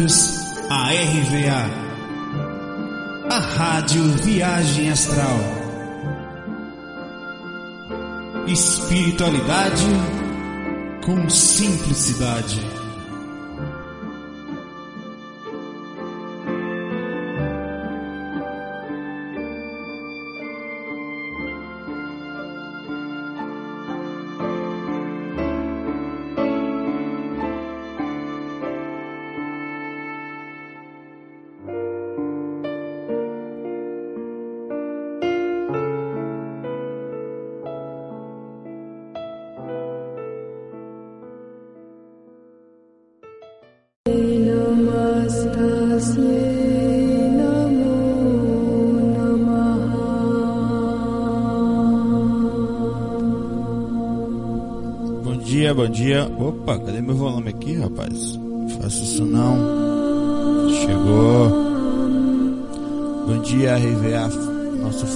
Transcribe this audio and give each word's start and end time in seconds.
Bem-vindos 0.00 0.40
à 0.70 0.92
RVA, 0.92 1.68
a 3.28 3.38
Rádio 3.38 4.02
Viagem 4.24 4.90
Astral. 4.90 5.38
Espiritualidade 8.46 9.84
com 11.04 11.28
simplicidade. 11.28 12.79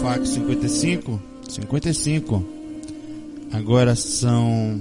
Fax 0.05 0.29
55. 0.29 1.21
55. 1.49 2.45
Agora 3.51 3.97
são 3.97 4.79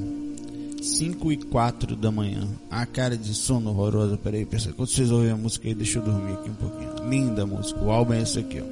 5 0.82 1.32
e 1.32 1.38
4 1.38 1.96
da 1.96 2.12
manhã. 2.12 2.46
A 2.70 2.86
cara 2.86 3.16
de 3.18 3.34
sono 3.34 3.70
horrorosa. 3.70 4.18
Peraí, 4.18 4.46
pessoal. 4.46 4.76
Quando 4.76 4.90
vocês 4.90 5.10
ouvem 5.12 5.32
a 5.32 5.38
música 5.38 5.70
aí, 5.70 5.74
deixa 5.74 6.00
eu 6.00 6.04
dormir 6.04 6.34
aqui 6.34 6.50
um 6.50 6.56
pouquinho. 6.56 7.10
Linda 7.10 7.46
música. 7.46 7.82
O 7.82 7.90
álbum 7.90 8.12
é 8.14 8.22
esse 8.22 8.40
aqui, 8.40 8.60
ó. 8.60 8.66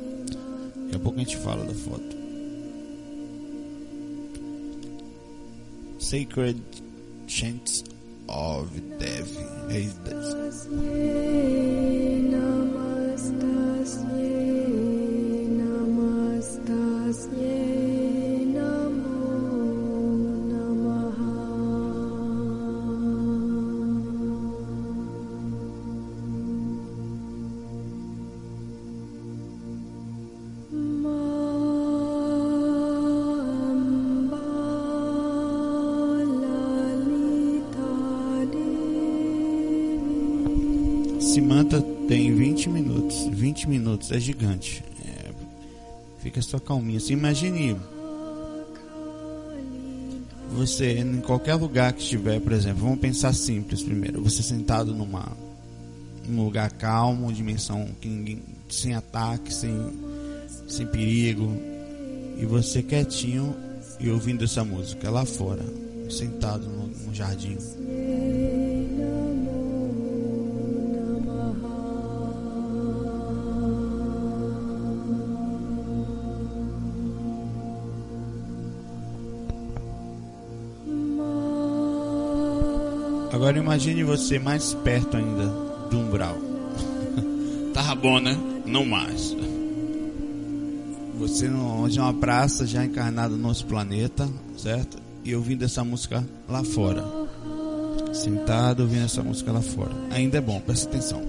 Daqui 0.83 0.95
a 0.95 0.99
pouco 0.99 1.17
a 1.17 1.23
gente 1.23 1.37
fala 1.37 1.63
da 1.63 1.73
foto. 1.73 2.21
Sacred 5.99 6.61
Chants 7.27 7.85
of 8.27 8.67
Dev. 8.99 9.27
É 9.69 9.79
isso 9.79 9.95
é 44.15 44.19
gigante. 44.19 44.83
É, 45.05 45.31
fica 46.19 46.41
só 46.41 46.59
calminho. 46.59 46.97
Assim, 46.97 47.13
imagine 47.13 47.75
você 50.53 50.99
em 50.99 51.21
qualquer 51.21 51.55
lugar 51.55 51.93
que 51.93 52.01
estiver, 52.01 52.39
por 52.41 52.51
exemplo, 52.51 52.83
vamos 52.83 52.99
pensar 52.99 53.33
simples 53.33 53.81
primeiro. 53.81 54.21
Você 54.21 54.43
sentado 54.43 54.93
numa 54.93 55.31
num 56.27 56.45
lugar 56.45 56.71
calmo, 56.73 57.31
dimensão 57.31 57.87
que 57.99 58.07
ninguém, 58.07 58.41
sem 58.69 58.93
ataque, 58.93 59.53
sem, 59.53 59.75
sem 60.67 60.85
perigo, 60.87 61.51
e 62.37 62.45
você 62.45 62.81
quietinho 62.81 63.55
e 63.99 64.09
ouvindo 64.09 64.43
essa 64.43 64.63
música 64.63 65.09
lá 65.09 65.25
fora, 65.25 65.63
sentado 66.09 66.67
no, 66.67 66.87
no 66.87 67.13
jardim. 67.13 67.57
Agora 83.51 83.65
imagine 83.65 84.01
você 84.05 84.39
mais 84.39 84.73
perto 84.75 85.17
ainda 85.17 85.45
do 85.89 85.99
umbral. 85.99 86.37
Tava 87.75 87.95
bom, 87.95 88.17
né? 88.17 88.39
Não 88.65 88.85
mais. 88.85 89.35
Você 91.19 91.49
onde 91.49 91.99
é 91.99 92.01
uma 92.01 92.13
praça 92.13 92.65
já 92.65 92.85
encarnado 92.85 93.35
no 93.35 93.43
nosso 93.49 93.65
planeta, 93.65 94.25
certo? 94.55 94.97
E 95.25 95.35
ouvindo 95.35 95.65
essa 95.65 95.83
música 95.83 96.25
lá 96.47 96.63
fora. 96.63 97.03
Sentado 98.13 98.83
ouvindo 98.83 99.03
essa 99.03 99.21
música 99.21 99.51
lá 99.51 99.61
fora. 99.61 99.91
Ainda 100.11 100.37
é 100.37 100.41
bom, 100.41 100.61
presta 100.61 100.87
atenção. 100.87 101.21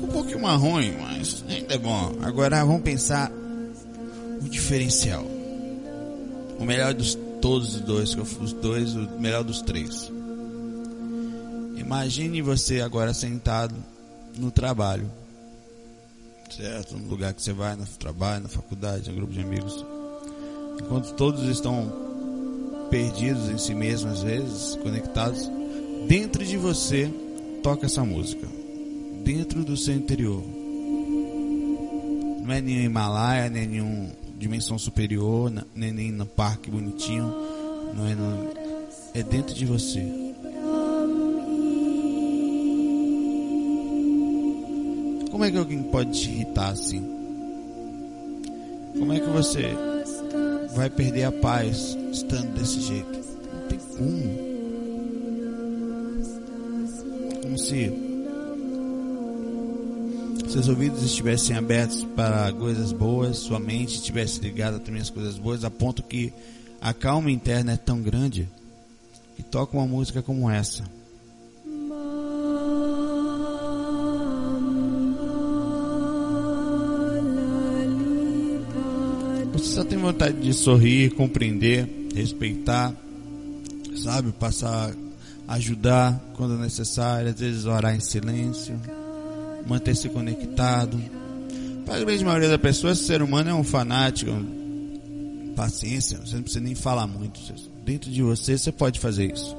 Um 0.00 1.01
é 1.72 1.78
bom. 1.78 2.18
Agora 2.20 2.62
vamos 2.64 2.82
pensar 2.82 3.32
o 4.44 4.48
diferencial. 4.48 5.24
O 6.58 6.64
melhor 6.64 6.92
dos 6.92 7.18
todos 7.40 7.74
os 7.74 7.80
dois, 7.80 8.14
os 8.14 8.52
dois, 8.52 8.94
o 8.94 9.18
melhor 9.18 9.42
dos 9.42 9.62
três. 9.62 10.12
Imagine 11.76 12.42
você 12.42 12.82
agora 12.82 13.14
sentado 13.14 13.74
no 14.36 14.50
trabalho. 14.50 15.10
Certo? 16.54 16.96
No 16.98 17.08
lugar 17.08 17.32
que 17.32 17.42
você 17.42 17.54
vai, 17.54 17.74
no 17.74 17.86
trabalho, 17.86 18.42
na 18.42 18.48
faculdade, 18.50 19.08
no 19.08 19.16
grupo 19.16 19.32
de 19.32 19.40
amigos. 19.40 19.84
Enquanto 20.78 21.14
todos 21.14 21.42
estão 21.48 21.90
perdidos 22.90 23.48
em 23.48 23.56
si 23.56 23.74
mesmos, 23.74 24.18
às 24.18 24.22
vezes, 24.22 24.76
conectados, 24.76 25.50
dentro 26.06 26.44
de 26.44 26.58
você 26.58 27.10
toca 27.62 27.86
essa 27.86 28.04
música. 28.04 28.46
Dentro 29.24 29.64
do 29.64 29.76
seu 29.76 29.94
interior. 29.94 30.61
Não 32.52 32.58
é 32.58 32.60
nenhum 32.60 32.82
Himalaia, 32.82 33.48
nem 33.48 33.66
nenhum 33.66 34.10
dimensão 34.36 34.78
superior, 34.78 35.50
nem, 35.74 35.90
nem 35.90 36.12
no 36.12 36.26
parque 36.26 36.70
bonitinho. 36.70 37.34
Não 37.94 38.06
é, 38.06 39.18
é 39.18 39.22
dentro 39.22 39.54
de 39.54 39.64
você. 39.64 40.00
Como 45.30 45.42
é 45.42 45.50
que 45.50 45.56
alguém 45.56 45.82
pode 45.84 46.12
te 46.12 46.28
irritar 46.28 46.72
assim? 46.72 47.02
Como 48.98 49.14
é 49.14 49.18
que 49.18 49.30
você 49.30 49.70
vai 50.74 50.90
perder 50.90 51.24
a 51.24 51.32
paz 51.32 51.96
estando 52.12 52.52
desse 52.52 52.82
jeito? 52.82 53.18
Não 53.50 53.66
tem 53.66 53.78
como. 53.96 54.52
Como 57.40 57.58
se 57.58 58.01
seus 60.52 60.68
ouvidos 60.68 61.02
estivessem 61.02 61.56
abertos 61.56 62.04
para 62.14 62.52
coisas 62.52 62.92
boas, 62.92 63.38
sua 63.38 63.58
mente 63.58 63.94
estivesse 63.94 64.38
ligada 64.38 64.78
também 64.78 65.00
às 65.00 65.08
coisas 65.08 65.38
boas, 65.38 65.64
a 65.64 65.70
ponto 65.70 66.02
que 66.02 66.30
a 66.78 66.92
calma 66.92 67.30
interna 67.30 67.72
é 67.72 67.76
tão 67.78 68.02
grande 68.02 68.46
que 69.34 69.42
toca 69.42 69.74
uma 69.74 69.86
música 69.86 70.20
como 70.20 70.50
essa. 70.50 70.84
Você 79.54 79.74
só 79.74 79.84
tem 79.84 79.96
vontade 79.96 80.38
de 80.38 80.52
sorrir, 80.52 81.14
compreender, 81.14 81.88
respeitar, 82.14 82.94
sabe? 83.96 84.32
Passar, 84.32 84.94
ajudar 85.48 86.22
quando 86.34 86.58
necessário, 86.58 87.30
às 87.30 87.40
vezes 87.40 87.64
orar 87.64 87.96
em 87.96 88.00
silêncio, 88.00 88.78
manter-se 89.66 90.08
conectado. 90.08 91.00
Para 91.84 91.96
a 91.96 92.00
grande 92.00 92.24
maioria 92.24 92.48
da 92.48 92.58
pessoa, 92.58 92.92
esse 92.92 93.04
ser 93.04 93.22
humano 93.22 93.50
é 93.50 93.54
um 93.54 93.64
fanático. 93.64 94.30
Paciência, 95.56 96.18
você 96.18 96.36
não 96.36 96.42
precisa 96.42 96.64
nem 96.64 96.74
falar 96.74 97.06
muito. 97.06 97.40
Dentro 97.84 98.10
de 98.10 98.22
você, 98.22 98.56
você 98.56 98.72
pode 98.72 98.98
fazer 99.00 99.32
isso. 99.32 99.56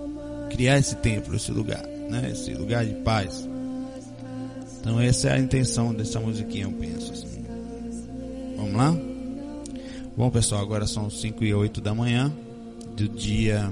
Criar 0.50 0.78
esse 0.78 0.96
templo, 0.96 1.36
esse 1.36 1.52
lugar, 1.52 1.86
né? 2.10 2.32
Esse 2.32 2.54
lugar 2.54 2.86
de 2.86 2.94
paz. 2.96 3.48
Então 4.80 5.00
essa 5.00 5.30
é 5.30 5.34
a 5.34 5.40
intenção 5.40 5.94
dessa 5.94 6.20
musiquinha, 6.20 6.66
eu 6.66 6.72
penso. 6.72 7.12
Assim. 7.12 7.46
Vamos 8.58 8.74
lá? 8.74 8.96
Bom, 10.16 10.30
pessoal, 10.30 10.62
agora 10.62 10.86
são 10.86 11.10
5 11.10 11.44
e 11.44 11.54
8 11.54 11.82
da 11.82 11.96
manhã 11.96 12.32
do 12.96 13.10
dia 13.10 13.72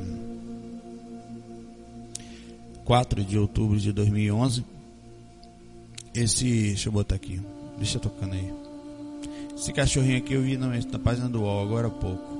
4 2.84 3.24
de 3.24 3.38
outubro 3.38 3.80
de 3.80 3.92
2011. 3.92 4.66
Esse, 6.14 6.44
deixa 6.44 6.90
eu 6.90 6.94
botar 6.94 7.16
aqui, 7.16 7.42
deixa 7.78 8.00
tocando 8.00 8.34
aí. 8.34 8.54
Esse 9.56 9.72
cachorrinho 9.72 10.18
aqui 10.18 10.34
eu 10.34 10.42
vi 10.42 10.58
na, 10.58 10.68
na 10.68 11.00
página 11.00 11.30
do 11.30 11.42
UOL 11.42 11.64
agora 11.64 11.88
há 11.88 11.92
pouco. 11.92 12.32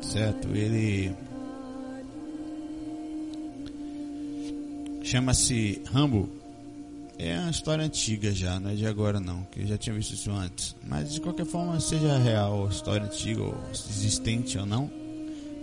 Certo? 0.00 0.48
Ele 0.48 1.14
chama-se 5.02 5.82
Rambo. 5.92 6.28
É 7.18 7.38
uma 7.38 7.50
história 7.50 7.84
antiga 7.84 8.32
já, 8.32 8.58
não 8.58 8.70
é 8.70 8.74
de 8.74 8.86
agora 8.86 9.20
não, 9.20 9.44
que 9.44 9.60
eu 9.60 9.66
já 9.66 9.76
tinha 9.76 9.94
visto 9.94 10.14
isso 10.14 10.30
antes. 10.30 10.74
Mas 10.88 11.12
de 11.12 11.20
qualquer 11.20 11.46
forma, 11.46 11.78
seja 11.78 12.18
real, 12.18 12.68
história 12.68 13.04
antiga 13.04 13.42
ou 13.42 13.54
existente 13.72 14.58
ou 14.58 14.66
não, 14.66 14.90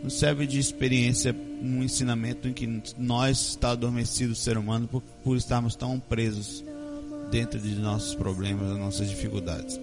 nos 0.04 0.18
serve 0.18 0.48
de 0.48 0.60
experiência 0.60 1.36
um 1.62 1.84
ensinamento 1.84 2.48
em 2.48 2.54
que 2.54 2.82
nós 2.98 3.50
está 3.50 3.72
adormecido 3.72 4.34
o 4.34 4.36
ser 4.36 4.58
humano 4.58 4.88
por, 4.88 5.02
por 5.24 5.36
estarmos 5.36 5.76
tão 5.76 6.00
presos 6.00 6.64
dentro 7.30 7.60
de 7.60 7.76
nossos 7.76 8.16
problemas, 8.16 8.70
das 8.70 8.78
nossas 8.78 9.10
dificuldades. 9.10 9.80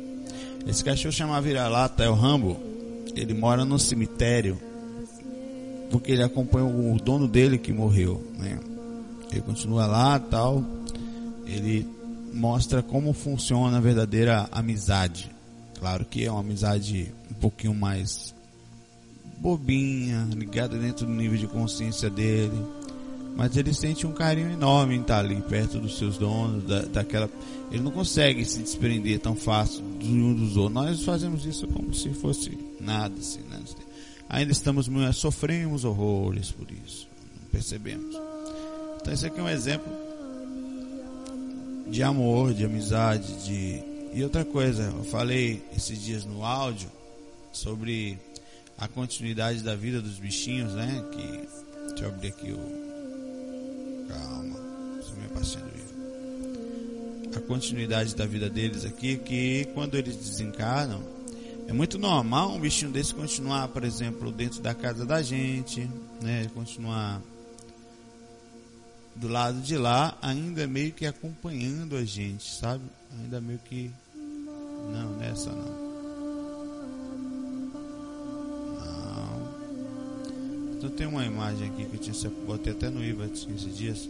Esse 0.66 0.82
cachorro 0.82 1.12
chama 1.12 1.40
vira-lata, 1.40 2.02
é 2.02 2.08
o 2.08 2.14
Rambo. 2.14 2.56
Ele 3.14 3.34
mora 3.34 3.64
no 3.64 3.78
cemitério 3.78 4.58
porque 5.90 6.12
ele 6.12 6.22
acompanha 6.22 6.66
o 6.66 6.98
dono 6.98 7.28
dele 7.28 7.58
que 7.58 7.72
morreu, 7.72 8.26
né? 8.36 8.58
Ele 9.30 9.40
continua 9.40 9.86
lá, 9.86 10.18
tal. 10.18 10.64
Ele 11.46 11.86
mostra 12.32 12.82
como 12.82 13.12
funciona 13.12 13.78
a 13.78 13.80
verdadeira 13.80 14.48
amizade. 14.50 15.30
Claro 15.78 16.04
que 16.04 16.24
é 16.24 16.30
uma 16.30 16.40
amizade 16.40 17.12
um 17.30 17.34
pouquinho 17.34 17.74
mais 17.74 18.34
bobinha, 19.38 20.27
ligada 20.35 20.77
dentro 20.79 21.06
do 21.06 21.12
nível 21.12 21.38
de 21.38 21.47
consciência 21.47 22.11
dele. 22.11 22.56
Mas 23.37 23.56
ele 23.56 23.75
sente 23.75 24.06
um 24.06 24.12
carinho 24.12 24.50
enorme 24.50 24.97
em 24.97 25.00
estar 25.00 25.19
ali 25.19 25.41
perto 25.43 25.79
dos 25.79 25.99
seus 25.99 26.17
donos, 26.17 26.65
da, 26.65 26.83
daquela. 26.83 27.29
Ele 27.71 27.83
não 27.83 27.91
consegue 27.91 28.44
se 28.44 28.59
desprender 28.61 29.21
tão 29.21 29.35
fácil 29.37 29.85
de 29.99 30.09
um 30.09 30.35
dos 30.35 30.56
outros. 30.56 30.75
Nós 30.75 31.05
fazemos 31.05 31.44
isso 31.44 31.67
como 31.69 31.93
se 31.93 32.11
fosse 32.15 32.56
nada, 32.81 33.15
assim, 33.19 33.41
né? 33.50 33.61
Ainda 34.29 34.50
estamos 34.50 34.88
sofremos 35.15 35.85
horrores 35.85 36.50
por 36.50 36.67
isso, 36.71 37.09
não 37.41 37.49
percebemos. 37.50 38.17
Então 39.00 39.12
esse 39.12 39.27
aqui 39.27 39.38
é 39.38 39.43
um 39.43 39.49
exemplo 39.49 39.93
de 41.88 42.03
amor, 42.03 42.53
de 42.53 42.65
amizade, 42.65 43.44
de 43.44 43.83
e 44.12 44.25
outra 44.25 44.44
coisa. 44.44 44.83
Eu 44.97 45.05
falei 45.05 45.62
esses 45.77 46.03
dias 46.03 46.25
no 46.25 46.44
áudio 46.44 46.91
sobre 47.53 48.19
a 48.78 48.87
continuidade 48.88 49.62
da 49.62 49.75
vida 49.75 50.00
dos 50.00 50.19
bichinhos, 50.19 50.75
né? 50.75 51.05
Que 51.12 51.49
deixa 51.88 52.05
eu 52.05 52.08
abrir 52.08 52.28
aqui 52.28 52.52
o 52.52 54.06
calma, 54.08 54.58
sou 55.02 55.17
minha 55.17 55.28
paciente 55.31 55.64
A 57.37 57.40
continuidade 57.40 58.14
da 58.14 58.26
vida 58.26 58.49
deles 58.50 58.84
aqui, 58.84 59.17
que 59.17 59.67
quando 59.75 59.96
eles 59.96 60.17
desencarnam, 60.17 61.02
é 61.67 61.73
muito 61.73 61.99
normal 61.99 62.55
um 62.55 62.61
bichinho 62.61 62.93
desse 62.93 63.14
continuar, 63.14 63.69
por 63.69 63.82
exemplo, 63.82 64.31
dentro 64.31 64.61
da 64.61 64.75
casa 64.75 65.05
da 65.05 65.23
gente, 65.23 65.88
né? 66.23 66.49
Continuar 66.55 67.20
do 69.17 69.28
lado 69.28 69.61
de 69.61 69.76
lá, 69.76 70.17
ainda 70.20 70.67
meio 70.67 70.93
que 70.93 71.06
acompanhando 71.06 71.96
a 71.96 72.05
gente, 72.05 72.55
sabe? 72.55 72.84
Ainda 73.19 73.40
meio 73.40 73.58
que 73.58 73.90
não, 74.14 75.17
nessa 75.17 75.50
não. 75.50 75.86
Então 80.76 80.90
tem 80.90 81.06
uma 81.06 81.25
imagem 81.25 81.69
aqui 81.69 81.84
que 81.84 81.96
eu 81.96 82.00
tinha 82.00 82.31
botei 82.46 82.73
até 82.73 82.90
no 82.90 83.02
IVA 83.02 83.26
esses 83.26 83.76
dias. 83.76 84.08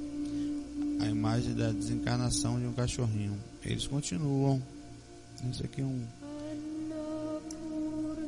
A 1.01 1.07
imagem 1.07 1.55
da 1.55 1.71
desencarnação 1.71 2.59
de 2.59 2.67
um 2.67 2.73
cachorrinho. 2.73 3.39
Eles 3.65 3.87
continuam. 3.87 4.61
Isso 5.51 5.65
aqui 5.65 5.81
é 5.81 5.85
um. 5.85 6.03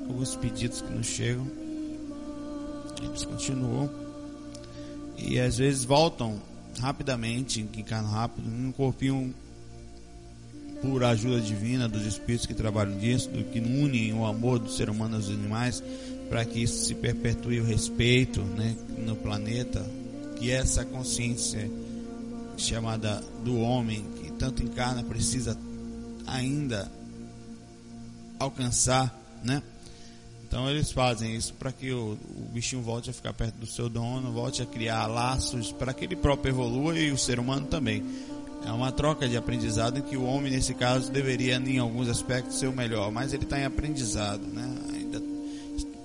Alguns 0.08 0.36
pedidos 0.36 0.80
que 0.80 0.92
nos 0.92 1.06
chegam. 1.06 1.46
Eles 3.02 3.24
continuam. 3.24 3.90
E 5.16 5.40
às 5.40 5.58
vezes 5.58 5.84
voltam 5.84 6.40
rapidamente, 6.78 7.60
encarnam 7.60 8.10
rápido, 8.10 8.48
num 8.48 8.70
corpinho 8.72 9.34
por 10.80 11.02
ajuda 11.02 11.40
divina 11.40 11.88
dos 11.88 12.06
espíritos 12.06 12.46
que 12.46 12.54
trabalham 12.54 12.96
disso, 12.98 13.28
do 13.30 13.42
que 13.44 13.58
unem 13.58 14.12
o 14.12 14.24
amor 14.24 14.58
do 14.58 14.70
ser 14.70 14.88
humano 14.88 15.16
aos 15.16 15.28
animais, 15.28 15.82
para 16.28 16.44
que 16.44 16.62
isso 16.62 16.84
se 16.84 16.94
perpetue 16.94 17.60
o 17.60 17.64
respeito 17.64 18.42
né, 18.42 18.76
no 18.98 19.16
planeta, 19.16 19.84
que 20.36 20.50
essa 20.50 20.84
consciência 20.84 21.70
chamada 22.56 23.22
do 23.44 23.58
homem, 23.60 24.04
que 24.20 24.32
tanto 24.32 24.62
encarna, 24.62 25.02
precisa 25.02 25.58
ainda 26.26 26.90
alcançar, 28.38 29.16
né? 29.42 29.62
Então 30.46 30.68
eles 30.70 30.90
fazem 30.90 31.36
isso 31.36 31.52
para 31.54 31.70
que 31.70 31.92
o, 31.92 32.12
o, 32.36 32.48
bichinho 32.52 32.80
volte 32.80 33.10
a 33.10 33.12
ficar 33.12 33.34
perto 33.34 33.56
do 33.56 33.66
seu 33.66 33.88
dono, 33.88 34.32
volte 34.32 34.62
a 34.62 34.66
criar 34.66 35.06
laços 35.06 35.72
para 35.72 35.92
que 35.92 36.06
ele 36.06 36.16
próprio 36.16 36.52
evolua 36.52 36.98
e 36.98 37.12
o 37.12 37.18
ser 37.18 37.38
humano 37.38 37.66
também. 37.66 38.02
É 38.64 38.72
uma 38.72 38.90
troca 38.90 39.28
de 39.28 39.36
aprendizado 39.36 39.98
em 39.98 40.02
que 40.02 40.16
o 40.16 40.24
homem, 40.24 40.50
nesse 40.50 40.74
caso, 40.74 41.12
deveria, 41.12 41.56
em 41.56 41.78
alguns 41.78 42.08
aspectos, 42.08 42.58
ser 42.58 42.66
o 42.66 42.72
melhor, 42.72 43.12
mas 43.12 43.32
ele 43.34 43.44
está 43.44 43.58
em 43.60 43.64
aprendizado, 43.64 44.40
né? 44.40 44.77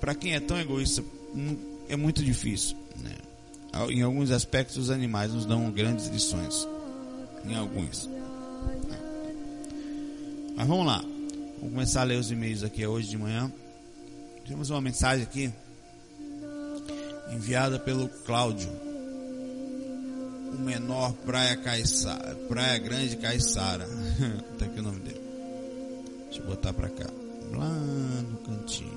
Para 0.04 0.14
quem 0.14 0.34
é 0.34 0.40
tão 0.40 0.60
egoísta, 0.60 1.02
é 1.88 1.96
muito 1.96 2.22
difícil. 2.22 2.76
Né? 3.02 3.16
Em 3.88 4.02
alguns 4.02 4.30
aspectos, 4.30 4.76
os 4.76 4.90
animais 4.90 5.32
nos 5.32 5.46
dão 5.46 5.70
grandes 5.70 6.08
lições. 6.08 6.68
Em 7.42 7.54
alguns. 7.56 8.06
Mas 10.54 10.68
vamos 10.68 10.84
lá. 10.84 10.98
Vamos 10.98 11.72
começar 11.72 12.02
a 12.02 12.04
ler 12.04 12.18
os 12.18 12.30
e-mails 12.30 12.62
aqui 12.62 12.86
hoje 12.86 13.08
de 13.08 13.16
manhã. 13.16 13.50
Temos 14.46 14.68
uma 14.68 14.82
mensagem 14.82 15.22
aqui 15.22 15.50
enviada 17.32 17.78
pelo 17.78 18.06
Cláudio. 18.26 18.68
O 20.52 20.58
menor 20.58 21.14
Praia 21.24 21.56
Caiçara, 21.56 22.34
Praia 22.46 22.78
Grande 22.78 23.16
Caiçara. 23.16 23.88
tá 24.58 24.66
aqui 24.66 24.80
o 24.80 24.82
nome 24.82 25.00
dele. 25.00 25.20
Deixa 26.26 26.40
eu 26.40 26.46
botar 26.46 26.74
pra 26.74 26.90
cá. 26.90 27.08
Lá 27.52 27.70
no 27.70 28.36
cantinho. 28.40 28.93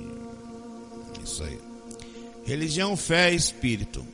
Isso 1.23 1.43
aí. 1.43 1.59
Religião, 2.45 2.95
fé 2.95 3.33
e 3.33 3.35
espírito. 3.35 4.05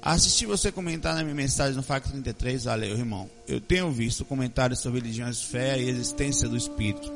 Assisti 0.00 0.44
você 0.44 0.70
comentar 0.70 1.14
na 1.14 1.22
minha 1.22 1.34
mensagem 1.34 1.74
no 1.74 1.82
FAC 1.82 2.10
33, 2.10 2.64
valeu, 2.64 2.96
irmão. 2.96 3.30
Eu 3.48 3.58
tenho 3.58 3.90
visto 3.90 4.22
comentários 4.22 4.80
sobre 4.80 5.00
religiões, 5.00 5.42
fé 5.42 5.80
e 5.80 5.88
existência 5.88 6.46
do 6.46 6.56
espírito. 6.56 7.10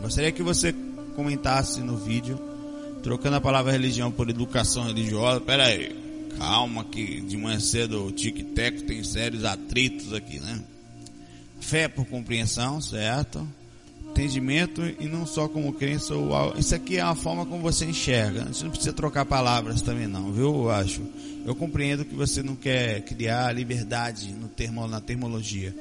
Gostaria 0.00 0.32
que 0.32 0.42
você 0.42 0.74
comentasse 1.14 1.80
no 1.80 1.98
vídeo, 1.98 2.40
trocando 3.02 3.36
a 3.36 3.40
palavra 3.42 3.72
religião 3.72 4.10
por 4.10 4.30
educação 4.30 4.84
religiosa. 4.84 5.40
Pera 5.42 5.66
aí, 5.66 5.94
calma 6.38 6.82
que 6.82 7.20
de 7.20 7.36
manhã 7.36 7.60
cedo 7.60 8.06
o 8.06 8.10
tic-tac 8.10 8.84
tem 8.84 9.04
sérios 9.04 9.44
atritos 9.44 10.14
aqui, 10.14 10.40
né? 10.40 10.62
Fé 11.60 11.88
por 11.88 12.06
compreensão, 12.06 12.80
certo? 12.80 13.46
Entendimento 14.12 14.82
e 15.00 15.06
não 15.06 15.26
só 15.26 15.48
como 15.48 15.72
crença 15.72 16.14
ou 16.14 16.34
algo. 16.34 16.58
Isso 16.58 16.74
aqui 16.74 16.98
é 16.98 17.00
a 17.00 17.14
forma 17.14 17.46
como 17.46 17.62
você 17.62 17.86
enxerga. 17.86 18.44
Você 18.44 18.62
não 18.62 18.70
precisa 18.70 18.92
trocar 18.92 19.24
palavras 19.24 19.80
também 19.80 20.06
não, 20.06 20.30
viu? 20.30 20.64
Eu 20.64 20.70
acho. 20.70 21.02
Eu 21.44 21.54
compreendo 21.54 22.04
que 22.04 22.14
você 22.14 22.42
não 22.42 22.54
quer 22.54 23.00
criar 23.02 23.52
liberdade 23.52 24.32
no 24.32 24.48
termo, 24.48 24.86
na 24.86 25.00
termologia, 25.00 25.74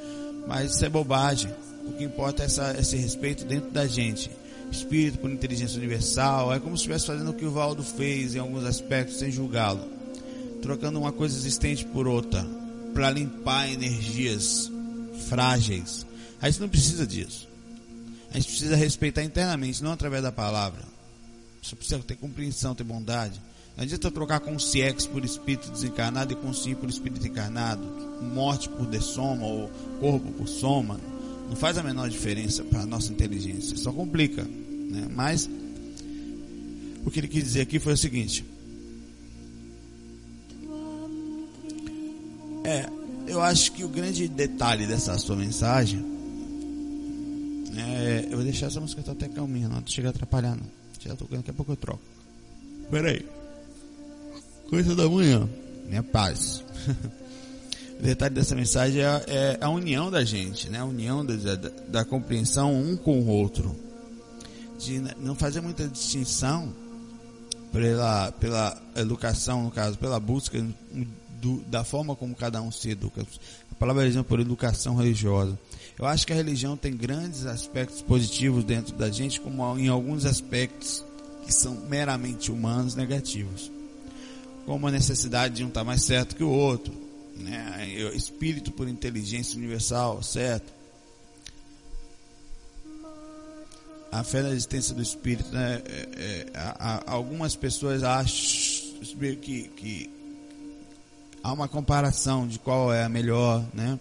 mas 0.47 0.73
isso 0.73 0.85
é 0.85 0.89
bobagem. 0.89 1.51
O 1.85 1.93
que 1.93 2.03
importa 2.03 2.43
é 2.43 2.45
essa, 2.45 2.75
esse 2.79 2.95
respeito 2.95 3.45
dentro 3.45 3.69
da 3.69 3.85
gente. 3.85 4.31
Espírito 4.71 5.19
por 5.19 5.29
inteligência 5.29 5.77
universal. 5.77 6.53
É 6.53 6.59
como 6.59 6.77
se 6.77 6.81
estivesse 6.81 7.07
fazendo 7.07 7.31
o 7.31 7.33
que 7.33 7.45
o 7.45 7.51
Valdo 7.51 7.83
fez 7.83 8.33
em 8.33 8.39
alguns 8.39 8.63
aspectos 8.63 9.17
sem 9.17 9.29
julgá-lo. 9.29 9.81
Trocando 10.61 10.99
uma 10.99 11.11
coisa 11.11 11.37
existente 11.37 11.85
por 11.85 12.07
outra. 12.07 12.45
Para 12.93 13.11
limpar 13.11 13.69
energias 13.69 14.71
frágeis. 15.27 16.05
A 16.41 16.49
gente 16.49 16.61
não 16.61 16.69
precisa 16.69 17.05
disso. 17.05 17.50
A 18.31 18.39
gente 18.39 18.47
precisa 18.47 18.75
respeitar 18.75 19.23
internamente, 19.23 19.83
não 19.83 19.91
através 19.91 20.23
da 20.23 20.31
palavra. 20.31 20.83
Você 21.61 21.75
precisa 21.75 21.99
ter 21.99 22.15
compreensão, 22.15 22.73
ter 22.73 22.83
bondade. 22.83 23.41
Não 23.75 23.83
adianta 23.83 24.09
trocar 24.09 24.39
com 24.39 24.53
consciência 24.53 25.09
por 25.09 25.23
espírito 25.23 25.69
desencarnado 25.69 26.33
e 26.33 26.35
consciência 26.35 26.75
por 26.75 26.89
espírito 26.89 27.25
encarnado, 27.27 27.83
morte 28.33 28.69
por 28.69 28.85
dessoma 28.85 29.45
ou 29.45 29.69
corpo 29.99 30.31
por 30.31 30.47
soma. 30.47 30.99
Não 31.49 31.55
faz 31.55 31.77
a 31.77 31.83
menor 31.83 32.09
diferença 32.09 32.63
para 32.63 32.81
a 32.81 32.85
nossa 32.85 33.11
inteligência, 33.11 33.75
só 33.75 33.91
complica. 33.91 34.43
Né? 34.43 35.07
Mas 35.11 35.49
o 37.05 37.11
que 37.11 37.19
ele 37.19 37.27
quis 37.27 37.43
dizer 37.43 37.61
aqui 37.61 37.79
foi 37.79 37.93
o 37.93 37.97
seguinte: 37.97 38.45
é, 42.63 42.89
eu 43.27 43.41
acho 43.41 43.73
que 43.73 43.83
o 43.83 43.89
grande 43.89 44.27
detalhe 44.27 44.87
dessa 44.87 45.17
sua 45.17 45.35
mensagem 45.35 46.20
É, 47.81 48.25
eu 48.25 48.35
vou 48.35 48.43
deixar 48.43 48.67
essa 48.67 48.79
música 48.79 49.09
até 49.09 49.27
calminha, 49.27 49.67
não 49.67 49.83
chega 49.85 50.09
a 50.09 50.11
atrapalhar 50.11 50.55
não. 50.55 50.81
Já 50.99 51.15
tocando, 51.15 51.37
daqui 51.37 51.49
a 51.49 51.53
pouco 51.53 51.71
eu 51.71 51.75
troco. 51.75 52.01
Pera 52.91 53.09
aí. 53.09 53.25
Coisa 54.69 54.95
da 54.95 55.09
manhã. 55.09 55.49
Minha 55.87 56.03
paz. 56.03 56.63
o 57.99 58.03
detalhe 58.03 58.35
dessa 58.35 58.55
mensagem 58.55 59.01
é, 59.01 59.23
é, 59.27 59.57
a 59.59 59.69
união 59.69 60.11
da 60.11 60.23
gente, 60.23 60.69
né? 60.69 60.79
A 60.79 60.85
união 60.85 61.25
da, 61.25 61.55
da, 61.55 61.69
da 61.87 62.05
compreensão 62.05 62.73
um 62.73 62.95
com 62.95 63.19
o 63.19 63.27
outro. 63.27 63.75
De 64.77 64.99
não 65.19 65.35
fazer 65.35 65.61
muita 65.61 65.87
distinção 65.87 66.73
pela, 67.71 68.31
pela 68.33 68.81
educação, 68.95 69.63
no 69.63 69.71
caso, 69.71 69.97
pela 69.97 70.19
busca 70.19 70.63
do, 71.41 71.61
da 71.61 71.83
forma 71.83 72.15
como 72.15 72.35
cada 72.35 72.61
um 72.61 72.71
se 72.71 72.91
educa. 72.91 73.25
A 73.71 73.75
palavra 73.75 74.03
religião 74.03 74.23
por 74.23 74.39
educação 74.39 74.95
religiosa. 74.95 75.57
Eu 75.97 76.05
acho 76.05 76.25
que 76.25 76.31
a 76.31 76.35
religião 76.35 76.77
tem 76.77 76.95
grandes 76.95 77.45
aspectos 77.45 78.01
positivos 78.01 78.63
dentro 78.63 78.95
da 78.95 79.09
gente, 79.09 79.41
como 79.41 79.77
em 79.77 79.87
alguns 79.87 80.25
aspectos 80.25 81.03
que 81.45 81.53
são 81.53 81.73
meramente 81.89 82.51
humanos 82.51 82.95
negativos. 82.95 83.71
Como 84.65 84.87
a 84.87 84.91
necessidade 84.91 85.55
de 85.55 85.63
um 85.63 85.67
estar 85.67 85.83
mais 85.83 86.03
certo 86.03 86.35
que 86.35 86.43
o 86.43 86.49
outro, 86.49 86.93
né? 87.35 87.87
espírito 88.13 88.71
por 88.71 88.87
inteligência 88.87 89.57
universal, 89.57 90.21
certo? 90.21 90.71
A 94.11 94.23
fé 94.23 94.43
na 94.43 94.49
existência 94.49 94.93
do 94.93 95.01
espírito, 95.01 95.49
né? 95.51 95.81
É, 95.85 96.09
é, 96.15 96.45
a, 96.53 96.95
a, 96.95 97.11
algumas 97.11 97.55
pessoas 97.55 98.03
acham 98.03 98.91
que, 99.41 99.63
que 99.69 100.20
há 101.43 101.51
uma 101.51 101.67
comparação 101.67 102.47
de 102.47 102.59
qual 102.59 102.93
é 102.93 103.03
a 103.03 103.09
melhor, 103.09 103.63
né? 103.73 103.99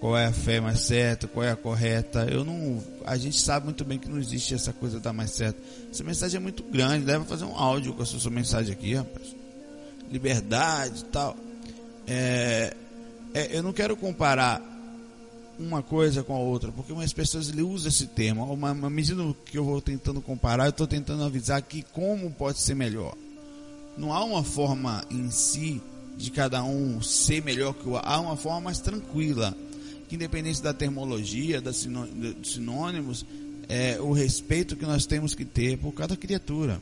Qual 0.00 0.16
é 0.16 0.26
a 0.26 0.32
fé 0.32 0.60
mais 0.60 0.80
certa, 0.80 1.26
qual 1.26 1.44
é 1.44 1.50
a 1.50 1.56
correta. 1.56 2.24
Eu 2.30 2.44
não, 2.44 2.82
a 3.04 3.16
gente 3.16 3.40
sabe 3.40 3.64
muito 3.64 3.84
bem 3.84 3.98
que 3.98 4.08
não 4.08 4.18
existe 4.18 4.54
essa 4.54 4.72
coisa 4.72 5.00
da 5.00 5.12
mais 5.12 5.32
certa. 5.32 5.60
Essa 5.90 6.04
mensagem 6.04 6.36
é 6.36 6.40
muito 6.40 6.62
grande, 6.62 7.04
deve 7.04 7.24
fazer 7.24 7.44
um 7.44 7.56
áudio 7.56 7.92
com 7.94 8.02
a 8.02 8.06
sua 8.06 8.30
mensagem 8.30 8.72
aqui, 8.72 8.94
rapaz. 8.94 9.34
Liberdade 10.10 11.00
e 11.00 11.04
tal. 11.06 11.36
É, 12.06 12.74
é, 13.34 13.56
eu 13.56 13.62
não 13.62 13.72
quero 13.72 13.96
comparar 13.96 14.62
uma 15.58 15.82
coisa 15.82 16.22
com 16.22 16.34
a 16.34 16.38
outra, 16.38 16.70
porque 16.70 16.92
umas 16.92 17.12
pessoas 17.12 17.48
usam 17.48 17.88
esse 17.88 18.06
termo. 18.06 18.44
Uma, 18.44 18.70
uma 18.70 18.88
medida 18.88 19.22
que 19.44 19.58
eu 19.58 19.64
vou 19.64 19.82
tentando 19.82 20.20
comparar, 20.20 20.66
eu 20.66 20.70
estou 20.70 20.86
tentando 20.86 21.24
avisar 21.24 21.60
que 21.60 21.82
como 21.82 22.30
pode 22.30 22.60
ser 22.60 22.76
melhor. 22.76 23.14
Não 23.96 24.12
há 24.12 24.24
uma 24.24 24.44
forma 24.44 25.04
em 25.10 25.28
si 25.28 25.82
de 26.18 26.30
cada 26.30 26.62
um 26.64 27.00
ser 27.00 27.42
melhor 27.42 27.72
que 27.72 27.88
o 27.88 27.92
outro. 27.92 28.08
Há 28.08 28.20
uma 28.20 28.36
forma 28.36 28.62
mais 28.62 28.80
tranquila, 28.80 29.56
que 30.08 30.16
independente 30.16 30.60
da 30.60 30.74
termologia, 30.74 31.60
dos 31.60 31.86
sinônimos, 32.42 33.24
é 33.68 34.00
o 34.00 34.12
respeito 34.12 34.76
que 34.76 34.84
nós 34.84 35.06
temos 35.06 35.34
que 35.34 35.44
ter 35.44 35.78
por 35.78 35.92
cada 35.92 36.16
criatura. 36.16 36.80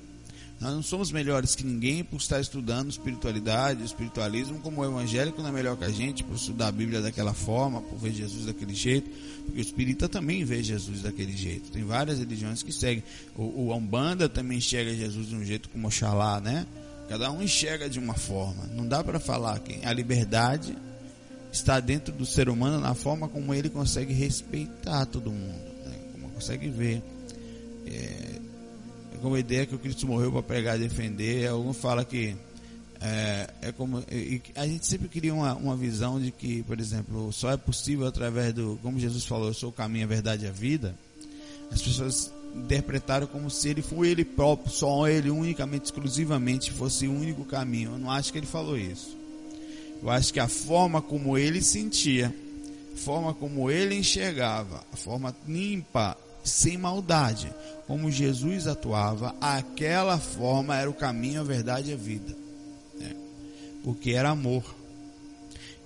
Nós 0.59 0.73
não 0.73 0.83
somos 0.83 1.13
melhores 1.13 1.55
que 1.55 1.67
ninguém 1.67 2.03
por 2.03 2.17
estar 2.17 2.41
estudando 2.41 2.89
espiritualidade, 2.89 3.85
espiritualismo, 3.85 4.59
como 4.61 4.81
o 4.81 4.85
evangélico 4.87 5.43
não 5.43 5.51
é 5.51 5.53
melhor 5.53 5.77
que 5.77 5.85
a 5.85 5.91
gente 5.91 6.25
por 6.25 6.35
estudar 6.35 6.69
a 6.69 6.73
Bíblia 6.73 7.03
daquela 7.03 7.35
forma, 7.35 7.83
por 7.83 7.99
ver 7.99 8.13
Jesus 8.13 8.47
daquele 8.47 8.75
jeito, 8.75 9.11
porque 9.45 9.59
o 9.59 9.61
espírita 9.61 10.09
também 10.09 10.45
vê 10.45 10.63
Jesus 10.63 11.03
daquele 11.03 11.37
jeito. 11.37 11.71
Tem 11.71 11.85
várias 11.85 12.21
religiões 12.21 12.63
que 12.63 12.73
seguem. 12.73 13.05
O, 13.37 13.43
o 13.43 13.77
Umbanda 13.77 14.31
também 14.31 14.57
enxerga 14.57 14.95
Jesus 14.95 15.29
de 15.29 15.37
um 15.37 15.45
jeito 15.45 15.69
como 15.69 15.89
Oxalá, 15.89 16.41
né? 16.41 16.67
Cada 17.09 17.31
um 17.31 17.43
enxerga 17.43 17.89
de 17.89 17.99
uma 17.99 18.15
forma. 18.15 18.65
Não 18.73 18.87
dá 18.87 19.03
para 19.03 19.21
falar 19.21 19.59
que 19.61 19.85
a 19.85 19.93
liberdade 19.93 20.77
está 21.53 21.81
dentro 21.81 22.13
do 22.13 22.27
ser 22.27 22.49
humano 22.49 22.81
na 22.81 22.95
forma 22.95 23.29
como 23.29 23.55
ele 23.55 23.71
consegue 23.71 24.13
respeitar 24.13 25.07
todo 25.07 25.31
mundo, 25.31 25.65
né? 25.85 25.97
como 26.13 26.29
consegue 26.31 26.69
ver. 26.69 27.03
É, 27.87 28.41
é 29.15 29.19
como 29.23 29.37
a 29.37 29.41
ideia 29.41 29.65
que 29.67 29.75
o 29.75 29.79
Cristo 29.79 30.07
morreu 30.07 30.33
para 30.33 30.43
pregar 30.43 30.77
e 30.77 30.83
defender. 30.83 31.49
Algum 31.49 31.73
fala 31.73 32.05
que 32.05 32.37
é, 33.01 33.51
é 33.63 33.73
como 33.73 34.03
a 34.55 34.67
gente 34.67 34.87
sempre 34.87 35.09
queria 35.09 35.33
uma, 35.33 35.55
uma 35.55 35.77
visão 35.77 36.21
de 36.21 36.31
que, 36.31 36.63
por 36.65 36.81
exemplo, 36.81 37.33
só 37.33 37.53
é 37.53 37.57
possível 37.57 38.07
através 38.07 38.53
do, 38.53 38.79
como 38.83 38.99
Jesus 38.99 39.25
falou, 39.25 39.49
eu 39.49 39.55
sou 39.55 39.71
o 39.71 39.73
caminho, 39.73 40.05
a 40.05 40.09
verdade 40.09 40.45
e 40.45 40.49
a 40.49 40.53
vida. 40.53 40.95
As 41.71 41.83
pessoas 41.83 42.33
interpretaram 42.57 43.27
como 43.27 43.51
se 43.51 43.69
ele 43.69 43.83
foi 43.83 44.09
ele 44.09 44.25
próprio, 44.25 44.73
só 44.73 45.07
ele, 45.09 45.31
unicamente, 45.31 45.87
exclusivamente, 45.87 46.73
fosse 46.73 47.07
o 47.07 47.13
único 47.13 47.45
caminho. 47.45 47.93
Eu 47.93 47.99
não 47.99 48.11
acho 48.11 48.33
que 48.33 48.39
ele 48.39 48.47
falou 48.47 48.77
isso. 48.77 49.17
Eu 50.03 50.11
acho 50.11 50.33
que 50.33 50.41
a 50.41 50.49
forma 50.49 51.01
como 51.01 51.37
ele 51.37 51.63
sentia, 51.63 52.35
a 52.95 52.97
forma 52.97 53.35
como 53.35 53.71
ele 53.71 53.95
enxergava, 53.95 54.85
a 54.93 54.97
forma 54.97 55.35
limpa, 55.47 56.17
sem 56.43 56.79
maldade, 56.79 57.53
como 57.87 58.11
Jesus 58.11 58.67
atuava, 58.67 59.35
aquela 59.41 60.19
forma 60.19 60.77
era 60.77 60.89
o 60.89 60.95
caminho, 60.95 61.41
a 61.41 61.45
verdade 61.45 61.91
e 61.91 61.95
a 61.95 61.97
vida. 61.97 62.37
Né? 62.99 63.15
Porque 63.83 64.13
era 64.13 64.31
amor. 64.31 64.65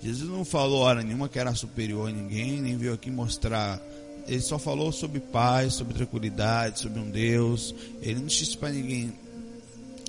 Jesus 0.01 0.29
não 0.29 0.43
falou 0.43 0.81
hora 0.81 1.03
nenhuma 1.03 1.29
que 1.29 1.37
era 1.37 1.53
superior 1.53 2.09
a 2.09 2.11
ninguém, 2.11 2.59
nem 2.59 2.77
veio 2.77 2.93
aqui 2.93 3.11
mostrar 3.11 3.79
ele 4.27 4.41
só 4.41 4.57
falou 4.57 4.91
sobre 4.91 5.19
paz, 5.19 5.73
sobre 5.73 5.93
tranquilidade, 5.93 6.79
sobre 6.79 6.99
um 6.99 7.09
Deus. 7.09 7.73
Ele 8.01 8.19
não 8.19 8.27
disse 8.27 8.57
para 8.57 8.69
ninguém 8.69 9.13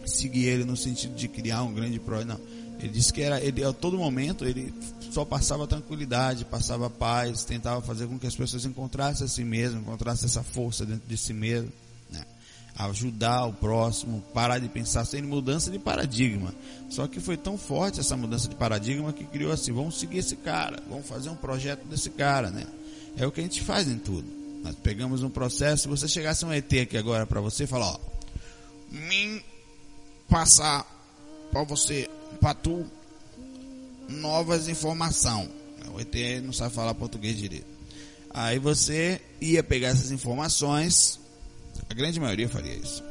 seguir 0.05 0.47
ele 0.47 0.65
no 0.65 0.77
sentido 0.77 1.15
de 1.15 1.29
criar 1.29 1.63
um 1.63 1.73
grande 1.73 1.99
projeto, 1.99 2.29
não. 2.29 2.41
Ele 2.79 2.89
disse 2.89 3.13
que 3.13 3.23
era, 3.23 3.41
ele 3.41 3.65
a 3.65 3.73
todo 3.73 3.97
momento 3.97 4.45
ele 4.45 4.75
só 5.11 5.25
passava 5.25 5.67
tranquilidade, 5.67 6.45
passava 6.45 6.91
paz, 6.91 7.45
tentava 7.45 7.81
fazer 7.81 8.07
com 8.09 8.19
que 8.19 8.27
as 8.27 8.35
pessoas 8.35 8.65
encontrassem 8.65 9.25
a 9.25 9.29
si 9.29 9.45
mesmo, 9.45 9.81
encontrassem 9.81 10.27
essa 10.27 10.43
força 10.43 10.85
dentro 10.85 11.07
de 11.07 11.17
si 11.17 11.33
mesmo, 11.33 11.71
né? 12.11 12.25
ajudar 12.77 13.47
o 13.47 13.53
próximo, 13.53 14.21
parar 14.35 14.59
de 14.59 14.69
pensar 14.69 15.05
sem 15.05 15.23
mudança 15.23 15.71
de 15.71 15.79
paradigma. 15.79 16.53
Só 16.89 17.07
que 17.07 17.21
foi 17.21 17.37
tão 17.37 17.57
forte 17.57 18.01
essa 18.01 18.17
mudança 18.17 18.49
de 18.49 18.57
paradigma 18.57 19.13
que 19.13 19.25
criou 19.25 19.53
assim, 19.53 19.71
vamos 19.71 20.01
seguir 20.01 20.19
esse 20.19 20.37
cara, 20.37 20.83
vamos 20.89 21.07
fazer 21.07 21.31
um 21.31 21.37
projeto 21.37 21.85
desse 21.87 22.11
cara, 22.11 22.51
né? 22.51 22.67
É 23.17 23.27
o 23.27 23.33
que 23.33 23.41
a 23.41 23.43
gente 23.43 23.63
faz 23.63 23.89
em 23.89 23.99
tudo. 23.99 24.27
Nós 24.63 24.77
pegamos 24.77 25.23
um 25.23 25.31
processo, 25.31 25.83
se 25.83 25.89
você 25.89 26.07
chegasse 26.07 26.45
um 26.45 26.53
ET 26.53 26.73
aqui 26.73 26.97
agora 26.97 27.27
para 27.27 27.41
você 27.41 27.67
falar, 27.67 27.93
ó, 27.93 28.01
me 28.91 29.43
passar 30.29 30.87
para 31.51 31.65
você, 31.65 32.09
para 32.41 32.55
tu, 32.55 32.87
novas 34.09 34.69
informação. 34.69 35.49
O 35.93 36.01
ET 36.01 36.43
não 36.43 36.53
sabe 36.53 36.75
falar 36.75 36.95
português 36.95 37.37
direito. 37.37 37.67
Aí 38.31 38.59
você 38.59 39.21
ia 39.41 39.63
pegar 39.63 39.89
essas 39.89 40.11
informações, 40.11 41.21
a 41.91 41.95
grande 41.95 42.19
maioria 42.19 42.49
faria 42.49 42.75
isso. 42.75 43.03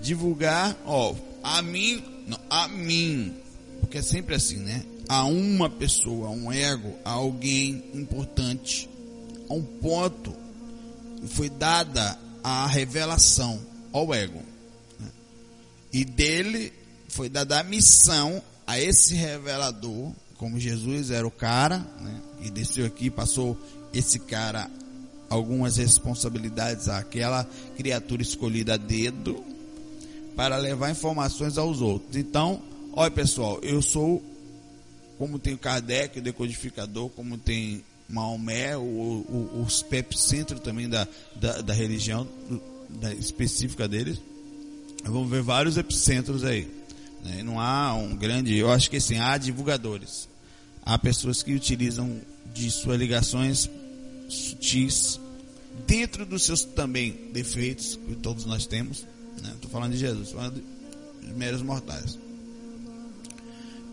Divulgar, 0.00 0.76
ó, 0.84 1.14
a 1.44 1.62
mim, 1.62 2.02
não, 2.26 2.40
a 2.50 2.66
mim, 2.66 3.36
porque 3.80 3.98
é 3.98 4.02
sempre 4.02 4.34
assim, 4.34 4.56
né? 4.56 4.82
A 5.08 5.24
uma 5.24 5.68
pessoa, 5.68 6.28
a 6.28 6.30
um 6.30 6.50
ego, 6.50 6.96
a 7.04 7.10
alguém 7.10 7.84
importante 7.94 8.88
a 9.52 9.54
um 9.54 9.62
ponto 9.62 10.34
foi 11.28 11.50
dada 11.50 12.18
a 12.42 12.66
revelação 12.66 13.60
ao 13.92 14.12
ego. 14.14 14.42
Né? 14.98 15.10
E 15.92 16.04
dele 16.04 16.72
foi 17.08 17.28
dada 17.28 17.60
a 17.60 17.62
missão 17.62 18.42
a 18.66 18.80
esse 18.80 19.14
revelador, 19.14 20.12
como 20.38 20.58
Jesus 20.58 21.10
era 21.10 21.26
o 21.26 21.30
cara, 21.30 21.78
né? 22.00 22.20
e 22.40 22.50
desceu 22.50 22.86
aqui, 22.86 23.10
passou 23.10 23.56
esse 23.92 24.18
cara 24.18 24.70
algumas 25.28 25.76
responsabilidades 25.76 26.88
àquela 26.88 27.48
criatura 27.76 28.22
escolhida 28.22 28.74
a 28.74 28.76
dedo 28.76 29.44
para 30.34 30.56
levar 30.56 30.90
informações 30.90 31.58
aos 31.58 31.80
outros. 31.80 32.16
Então, 32.16 32.62
olha 32.94 33.10
pessoal, 33.10 33.58
eu 33.62 33.82
sou 33.82 34.22
como 35.18 35.38
tem 35.38 35.56
Kardec, 35.56 36.18
o 36.18 36.22
decodificador, 36.22 37.08
como 37.10 37.38
tem 37.38 37.84
Maomé, 38.08 38.76
o, 38.76 38.80
o, 38.80 39.64
os 39.66 39.84
centro 40.16 40.58
também 40.58 40.88
da, 40.88 41.06
da, 41.36 41.62
da 41.62 41.72
religião 41.72 42.26
da, 42.88 43.12
específica 43.14 43.88
deles. 43.88 44.20
Vamos 45.04 45.30
ver 45.30 45.42
vários 45.42 45.76
epicentros 45.76 46.44
aí. 46.44 46.68
Né? 47.24 47.42
Não 47.42 47.58
há 47.60 47.94
um 47.94 48.16
grande. 48.16 48.56
Eu 48.56 48.70
acho 48.70 48.90
que 48.90 48.96
assim, 48.96 49.18
há 49.18 49.36
divulgadores. 49.36 50.28
Há 50.84 50.98
pessoas 50.98 51.42
que 51.42 51.54
utilizam 51.54 52.20
de 52.52 52.70
suas 52.70 52.98
ligações 52.98 53.70
sutis 54.28 55.20
dentro 55.86 56.26
dos 56.26 56.44
seus 56.44 56.64
também 56.64 57.30
defeitos 57.32 57.96
que 57.96 58.16
todos 58.16 58.44
nós 58.44 58.66
temos. 58.66 59.06
Estou 59.36 59.50
né? 59.50 59.56
falando 59.70 59.92
de 59.92 59.98
Jesus, 59.98 60.30
falando 60.30 60.62
de 61.22 61.32
meros 61.34 61.62
mortais 61.62 62.18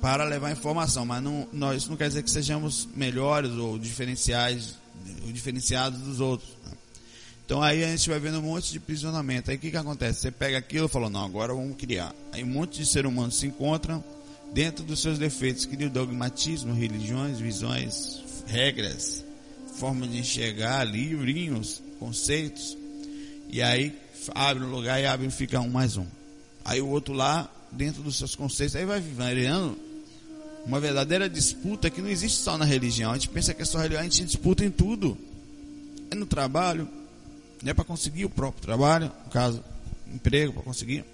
para 0.02 0.24
levar 0.24 0.52
informação, 0.52 1.06
mas 1.06 1.22
não, 1.22 1.48
não, 1.52 1.74
isso 1.74 1.90
não 1.90 1.98
quer 1.98 2.08
dizer 2.08 2.24
que 2.24 2.32
sejamos 2.32 2.88
melhores 2.96 3.52
ou 3.52 3.78
diferenciais, 3.78 4.76
ou 5.26 5.32
diferenciados 5.32 6.00
dos 6.00 6.20
outros. 6.20 6.50
Né? 6.66 6.72
Então 7.46 7.62
aí 7.62 7.84
a 7.84 7.88
gente 7.88 8.10
vai 8.10 8.20
vendo 8.20 8.40
um 8.40 8.44
monte 8.44 8.72
de 8.72 8.80
prisionamento. 8.80 9.52
Aí 9.52 9.58
o 9.58 9.60
que, 9.60 9.72
que 9.72 9.78
acontece? 9.78 10.22
Você 10.22 10.32
pega 10.32 10.58
aquilo 10.58 10.86
e 10.86 10.90
fala, 10.90 11.10
não, 11.10 11.26
agora 11.26 11.54
vamos 11.54 11.76
criar. 11.76 12.14
Aí 12.32 12.44
um 12.44 12.48
monte 12.48 12.78
de 12.80 12.86
ser 12.86 13.06
humanos 13.06 13.38
se 13.38 13.48
encontram 13.48 14.04
dentro 14.54 14.84
dos 14.84 15.02
seus 15.02 15.20
defeitos, 15.20 15.66
criam 15.66 15.90
dogmatismo, 15.90 16.74
religiões, 16.74 17.40
visões, 17.40 18.24
regras, 18.48 19.24
forma 19.76 20.08
de 20.08 20.20
enxergar, 20.20 20.84
livrinhos, 20.86 21.82
conceitos, 22.00 22.78
e 23.50 23.62
aí 23.62 23.96
abre 24.34 24.64
um 24.64 24.70
lugar 24.70 25.02
e 25.02 25.06
abre 25.06 25.30
fica 25.30 25.60
um 25.60 25.70
mais 25.70 25.98
um. 25.98 26.06
Aí 26.64 26.82
o 26.82 26.88
outro 26.88 27.14
lá, 27.14 27.52
dentro 27.72 28.02
dos 28.02 28.18
seus 28.18 28.36
conceitos, 28.36 28.76
aí 28.76 28.86
vai 28.86 29.00
variando 29.00 29.89
uma 30.66 30.80
verdadeira 30.80 31.30
disputa 31.30 31.90
que 31.90 32.02
não 32.02 32.10
existe 32.10 32.40
só 32.40 32.58
na 32.58 32.66
religião. 32.66 33.12
A 33.12 33.16
gente 33.16 33.30
pensa 33.30 33.54
que 33.54 33.62
é 33.62 33.66
só 33.66 33.80
religião, 33.80 34.02
a 34.02 34.04
gente 34.04 34.24
disputa 34.24 34.64
em 34.64 34.72
tudo. 34.72 35.18
É 36.12 36.16
no 36.16 36.26
trabalho, 36.26 36.88
é 37.66 37.74
para 37.74 37.84
conseguir 37.84 38.26
o 38.26 38.30
próprio 38.30 38.62
trabalho, 38.62 39.12
no 39.26 39.32
caso, 39.32 39.64
emprego 40.08 40.54
para 40.54 40.64
conseguir. 40.64 41.06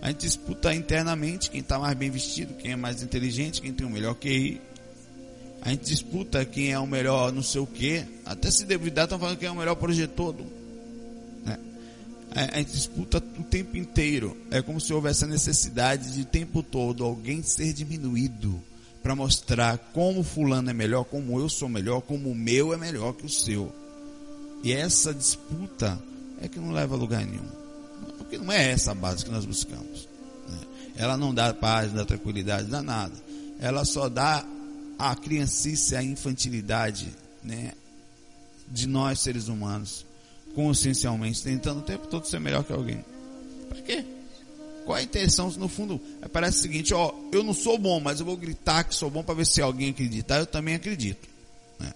A 0.00 0.08
gente 0.08 0.20
disputa 0.20 0.74
internamente 0.74 1.50
quem 1.50 1.60
está 1.60 1.78
mais 1.78 1.96
bem 1.96 2.10
vestido, 2.10 2.54
quem 2.54 2.72
é 2.72 2.76
mais 2.76 3.02
inteligente, 3.02 3.60
quem 3.60 3.72
tem 3.72 3.86
o 3.86 3.90
melhor 3.90 4.14
QI. 4.14 4.60
A 5.60 5.70
gente 5.70 5.86
disputa 5.86 6.44
quem 6.44 6.70
é 6.70 6.78
o 6.78 6.86
melhor 6.86 7.32
não 7.32 7.42
sei 7.42 7.60
o 7.60 7.66
que. 7.66 8.04
Até 8.24 8.50
se 8.50 8.64
duvidar, 8.64 9.04
estão 9.04 9.18
falando 9.18 9.38
quem 9.38 9.48
é 9.48 9.50
o 9.50 9.56
melhor 9.56 9.74
projetor. 9.74 10.36
Né? 11.44 11.58
A 12.30 12.58
gente 12.58 12.70
disputa 12.70 13.18
o 13.18 13.42
tempo 13.42 13.76
inteiro. 13.76 14.36
É 14.52 14.62
como 14.62 14.80
se 14.80 14.92
houvesse 14.92 15.24
a 15.24 15.26
necessidade 15.26 16.12
de 16.12 16.22
o 16.22 16.24
tempo 16.24 16.62
todo 16.62 17.04
alguém 17.04 17.42
ser 17.42 17.72
diminuído 17.72 18.62
para 19.02 19.14
mostrar 19.14 19.78
como 19.92 20.22
fulano 20.22 20.70
é 20.70 20.74
melhor, 20.74 21.04
como 21.04 21.38
eu 21.38 21.48
sou 21.48 21.68
melhor, 21.68 22.00
como 22.02 22.30
o 22.30 22.34
meu 22.34 22.72
é 22.72 22.76
melhor 22.76 23.12
que 23.14 23.26
o 23.26 23.28
seu. 23.28 23.72
E 24.62 24.72
essa 24.72 25.14
disputa 25.14 25.98
é 26.40 26.48
que 26.48 26.58
não 26.58 26.72
leva 26.72 26.94
a 26.94 26.98
lugar 26.98 27.24
nenhum. 27.24 27.46
Porque 28.16 28.38
não 28.38 28.52
é 28.52 28.70
essa 28.70 28.92
a 28.92 28.94
base 28.94 29.24
que 29.24 29.30
nós 29.30 29.44
buscamos. 29.44 30.08
Né? 30.48 30.58
Ela 30.96 31.16
não 31.16 31.32
dá 31.32 31.54
paz, 31.54 31.88
não 31.88 31.98
dá 31.98 32.04
tranquilidade, 32.04 32.64
não 32.64 32.70
dá 32.70 32.82
nada. 32.82 33.14
Ela 33.60 33.84
só 33.84 34.08
dá 34.08 34.44
a 34.98 35.14
criancice, 35.14 35.94
a 35.94 36.02
infantilidade 36.02 37.08
né, 37.42 37.72
de 38.68 38.86
nós 38.88 39.20
seres 39.20 39.48
humanos, 39.48 40.04
consciencialmente, 40.54 41.42
tentando 41.42 41.80
o 41.80 41.82
tempo 41.82 42.06
todo 42.08 42.26
ser 42.26 42.40
melhor 42.40 42.64
que 42.64 42.72
alguém. 42.72 43.04
Para 43.68 43.82
quê? 43.82 44.04
Qual 44.88 44.96
a 44.96 45.02
intenção? 45.02 45.50
No 45.50 45.68
fundo, 45.68 46.00
parece 46.32 46.60
o 46.60 46.62
seguinte: 46.62 46.94
ó, 46.94 47.12
eu 47.30 47.44
não 47.44 47.52
sou 47.52 47.76
bom, 47.76 48.00
mas 48.00 48.20
eu 48.20 48.24
vou 48.24 48.38
gritar 48.38 48.84
que 48.84 48.94
sou 48.94 49.10
bom 49.10 49.22
para 49.22 49.34
ver 49.34 49.44
se 49.44 49.60
alguém 49.60 49.90
acreditar. 49.90 50.38
Eu 50.38 50.46
também 50.46 50.74
acredito. 50.74 51.28
Né? 51.78 51.92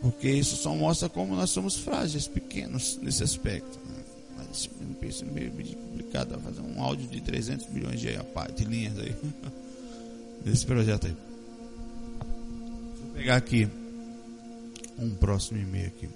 Porque 0.00 0.30
isso 0.30 0.54
só 0.54 0.72
mostra 0.72 1.08
como 1.08 1.34
nós 1.34 1.50
somos 1.50 1.78
frágeis, 1.78 2.28
pequenos 2.28 2.96
nesse 3.02 3.24
aspecto. 3.24 3.76
Né? 3.88 4.04
Mas 4.36 4.70
penso 5.00 5.24
meio, 5.26 5.52
meio 5.52 5.74
complicado 5.74 6.38
fazer 6.38 6.60
um 6.60 6.80
áudio 6.80 7.08
de 7.08 7.20
300 7.20 7.66
milhões 7.70 7.98
de, 7.98 8.10
de 8.54 8.64
linhas 8.64 8.96
aí. 9.00 9.12
Desse 10.46 10.64
projeto 10.64 11.08
aí. 11.08 11.16
Deixa 12.92 13.04
eu 13.04 13.14
pegar 13.14 13.34
aqui 13.34 13.68
um 14.96 15.10
próximo 15.16 15.58
e-mail 15.58 15.88
aqui. 15.88 16.08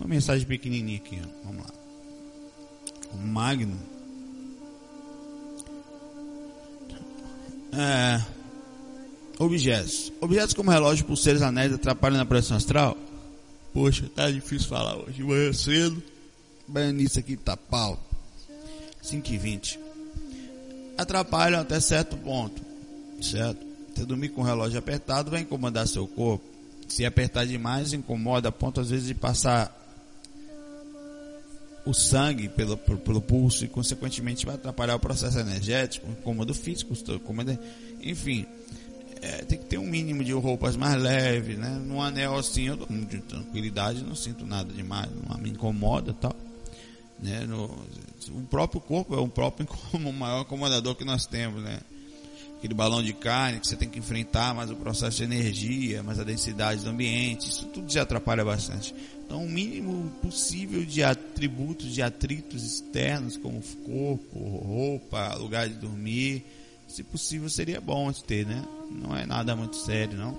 Uma 0.00 0.08
mensagem 0.08 0.46
pequenininha 0.46 0.96
aqui, 0.96 1.20
vamos 1.44 1.62
lá. 1.62 1.72
O 3.12 3.18
Magno. 3.18 3.78
É, 7.72 8.20
Objetos. 9.40 10.12
Objetos 10.20 10.52
como 10.52 10.70
relógio, 10.70 11.06
pulseiras, 11.06 11.40
anéis 11.40 11.72
atrapalham 11.72 12.18
na 12.18 12.26
projeção 12.26 12.58
astral? 12.58 12.94
Poxa, 13.72 14.06
tá 14.14 14.30
difícil 14.30 14.68
falar 14.68 14.96
hoje. 14.96 15.22
Manhã 15.22 15.50
cedo. 15.54 16.02
Baianice 16.68 17.18
aqui 17.18 17.38
tá 17.38 17.56
pau. 17.56 17.98
5 19.00 19.32
e 19.32 19.38
20. 19.38 19.80
Atrapalham 20.98 21.58
até 21.58 21.80
certo 21.80 22.18
ponto. 22.18 22.60
Certo? 23.22 23.64
Você 23.94 24.04
dormir 24.04 24.28
com 24.28 24.42
o 24.42 24.44
relógio 24.44 24.78
apertado 24.78 25.30
vai 25.30 25.40
incomodar 25.40 25.88
seu 25.88 26.06
corpo. 26.06 26.44
Se 26.86 27.06
apertar 27.06 27.46
demais, 27.46 27.94
incomoda 27.94 28.50
a 28.50 28.52
ponto 28.52 28.78
às 28.78 28.90
vezes 28.90 29.06
de 29.06 29.14
passar 29.14 29.74
o 31.84 31.94
sangue 31.94 32.48
pelo, 32.48 32.76
pelo 32.76 33.20
pulso 33.20 33.64
e 33.64 33.68
consequentemente 33.68 34.44
vai 34.44 34.54
atrapalhar 34.54 34.96
o 34.96 35.00
processo 35.00 35.38
energético, 35.38 36.10
incômodo 36.10 36.54
físico, 36.54 36.92
incômodo, 37.14 37.58
enfim 38.02 38.46
é, 39.22 39.44
tem 39.44 39.58
que 39.58 39.66
ter 39.66 39.78
um 39.78 39.86
mínimo 39.86 40.24
de 40.24 40.32
roupas 40.32 40.76
mais 40.76 41.00
leves, 41.00 41.58
né? 41.58 41.68
Num 41.84 42.00
anel 42.00 42.36
assim, 42.36 42.68
eu 42.68 42.76
durmo 42.76 43.04
de 43.04 43.20
tranquilidade, 43.20 44.02
não 44.02 44.14
sinto 44.14 44.46
nada 44.46 44.72
demais, 44.72 45.10
não 45.28 45.36
me 45.38 45.50
incomoda 45.50 46.14
tal. 46.14 46.34
Né? 47.18 47.40
No, 47.40 47.66
o 48.30 48.42
próprio 48.48 48.80
corpo 48.80 49.14
é 49.14 49.18
o 49.18 49.28
próprio 49.28 49.68
o 49.92 50.12
maior 50.12 50.42
incomodador 50.42 50.94
que 50.94 51.04
nós 51.04 51.26
temos, 51.26 51.62
né? 51.62 51.80
Aquele 52.60 52.74
balão 52.74 53.02
de 53.02 53.14
carne 53.14 53.58
que 53.58 53.66
você 53.66 53.74
tem 53.74 53.88
que 53.88 53.98
enfrentar, 53.98 54.54
mas 54.54 54.70
o 54.70 54.76
processo 54.76 55.16
de 55.16 55.24
energia, 55.24 56.02
mas 56.02 56.20
a 56.20 56.24
densidade 56.24 56.84
do 56.84 56.90
ambiente, 56.90 57.48
isso 57.48 57.64
tudo 57.68 57.90
já 57.90 58.02
atrapalha 58.02 58.44
bastante. 58.44 58.94
Então, 59.24 59.46
o 59.46 59.48
mínimo 59.48 60.10
possível 60.20 60.84
de 60.84 61.02
atributos, 61.02 61.94
de 61.94 62.02
atritos 62.02 62.62
externos, 62.62 63.38
como 63.38 63.62
corpo, 63.62 64.38
roupa, 64.38 65.34
lugar 65.36 65.70
de 65.70 65.76
dormir, 65.76 66.44
se 66.86 67.02
possível 67.02 67.48
seria 67.48 67.80
bom 67.80 68.12
de 68.12 68.22
ter, 68.22 68.44
né? 68.44 68.62
Não 68.90 69.16
é 69.16 69.24
nada 69.24 69.56
muito 69.56 69.76
sério, 69.76 70.18
não. 70.18 70.36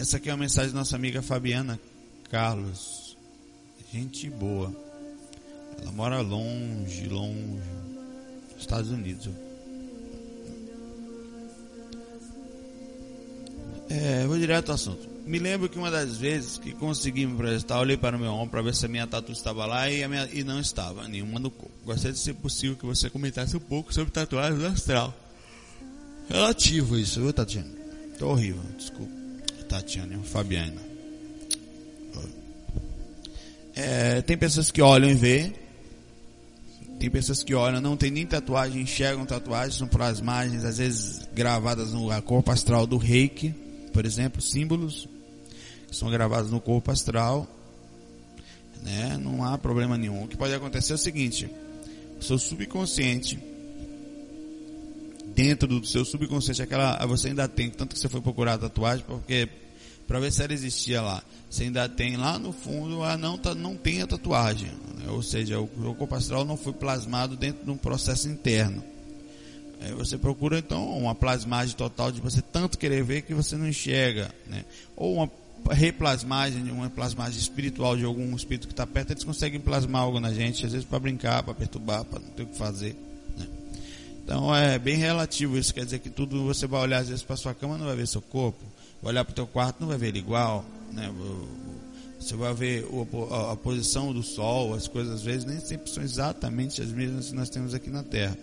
Essa 0.00 0.16
aqui 0.16 0.30
é 0.30 0.32
uma 0.32 0.40
mensagem 0.40 0.72
da 0.72 0.80
nossa 0.80 0.96
amiga 0.96 1.22
Fabiana 1.22 1.78
Carlos. 2.28 3.16
Gente 3.92 4.28
boa. 4.28 4.87
Ela 5.80 5.92
mora 5.92 6.20
longe, 6.20 7.08
longe. 7.08 7.62
Estados 8.58 8.90
Unidos. 8.90 9.28
É, 13.88 14.26
vou 14.26 14.38
direto 14.38 14.68
ao 14.68 14.74
assunto. 14.74 15.08
Me 15.26 15.38
lembro 15.38 15.68
que 15.68 15.78
uma 15.78 15.90
das 15.90 16.16
vezes 16.16 16.58
que 16.58 16.72
consegui 16.72 17.26
me 17.26 17.36
projetar, 17.36 17.80
olhei 17.80 17.96
para 17.96 18.16
o 18.16 18.20
meu 18.20 18.32
ombro 18.32 18.50
para 18.50 18.62
ver 18.62 18.74
se 18.74 18.86
a 18.86 18.88
minha 18.88 19.06
tatu 19.06 19.32
estava 19.32 19.66
lá 19.66 19.90
e, 19.90 20.06
minha, 20.08 20.28
e 20.32 20.42
não 20.42 20.58
estava, 20.60 21.06
nenhuma 21.06 21.38
no 21.38 21.50
corpo. 21.50 21.74
Gostaria 21.84 22.12
de 22.12 22.18
ser 22.18 22.34
possível 22.34 22.76
que 22.76 22.86
você 22.86 23.10
comentasse 23.10 23.56
um 23.56 23.60
pouco 23.60 23.92
sobre 23.92 24.10
tatuagem 24.10 24.64
astral. 24.66 25.14
Relativo 26.28 26.98
isso, 26.98 27.20
viu, 27.20 27.32
Tatiana? 27.32 27.70
Tô 28.18 28.28
horrível, 28.28 28.62
desculpa. 28.76 29.12
Tatiana, 29.68 30.18
Fabiana. 30.24 30.88
É, 33.74 34.22
tem 34.22 34.36
pessoas 34.36 34.72
que 34.72 34.82
olham 34.82 35.08
e 35.08 35.14
vê. 35.14 35.52
Tem 36.98 37.08
pessoas 37.08 37.44
que 37.44 37.54
olham, 37.54 37.80
não 37.80 37.96
tem 37.96 38.10
nem 38.10 38.26
tatuagem, 38.26 38.82
enxergam 38.82 39.24
tatuagens, 39.24 39.76
são 39.76 39.86
plasmagens, 39.86 40.64
às 40.64 40.78
vezes 40.78 41.28
gravadas 41.32 41.92
no 41.92 42.10
corpo 42.22 42.50
astral 42.50 42.86
do 42.86 42.96
reiki, 42.96 43.54
por 43.92 44.04
exemplo, 44.04 44.42
símbolos 44.42 45.08
que 45.86 45.96
são 45.96 46.10
gravados 46.10 46.50
no 46.50 46.60
corpo 46.60 46.90
astral, 46.90 47.46
né? 48.82 49.16
Não 49.16 49.44
há 49.44 49.56
problema 49.56 49.96
nenhum. 49.96 50.24
O 50.24 50.28
que 50.28 50.36
pode 50.36 50.52
acontecer 50.52 50.92
é 50.92 50.96
o 50.96 50.98
seguinte: 50.98 51.48
o 52.18 52.22
seu 52.22 52.38
subconsciente, 52.38 53.38
dentro 55.34 55.68
do 55.68 55.86
seu 55.86 56.04
subconsciente, 56.04 56.62
aquela, 56.62 57.04
você 57.06 57.28
ainda 57.28 57.48
tem, 57.48 57.70
tanto 57.70 57.94
que 57.94 58.00
você 58.00 58.08
foi 58.08 58.20
procurar 58.20 58.58
tatuagem, 58.58 59.04
porque 59.06 59.48
para 60.08 60.18
ver 60.18 60.32
se 60.32 60.42
ela 60.42 60.54
existia 60.54 61.02
lá, 61.02 61.22
você 61.50 61.64
ainda 61.64 61.86
tem 61.86 62.16
lá 62.16 62.38
no 62.38 62.50
fundo, 62.50 63.04
a 63.04 63.16
não, 63.18 63.36
tá, 63.36 63.54
não 63.54 63.76
tem 63.76 64.00
a 64.00 64.06
tatuagem, 64.06 64.70
né? 64.96 65.10
ou 65.10 65.22
seja, 65.22 65.60
o, 65.60 65.68
corpo 65.68 66.14
astral 66.14 66.46
não 66.46 66.56
foi 66.56 66.72
plasmado 66.72 67.36
dentro 67.36 67.62
de 67.62 67.70
um 67.70 67.76
processo 67.76 68.26
interno. 68.26 68.82
Aí 69.80 69.92
você 69.92 70.16
procura 70.16 70.58
então 70.58 70.98
uma 70.98 71.14
plasmagem 71.14 71.76
total 71.76 72.10
de 72.10 72.20
você 72.22 72.40
tanto 72.40 72.78
querer 72.78 73.04
ver 73.04 73.22
que 73.22 73.34
você 73.34 73.54
não 73.56 73.68
enxerga, 73.68 74.34
né? 74.48 74.64
Ou 74.96 75.14
uma 75.14 75.30
replasmagem, 75.70 76.68
uma 76.70 76.90
plasmagem 76.90 77.38
espiritual 77.38 77.96
de 77.96 78.04
algum 78.04 78.34
espírito 78.34 78.66
que 78.66 78.72
está 78.72 78.86
perto, 78.86 79.12
eles 79.12 79.24
conseguem 79.24 79.60
plasmar 79.60 80.02
algo 80.02 80.18
na 80.18 80.32
gente, 80.32 80.64
às 80.64 80.72
vezes 80.72 80.86
para 80.86 80.98
brincar, 80.98 81.42
para 81.42 81.54
perturbar, 81.54 82.04
para 82.04 82.18
não 82.18 82.28
ter 82.30 82.42
o 82.42 82.46
que 82.46 82.56
fazer. 82.56 82.96
Né? 83.36 83.46
Então 84.24 84.54
é 84.54 84.78
bem 84.78 84.96
relativo 84.96 85.56
isso, 85.56 85.72
quer 85.72 85.84
dizer 85.84 85.98
que 86.00 86.10
tudo 86.10 86.44
você 86.44 86.66
vai 86.66 86.80
olhar 86.80 86.98
às 86.98 87.08
vezes 87.08 87.22
para 87.22 87.36
sua 87.36 87.54
cama 87.54 87.78
não 87.78 87.86
vai 87.86 87.96
ver 87.96 88.08
seu 88.08 88.22
corpo, 88.22 88.64
olhar 89.02 89.24
para 89.24 89.32
o 89.32 89.34
teu 89.34 89.46
quarto 89.46 89.80
não 89.80 89.88
vai 89.88 89.98
ver 89.98 90.08
ele 90.08 90.18
igual, 90.18 90.64
né? 90.92 91.12
Você 92.18 92.34
vai 92.34 92.52
ver 92.52 92.84
a, 93.50 93.56
posição 93.56 94.12
do 94.12 94.22
sol, 94.22 94.74
as 94.74 94.88
coisas 94.88 95.14
às 95.14 95.22
vezes 95.22 95.44
nem 95.44 95.60
sempre 95.60 95.90
são 95.90 96.02
exatamente 96.02 96.82
as 96.82 96.88
mesmas 96.88 97.28
que 97.28 97.34
nós 97.34 97.48
temos 97.48 97.74
aqui 97.74 97.90
na 97.90 98.02
Terra. 98.02 98.36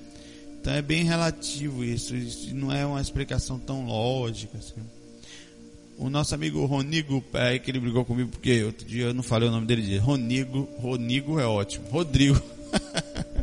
Então 0.59 0.73
é 0.73 0.81
bem 0.81 1.03
relativo 1.03 1.83
isso, 1.83 2.15
isso 2.15 2.55
não 2.55 2.71
é 2.71 2.85
uma 2.85 3.01
explicação 3.01 3.59
tão 3.59 3.85
lógica. 3.85 4.57
Assim 4.57 4.81
o 5.97 6.09
nosso 6.09 6.35
amigo 6.35 6.65
Ronigo, 6.65 7.23
é, 7.33 7.57
que 7.57 7.71
ele 7.71 7.79
brigou 7.79 8.03
comigo 8.03 8.29
porque 8.29 8.63
outro 8.63 8.85
dia 8.85 9.05
eu 9.05 9.13
não 9.13 9.23
falei 9.23 9.47
o 9.47 9.51
nome 9.51 9.65
dele. 9.65 9.97
Ronigo, 9.97 10.67
Ronigo 10.77 11.39
é 11.39 11.45
ótimo. 11.45 11.87
Rodrigo. 11.89 12.41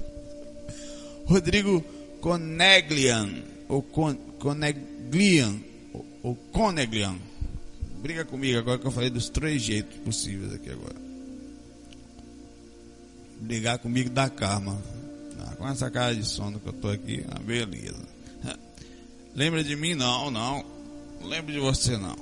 Rodrigo 1.25 1.83
Coneglian, 2.21 3.31
ou 3.69 3.83
Con, 3.83 4.15
Coneglian, 4.39 5.61
ou, 6.23 6.35
Coneglian. 6.53 7.17
Briga 8.01 8.25
comigo 8.25 8.59
agora 8.59 8.79
que 8.79 8.87
eu 8.87 8.91
falei 8.91 9.11
dos 9.11 9.29
três 9.29 9.63
jeitos 9.63 9.97
possíveis 9.99 10.53
aqui 10.53 10.71
agora. 10.71 10.97
Brigar 13.41 13.79
comigo 13.79 14.11
dá 14.11 14.29
karma. 14.31 14.81
Ah, 15.41 15.55
com 15.57 15.69
essa 15.69 15.91
cara 15.91 16.15
de 16.15 16.25
sono 16.25 16.61
que 16.61 16.69
eu 16.69 16.73
tô 16.73 16.89
aqui, 16.89 17.25
ah, 17.29 17.41
beleza. 17.41 18.03
Lembra 19.35 19.65
de 19.65 19.75
mim? 19.75 19.95
Não, 19.95 20.31
não. 20.31 20.65
Lembro 21.25 21.53
de 21.53 21.59
você 21.59 21.97
não. 21.97 22.17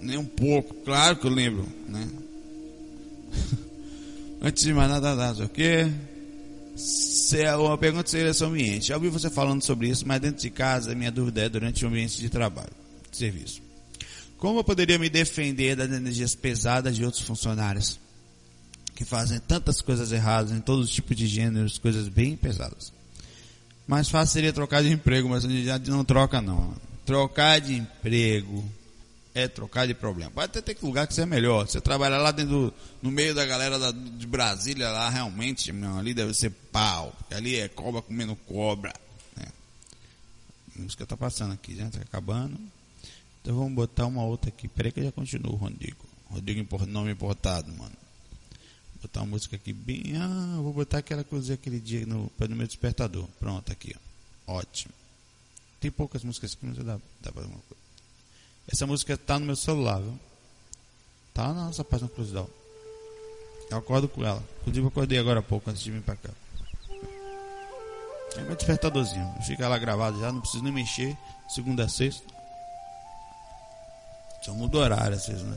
Nem 0.00 0.18
um 0.18 0.24
pouco. 0.24 0.74
Claro 0.84 1.16
que 1.16 1.26
eu 1.26 1.30
lembro, 1.30 1.66
né? 1.88 2.08
Antes 4.40 4.62
de 4.62 4.74
mais 4.74 4.90
nada, 4.90 5.14
nada, 5.14 5.44
o 5.44 5.48
quê? 5.48 5.90
Se 6.76 7.40
é 7.40 7.54
uma 7.56 7.78
pergunta 7.78 8.10
seria 8.10 8.34
sobre 8.34 8.58
o 8.58 8.62
ambiente. 8.62 8.88
Já 8.88 8.96
ouvi 8.96 9.08
você 9.08 9.30
falando 9.30 9.62
sobre 9.62 9.88
isso, 9.88 10.06
mas 10.06 10.20
dentro 10.20 10.42
de 10.42 10.50
casa 10.50 10.94
minha 10.94 11.10
dúvida 11.10 11.42
é 11.42 11.48
durante 11.48 11.84
o 11.84 11.88
ambiente 11.88 12.20
de 12.20 12.28
trabalho, 12.28 12.72
serviço. 13.16 13.62
Como 14.38 14.58
eu 14.58 14.64
poderia 14.64 14.98
me 14.98 15.08
defender 15.08 15.76
das 15.76 15.90
energias 15.90 16.34
pesadas 16.34 16.96
de 16.96 17.04
outros 17.04 17.22
funcionários 17.22 17.98
que 18.94 19.04
fazem 19.04 19.40
tantas 19.40 19.80
coisas 19.80 20.12
erradas 20.12 20.52
em 20.52 20.60
todos 20.60 20.86
os 20.86 20.94
tipos 20.94 21.16
de 21.16 21.26
gêneros, 21.26 21.78
coisas 21.78 22.08
bem 22.08 22.36
pesadas? 22.36 22.92
Mais 23.86 24.08
fácil 24.08 24.32
seria 24.32 24.52
trocar 24.52 24.82
de 24.82 24.90
emprego, 24.90 25.28
mas 25.28 25.44
a 25.44 25.48
gente 25.48 25.90
não 25.90 26.04
troca 26.04 26.40
não. 26.40 26.74
Trocar 27.04 27.60
de 27.60 27.74
emprego 27.74 28.64
é 29.34 29.48
trocar 29.48 29.86
de 29.86 29.94
problema. 29.94 30.30
Pode 30.30 30.46
até 30.46 30.60
ter 30.60 30.76
lugar 30.84 31.06
que 31.06 31.12
você 31.12 31.22
é 31.22 31.26
melhor. 31.26 31.66
Você 31.66 31.80
trabalhar 31.80 32.18
lá 32.18 32.30
dentro, 32.30 32.72
no 33.02 33.10
meio 33.10 33.34
da 33.34 33.44
galera 33.44 33.78
da, 33.78 33.90
de 33.90 34.26
Brasília, 34.26 34.88
lá 34.90 35.10
realmente, 35.10 35.72
meu, 35.72 35.98
ali 35.98 36.14
deve 36.14 36.32
ser 36.32 36.50
pau. 36.70 37.14
Ali 37.30 37.56
é 37.56 37.68
cobra 37.68 38.00
comendo 38.00 38.36
cobra. 38.36 38.92
Né? 39.36 39.46
A 40.76 40.82
música 40.82 41.04
tá 41.04 41.16
passando 41.16 41.52
aqui, 41.52 41.76
já 41.76 41.90
tá 41.90 41.98
acabando. 42.00 42.58
Então 43.44 43.54
vamos 43.56 43.74
botar 43.74 44.06
uma 44.06 44.24
outra 44.24 44.48
aqui. 44.48 44.66
Peraí 44.66 44.90
que 44.90 45.00
eu 45.00 45.04
já 45.04 45.12
continuo, 45.12 45.54
Rodrigo. 45.54 46.02
Rodrigo 46.30 46.86
nome 46.86 47.12
importado, 47.12 47.70
mano. 47.70 47.92
Vou 48.94 49.02
botar 49.02 49.20
uma 49.20 49.26
música 49.26 49.56
aqui 49.56 49.70
bem. 49.70 50.16
Ah, 50.16 50.56
vou 50.62 50.72
botar 50.72 50.98
aquela 50.98 51.22
que 51.22 51.30
eu 51.30 51.38
usei 51.38 51.54
aquele 51.54 51.78
dia 51.78 52.06
no, 52.06 52.32
no 52.40 52.56
meu 52.56 52.66
despertador. 52.66 53.28
Pronto, 53.38 53.70
aqui, 53.70 53.94
ó. 54.48 54.54
Ótimo. 54.54 54.94
Tem 55.78 55.90
poucas 55.90 56.24
músicas 56.24 56.54
aqui, 56.54 56.64
mas 56.64 56.78
dá, 56.78 56.98
dá 57.20 57.30
pra 57.30 57.42
uma 57.42 57.50
coisa. 57.50 57.84
Essa 58.66 58.86
música 58.86 59.14
tá 59.18 59.38
no 59.38 59.44
meu 59.44 59.56
celular, 59.56 60.00
viu? 60.00 60.18
Tá 61.34 61.48
na 61.48 61.66
nossa 61.66 61.84
página 61.84 62.08
Cruzidal. 62.08 62.48
Eu 63.70 63.76
acordo 63.76 64.08
com 64.08 64.24
ela. 64.24 64.42
Inclusive 64.62 64.86
eu 64.86 64.88
acordei 64.88 65.18
agora 65.18 65.40
há 65.40 65.42
pouco 65.42 65.68
antes 65.68 65.82
de 65.82 65.90
vir 65.90 66.00
pra 66.00 66.16
cá. 66.16 66.30
É 68.36 68.40
meu 68.40 68.56
despertadorzinho. 68.56 69.34
Fica 69.46 69.68
lá 69.68 69.76
gravado 69.76 70.18
já, 70.18 70.32
não 70.32 70.40
preciso 70.40 70.64
nem 70.64 70.72
mexer. 70.72 71.14
Segunda 71.50 71.84
a 71.84 71.88
sexta. 71.88 72.34
Só 74.44 74.52
muda 74.52 74.78
horário 74.78 75.16
às 75.16 75.26
vezes, 75.26 75.42
né? 75.42 75.56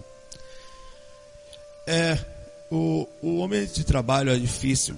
É, 1.86 2.26
o, 2.72 3.08
o 3.22 3.44
ambiente 3.44 3.74
de 3.74 3.84
trabalho 3.84 4.32
é 4.32 4.38
difícil. 4.38 4.96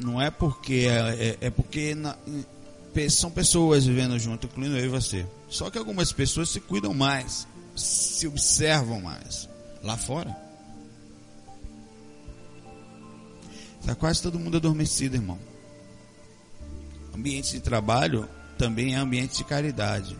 Não 0.00 0.20
é 0.20 0.30
porque 0.30 0.86
é, 0.88 1.38
é, 1.40 1.46
é 1.46 1.50
porque 1.50 1.94
na, 1.94 2.16
são 3.10 3.30
pessoas 3.30 3.86
vivendo 3.86 4.18
junto, 4.18 4.46
incluindo 4.46 4.76
eu 4.76 4.84
e 4.84 4.88
você. 4.88 5.26
Só 5.48 5.70
que 5.70 5.78
algumas 5.78 6.12
pessoas 6.12 6.50
se 6.50 6.60
cuidam 6.60 6.94
mais, 6.94 7.46
se 7.74 8.26
observam 8.26 9.00
mais. 9.00 9.48
Lá 9.82 9.96
fora. 9.96 10.36
Está 13.80 13.94
quase 13.94 14.22
todo 14.22 14.38
mundo 14.38 14.56
adormecido, 14.56 15.16
irmão. 15.16 15.38
Ambiente 17.14 17.52
de 17.52 17.60
trabalho 17.60 18.28
também 18.58 18.94
é 18.94 18.98
ambiente 18.98 19.38
de 19.38 19.44
caridade. 19.44 20.16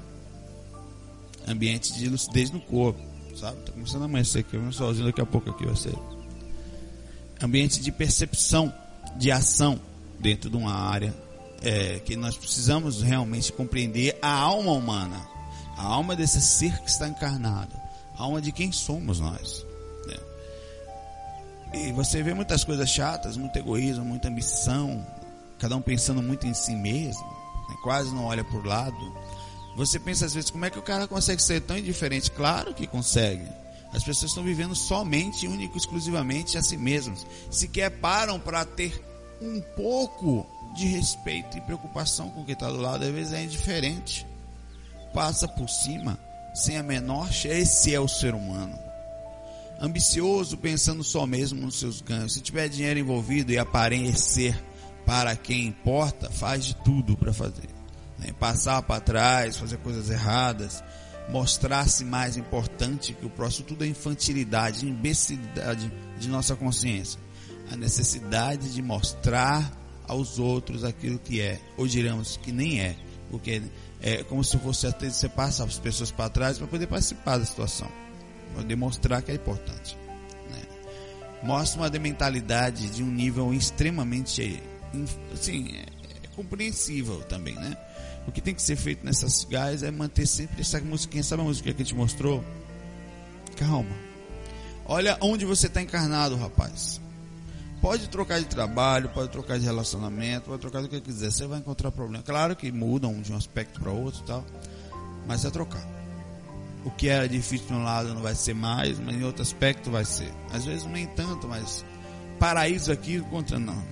Ambiente 1.47 1.93
de 1.95 2.09
lucidez 2.09 2.51
no 2.51 2.61
corpo. 2.61 3.01
Sabe? 3.37 3.59
Está 3.59 3.73
começando 3.73 4.03
a 4.03 4.05
amanhecer 4.07 4.41
aqui, 4.41 4.57
eu 4.57 4.73
sozinho 4.73 5.07
daqui 5.07 5.21
a 5.21 5.27
pouco 5.27 5.51
aqui 5.51 5.67
vai 5.67 5.77
ser. 5.77 5.95
Ambiente 7.43 7.81
de 7.81 7.93
percepção, 7.93 8.73
de 9.17 9.31
ação 9.31 9.79
dentro 10.19 10.49
de 10.49 10.57
uma 10.57 10.73
área 10.73 11.15
é, 11.63 11.99
que 12.01 12.17
nós 12.17 12.37
precisamos 12.37 13.03
realmente 13.03 13.53
compreender 13.53 14.19
a 14.21 14.31
alma 14.31 14.73
humana, 14.73 15.21
a 15.77 15.83
alma 15.83 16.17
desse 16.17 16.41
ser 16.41 16.79
que 16.81 16.89
está 16.89 17.09
encarnado, 17.09 17.73
a 18.17 18.23
alma 18.23 18.41
de 18.41 18.53
quem 18.53 18.73
somos 18.73 19.21
nós. 19.21 19.67
Né? 20.07 20.17
E 21.75 21.93
você 21.93 22.23
vê 22.23 22.35
muitas 22.35 22.65
coisas 22.65 22.89
chatas, 22.89 23.37
muito 23.37 23.57
egoísmo, 23.59 24.05
muita 24.05 24.29
ambição, 24.29 25.05
cada 25.59 25.77
um 25.77 25.83
pensando 25.83 26.23
muito 26.23 26.47
em 26.47 26.55
si 26.55 26.75
mesmo, 26.75 27.27
né? 27.69 27.77
quase 27.83 28.15
não 28.15 28.25
olha 28.25 28.45
por 28.45 28.65
lado. 28.65 28.97
Você 29.77 30.01
pensa 30.01 30.25
às 30.25 30.33
vezes 30.33 30.51
como 30.51 30.65
é 30.65 30.71
que 30.71 30.79
o 30.79 30.83
cara 30.83 31.07
consegue 31.07 31.43
ser 31.43 31.61
tão 31.61 31.77
indiferente? 31.77 32.31
Claro 32.31 32.73
que 32.73 32.87
consegue. 32.87 33.47
As 33.93 34.03
pessoas 34.03 34.31
estão 34.31 34.43
vivendo 34.43 34.75
somente, 34.75 35.47
único, 35.47 35.77
exclusivamente 35.77 36.57
a 36.57 36.63
si 36.63 36.79
mesmas. 36.79 37.27
Sequer 37.51 37.91
param 37.91 38.41
para 38.41 38.65
ter 38.65 39.01
um 39.41 39.61
pouco 39.61 40.47
de 40.75 40.87
respeito 40.87 41.59
e 41.59 41.61
preocupação 41.61 42.31
com 42.31 42.45
quem 42.45 42.55
está 42.55 42.71
do 42.71 42.81
lado, 42.81 43.05
às 43.05 43.11
vezes 43.11 43.33
é 43.35 43.45
indiferente. 43.45 44.27
Passa 45.13 45.47
por 45.47 45.69
cima, 45.69 46.19
sem 46.55 46.79
a 46.79 46.83
menor 46.83 47.31
chance. 47.31 47.49
Esse 47.49 47.95
é 47.95 48.01
o 48.01 48.09
ser 48.09 48.35
humano. 48.35 48.79
Ambicioso, 49.79 50.57
pensando 50.57 51.05
só 51.05 51.27
mesmo 51.27 51.61
nos 51.61 51.79
seus 51.79 52.01
ganhos. 52.01 52.33
Se 52.33 52.41
tiver 52.41 52.69
dinheiro 52.69 52.99
envolvido 52.99 53.53
e 53.53 53.59
aparecer 53.59 54.59
para 55.05 55.37
quem 55.37 55.67
importa, 55.67 56.31
faz 56.31 56.65
de 56.65 56.77
tudo 56.77 57.15
para 57.15 57.33
fazer. 57.33 57.76
Né? 58.19 58.33
Passar 58.39 58.83
para 58.83 59.01
trás, 59.01 59.57
fazer 59.57 59.79
coisas 59.79 60.11
erradas, 60.11 60.83
mostrar-se 61.29 62.05
mais 62.05 62.37
importante 62.37 63.13
que 63.13 63.27
o 63.27 63.31
próximo. 63.31 63.67
Tudo 63.67 63.85
é 63.85 63.87
infantilidade, 63.87 64.87
imbecilidade 64.87 65.93
de 66.19 66.29
nossa 66.29 66.55
consciência. 66.55 67.21
A 67.71 67.77
necessidade 67.77 68.73
de 68.73 68.83
mostrar 68.83 69.73
aos 70.07 70.39
outros 70.39 70.85
aquilo 70.85 71.19
que 71.19 71.41
é, 71.41 71.61
ou 71.77 71.87
diremos 71.87 72.37
que 72.37 72.53
nem 72.53 72.81
é, 72.81 72.97
porque 73.31 73.61
é 74.01 74.23
como 74.23 74.45
se 74.45 74.57
fosse 74.59 74.87
até 74.87 75.11
você 75.11 75.29
passa 75.29 75.65
as 75.65 75.79
pessoas 75.79 76.13
para 76.13 76.31
trás 76.31 76.59
para 76.59 76.67
poder 76.69 76.87
participar 76.87 77.39
da 77.39 77.45
situação, 77.45 77.91
para 78.55 78.63
demonstrar 78.63 79.21
que 79.23 79.33
é 79.33 79.35
importante. 79.35 79.99
Né? 80.49 80.63
Mostra 81.43 81.81
uma 81.81 81.91
mentalidade 81.91 82.89
de 82.91 83.03
um 83.03 83.11
nível 83.11 83.53
extremamente 83.53 84.63
assim, 85.33 85.75
é, 85.75 85.81
é 86.25 86.29
compreensível 86.37 87.21
também, 87.23 87.55
né? 87.57 87.77
O 88.27 88.33
que 88.33 88.41
tem 88.41 88.55
que 88.55 88.63
ser 88.63 88.77
feito 88.77 89.05
nessas 89.05 89.45
gás 89.45 89.83
é 89.83 89.91
manter 89.91 90.27
sempre 90.27 90.61
essa 90.61 90.81
musiquinha, 90.81 91.23
sabe 91.23 91.43
a 91.43 91.45
música 91.45 91.73
que 91.73 91.83
a 91.83 91.85
gente 91.85 91.95
mostrou? 91.95 92.45
Calma. 93.57 93.95
Olha 94.85 95.17
onde 95.21 95.45
você 95.45 95.67
está 95.67 95.81
encarnado, 95.81 96.37
rapaz. 96.37 97.01
Pode 97.81 98.09
trocar 98.09 98.41
de 98.41 98.47
trabalho, 98.47 99.09
pode 99.11 99.31
trocar 99.31 99.59
de 99.59 99.65
relacionamento, 99.65 100.47
pode 100.47 100.61
trocar 100.61 100.83
do 100.83 100.89
que 100.89 101.01
quiser. 101.01 101.31
Você 101.31 101.47
vai 101.47 101.59
encontrar 101.59 101.93
problema. 101.93 102.23
Claro 102.25 102.57
que 102.57 102.73
mudam 102.73 103.21
de 103.21 103.33
um 103.33 103.37
aspecto 103.37 103.81
para 103.81 103.91
outro 103.91 104.21
e 104.23 104.25
tal, 104.25 104.45
mas 105.27 105.45
é 105.45 105.51
trocar. 105.51 105.87
O 106.85 106.91
que 106.91 107.09
era 107.09 107.29
difícil 107.29 107.67
de 107.67 107.73
um 107.75 107.83
lado 107.83 108.15
não 108.15 108.23
vai 108.23 108.35
ser 108.35 108.55
mais, 108.55 108.99
mas 108.99 109.15
em 109.15 109.25
outro 109.25 109.43
aspecto 109.43 109.91
vai 109.91 110.05
ser. 110.05 110.33
Às 110.53 110.65
vezes 110.65 110.87
nem 110.87 111.07
tanto, 111.07 111.49
mas 111.49 111.85
paraíso 112.39 112.91
aqui 112.93 113.21
contra 113.21 113.59
não. 113.59 113.83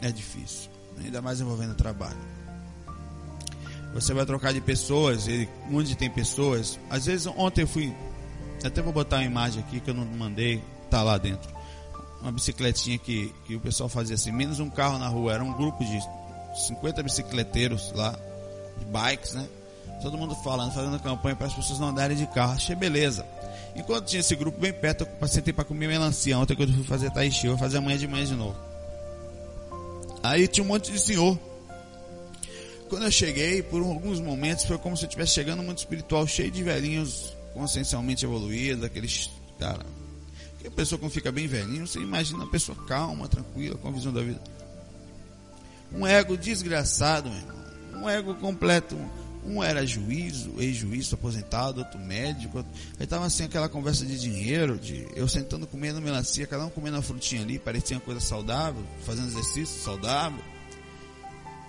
É 0.00 0.10
difícil, 0.10 0.70
ainda 0.98 1.22
mais 1.22 1.40
envolvendo 1.40 1.74
trabalho. 1.74 2.35
Você 3.94 4.12
vai 4.12 4.26
trocar 4.26 4.52
de 4.52 4.60
pessoas, 4.60 5.26
e 5.26 5.48
onde 5.72 5.96
tem 5.96 6.10
pessoas. 6.10 6.78
Às 6.90 7.06
vezes 7.06 7.26
ontem 7.26 7.62
eu 7.62 7.68
fui, 7.68 7.94
até 8.64 8.82
vou 8.82 8.92
botar 8.92 9.16
uma 9.16 9.24
imagem 9.24 9.62
aqui 9.62 9.80
que 9.80 9.90
eu 9.90 9.94
não 9.94 10.04
mandei, 10.04 10.62
tá 10.90 11.02
lá 11.02 11.16
dentro 11.16 11.56
uma 12.26 12.32
bicicletinha 12.32 12.98
que, 12.98 13.32
que 13.44 13.54
o 13.54 13.60
pessoal 13.60 13.88
fazia 13.88 14.14
assim, 14.14 14.32
menos 14.32 14.58
um 14.58 14.68
carro 14.68 14.98
na 14.98 15.08
rua, 15.08 15.34
era 15.34 15.44
um 15.44 15.52
grupo 15.52 15.84
de 15.84 16.00
50 16.66 17.02
bicicleteiros 17.02 17.92
lá, 17.94 18.18
de 18.78 18.84
bikes, 18.86 19.34
né? 19.34 19.46
Todo 20.02 20.18
mundo 20.18 20.34
falando, 20.36 20.72
fazendo 20.72 20.98
campanha 21.00 21.36
para 21.36 21.46
as 21.46 21.54
pessoas 21.54 21.78
não 21.78 21.88
andarem 21.88 22.16
de 22.16 22.26
carro. 22.26 22.52
Achei 22.52 22.76
beleza. 22.76 23.24
Enquanto 23.74 24.06
tinha 24.06 24.20
esse 24.20 24.34
grupo 24.36 24.58
bem 24.58 24.72
perto, 24.72 25.06
eu 25.20 25.28
sentei 25.28 25.52
para 25.52 25.64
comer 25.64 25.86
melancia. 25.86 26.38
Ontem 26.38 26.54
que 26.54 26.62
eu 26.62 26.68
fui 26.68 26.84
fazer 26.84 27.10
Taishi, 27.10 27.46
eu 27.46 27.52
vou 27.52 27.58
fazer 27.58 27.78
amanhã 27.78 27.96
de 27.96 28.06
manhã 28.06 28.24
de 28.24 28.34
novo. 28.34 28.56
Aí 30.22 30.46
tinha 30.46 30.64
um 30.64 30.66
monte 30.66 30.92
de 30.92 30.98
senhor. 30.98 31.38
Quando 32.88 33.04
eu 33.04 33.10
cheguei, 33.10 33.62
por 33.62 33.82
alguns 33.82 34.20
momentos, 34.20 34.64
foi 34.64 34.78
como 34.78 34.96
se 34.96 35.04
eu 35.04 35.08
estivesse 35.08 35.32
chegando 35.32 35.58
no 35.58 35.64
mundo 35.64 35.78
espiritual 35.78 36.26
cheio 36.26 36.50
de 36.50 36.62
velhinhos 36.62 37.36
consciencialmente 37.52 38.24
evoluídos, 38.24 38.84
aqueles, 38.84 39.30
cara, 39.58 39.84
a 40.64 40.70
pessoa 40.70 40.98
quando 40.98 41.12
fica 41.12 41.32
bem 41.32 41.46
velhinho, 41.46 41.86
você 41.86 41.98
imagina 41.98 42.44
a 42.44 42.48
pessoa 42.48 42.76
calma, 42.86 43.28
tranquila, 43.28 43.76
com 43.78 43.88
a 43.88 43.90
visão 43.90 44.12
da 44.12 44.20
vida. 44.20 44.40
Um 45.92 46.06
ego 46.06 46.36
desgraçado, 46.36 47.30
meu 47.30 47.38
irmão. 47.38 48.02
Um 48.02 48.08
ego 48.08 48.34
completo. 48.34 48.96
Um 49.44 49.62
era 49.62 49.86
juízo, 49.86 50.54
ex-juiz, 50.58 51.12
aposentado, 51.12 51.78
outro 51.78 51.98
médico. 52.00 52.58
Outro... 52.58 52.72
Aí 52.98 53.06
tava 53.06 53.24
assim 53.24 53.44
aquela 53.44 53.68
conversa 53.68 54.04
de 54.04 54.18
dinheiro, 54.18 54.76
de 54.76 55.06
eu 55.14 55.28
sentando 55.28 55.66
comendo 55.66 56.00
melancia, 56.00 56.46
cada 56.46 56.66
um 56.66 56.70
comendo 56.70 56.96
uma 56.96 57.02
frutinha 57.02 57.42
ali, 57.42 57.58
parecia 57.58 57.96
uma 57.96 58.02
coisa 58.02 58.20
saudável, 58.20 58.84
fazendo 59.04 59.28
exercício 59.28 59.80
saudável. 59.82 60.42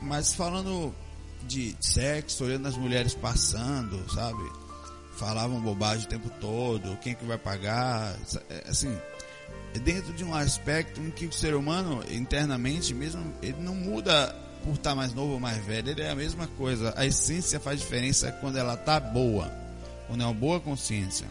Mas 0.02 0.34
falando 0.34 0.94
de 1.46 1.76
sexo, 1.80 2.46
olhando 2.46 2.68
as 2.68 2.78
mulheres 2.78 3.14
passando, 3.14 4.10
sabe? 4.14 4.44
falavam 5.18 5.60
bobagem 5.60 6.06
o 6.06 6.10
tempo 6.10 6.30
todo, 6.40 6.96
quem 6.98 7.14
é 7.14 7.16
que 7.16 7.26
vai 7.26 7.38
pagar, 7.38 8.16
é, 8.50 8.64
assim, 8.70 8.96
é 9.74 9.80
dentro 9.80 10.14
de 10.14 10.24
um 10.24 10.34
aspecto 10.34 11.02
em 11.02 11.10
que 11.10 11.26
o 11.26 11.34
ser 11.34 11.56
humano 11.56 12.04
internamente 12.12 12.94
mesmo 12.94 13.34
ele 13.42 13.58
não 13.60 13.76
muda 13.76 14.34
por 14.64 14.74
estar 14.74 14.96
mais 14.96 15.14
novo 15.14 15.34
ou 15.34 15.40
mais 15.40 15.64
velho, 15.66 15.90
ele 15.90 16.02
é 16.02 16.12
a 16.12 16.16
mesma 16.16 16.48
coisa. 16.48 16.94
A 16.96 17.06
essência 17.06 17.60
faz 17.60 17.80
diferença 17.80 18.32
quando 18.34 18.58
ela 18.58 18.78
tá 18.78 19.00
boa, 19.00 19.52
quando 20.08 20.22
é 20.22 20.26
uma 20.26 20.34
boa 20.34 20.60
consciência. 20.60 21.28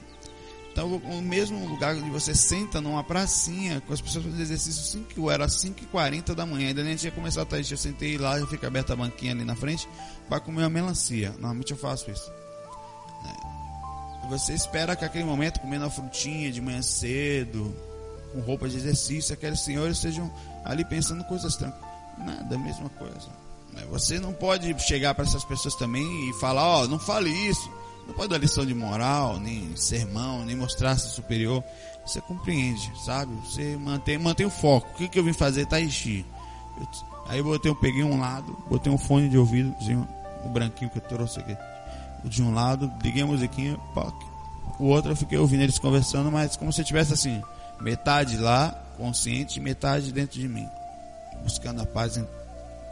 Então, 0.76 0.94
o 0.94 1.22
mesmo 1.22 1.66
lugar 1.66 1.96
onde 1.96 2.10
você 2.10 2.34
senta 2.34 2.82
numa 2.82 3.02
pracinha 3.02 3.80
com 3.80 3.94
as 3.94 4.00
pessoas 4.02 4.26
fazendo 4.26 4.42
exercício 4.42 4.82
5 4.82 5.30
era 5.30 5.46
5h40 5.46 6.34
da 6.34 6.44
manhã, 6.44 6.68
ainda 6.68 6.82
nem 6.82 6.94
tinha 6.94 7.10
começado 7.10 7.50
a 7.50 7.58
estar 7.58 7.72
Eu 7.72 7.78
sentei 7.78 8.18
lá, 8.18 8.38
já 8.38 8.46
fica 8.46 8.66
aberta 8.66 8.92
a 8.92 8.96
banquinha 8.96 9.32
ali 9.32 9.42
na 9.42 9.56
frente 9.56 9.88
para 10.28 10.38
comer 10.38 10.64
uma 10.64 10.68
melancia. 10.68 11.30
Normalmente 11.30 11.70
eu 11.70 11.78
faço 11.78 12.10
isso. 12.10 12.30
É. 13.24 14.28
Você 14.28 14.52
espera 14.52 14.94
que 14.94 15.02
aquele 15.02 15.24
momento, 15.24 15.60
comendo 15.60 15.86
a 15.86 15.90
frutinha 15.90 16.52
de 16.52 16.60
manhã 16.60 16.82
cedo, 16.82 17.74
com 18.34 18.40
roupa 18.40 18.68
de 18.68 18.76
exercício, 18.76 19.32
aqueles 19.32 19.60
senhores 19.60 19.96
estejam 19.96 20.30
ali 20.62 20.84
pensando 20.84 21.24
coisas 21.24 21.56
tranquilas. 21.56 21.88
Nada, 22.18 22.54
a 22.54 22.58
mesma 22.58 22.90
coisa. 22.90 23.30
É, 23.78 23.86
você 23.86 24.20
não 24.20 24.34
pode 24.34 24.78
chegar 24.82 25.14
para 25.14 25.24
essas 25.24 25.42
pessoas 25.42 25.74
também 25.74 26.28
e 26.28 26.34
falar, 26.34 26.68
ó, 26.68 26.82
oh, 26.82 26.86
não 26.86 26.98
fale 26.98 27.30
isso 27.30 27.74
não 28.06 28.14
pode 28.14 28.28
dar 28.28 28.38
lição 28.38 28.64
de 28.64 28.74
moral, 28.74 29.38
nem 29.38 29.74
sermão, 29.76 30.44
nem 30.44 30.56
mostrar-se 30.56 31.08
superior. 31.10 31.62
Você 32.04 32.20
compreende, 32.20 32.92
sabe? 33.04 33.34
Você 33.44 33.76
mantém, 33.76 34.16
mantém 34.16 34.46
o 34.46 34.50
foco. 34.50 34.88
O 34.92 34.94
que, 34.94 35.08
que 35.08 35.18
eu 35.18 35.24
vim 35.24 35.32
fazer? 35.32 35.66
Eu, 35.72 36.88
aí 37.26 37.38
eu 37.38 37.44
botei, 37.44 37.70
eu 37.70 37.74
peguei 37.74 38.04
um 38.04 38.20
lado, 38.20 38.56
botei 38.70 38.92
um 38.92 38.98
fone 38.98 39.28
de 39.28 39.36
ouvido, 39.36 39.74
o 40.44 40.48
branquinho 40.48 40.90
que 40.90 40.98
eu 40.98 41.02
trouxe 41.02 41.40
aqui. 41.40 41.56
De 42.24 42.42
um 42.42 42.54
lado, 42.54 42.92
liguei 43.02 43.22
a 43.22 43.26
musiquinha, 43.26 43.76
poc. 43.92 44.14
O 44.78 44.84
outro 44.84 45.10
eu 45.10 45.16
fiquei 45.16 45.38
ouvindo 45.38 45.62
eles 45.62 45.78
conversando, 45.78 46.30
mas 46.30 46.56
como 46.56 46.72
se 46.72 46.84
tivesse 46.84 47.12
assim, 47.12 47.42
metade 47.80 48.36
lá, 48.36 48.70
consciente, 48.96 49.58
metade 49.58 50.12
dentro 50.12 50.38
de 50.38 50.48
mim. 50.48 50.68
Buscando 51.42 51.82
a 51.82 51.86
paz 51.86 52.20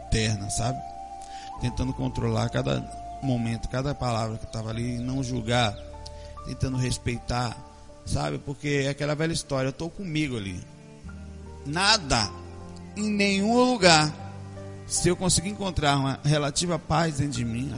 interna, 0.07 0.51
sabe? 0.51 0.79
Tentando 1.61 1.93
controlar 1.93 2.49
cada 2.49 2.81
momento, 3.25 3.69
cada 3.69 3.95
palavra 3.95 4.39
que 4.39 4.45
estava 4.45 4.71
ali, 4.71 4.99
não 4.99 5.23
julgar, 5.23 5.77
tentando 6.47 6.77
respeitar, 6.77 7.57
sabe? 8.05 8.39
Porque 8.39 8.85
é 8.85 8.89
aquela 8.89 9.15
velha 9.15 9.33
história, 9.33 9.69
eu 9.69 9.71
estou 9.71 9.91
comigo 9.91 10.37
ali. 10.37 10.63
Nada, 11.67 12.31
em 12.97 13.11
nenhum 13.11 13.73
lugar, 13.73 14.13
se 14.87 15.09
eu 15.09 15.17
conseguir 15.17 15.49
encontrar 15.49 15.97
uma 15.97 16.21
relativa 16.25 16.79
paz 16.79 17.19
dentro 17.19 17.39
de 17.39 17.45
mim, 17.45 17.73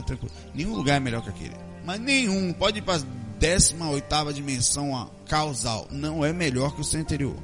nenhum 0.53 0.75
lugar 0.75 0.97
é 0.97 0.99
melhor 0.99 1.21
que 1.21 1.29
aquele. 1.29 1.55
Mas 1.85 1.99
nenhum, 1.99 2.51
pode 2.51 2.79
ir 2.79 2.81
para 2.81 2.97
a 2.97 3.05
décima 3.39 3.89
oitava 3.89 4.33
dimensão 4.33 5.09
causal, 5.27 5.87
não 5.89 6.25
é 6.25 6.33
melhor 6.33 6.75
que 6.75 6.81
o 6.81 6.83
seu 6.83 6.99
interior. 6.99 7.37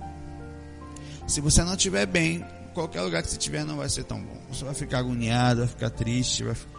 Se 1.25 1.39
você 1.39 1.63
não 1.63 1.75
estiver 1.75 2.05
bem, 2.05 2.45
qualquer 2.73 3.01
lugar 3.01 3.23
que 3.23 3.29
você 3.29 3.37
estiver 3.37 3.63
não 3.63 3.77
vai 3.77 3.87
ser 3.87 4.03
tão 4.03 4.19
bom. 4.19 4.37
Você 4.49 4.65
vai 4.65 4.73
ficar 4.73 4.99
agoniado, 4.99 5.61
vai 5.61 5.69
ficar 5.69 5.89
triste, 5.89 6.43
vai 6.43 6.55
ficar 6.55 6.72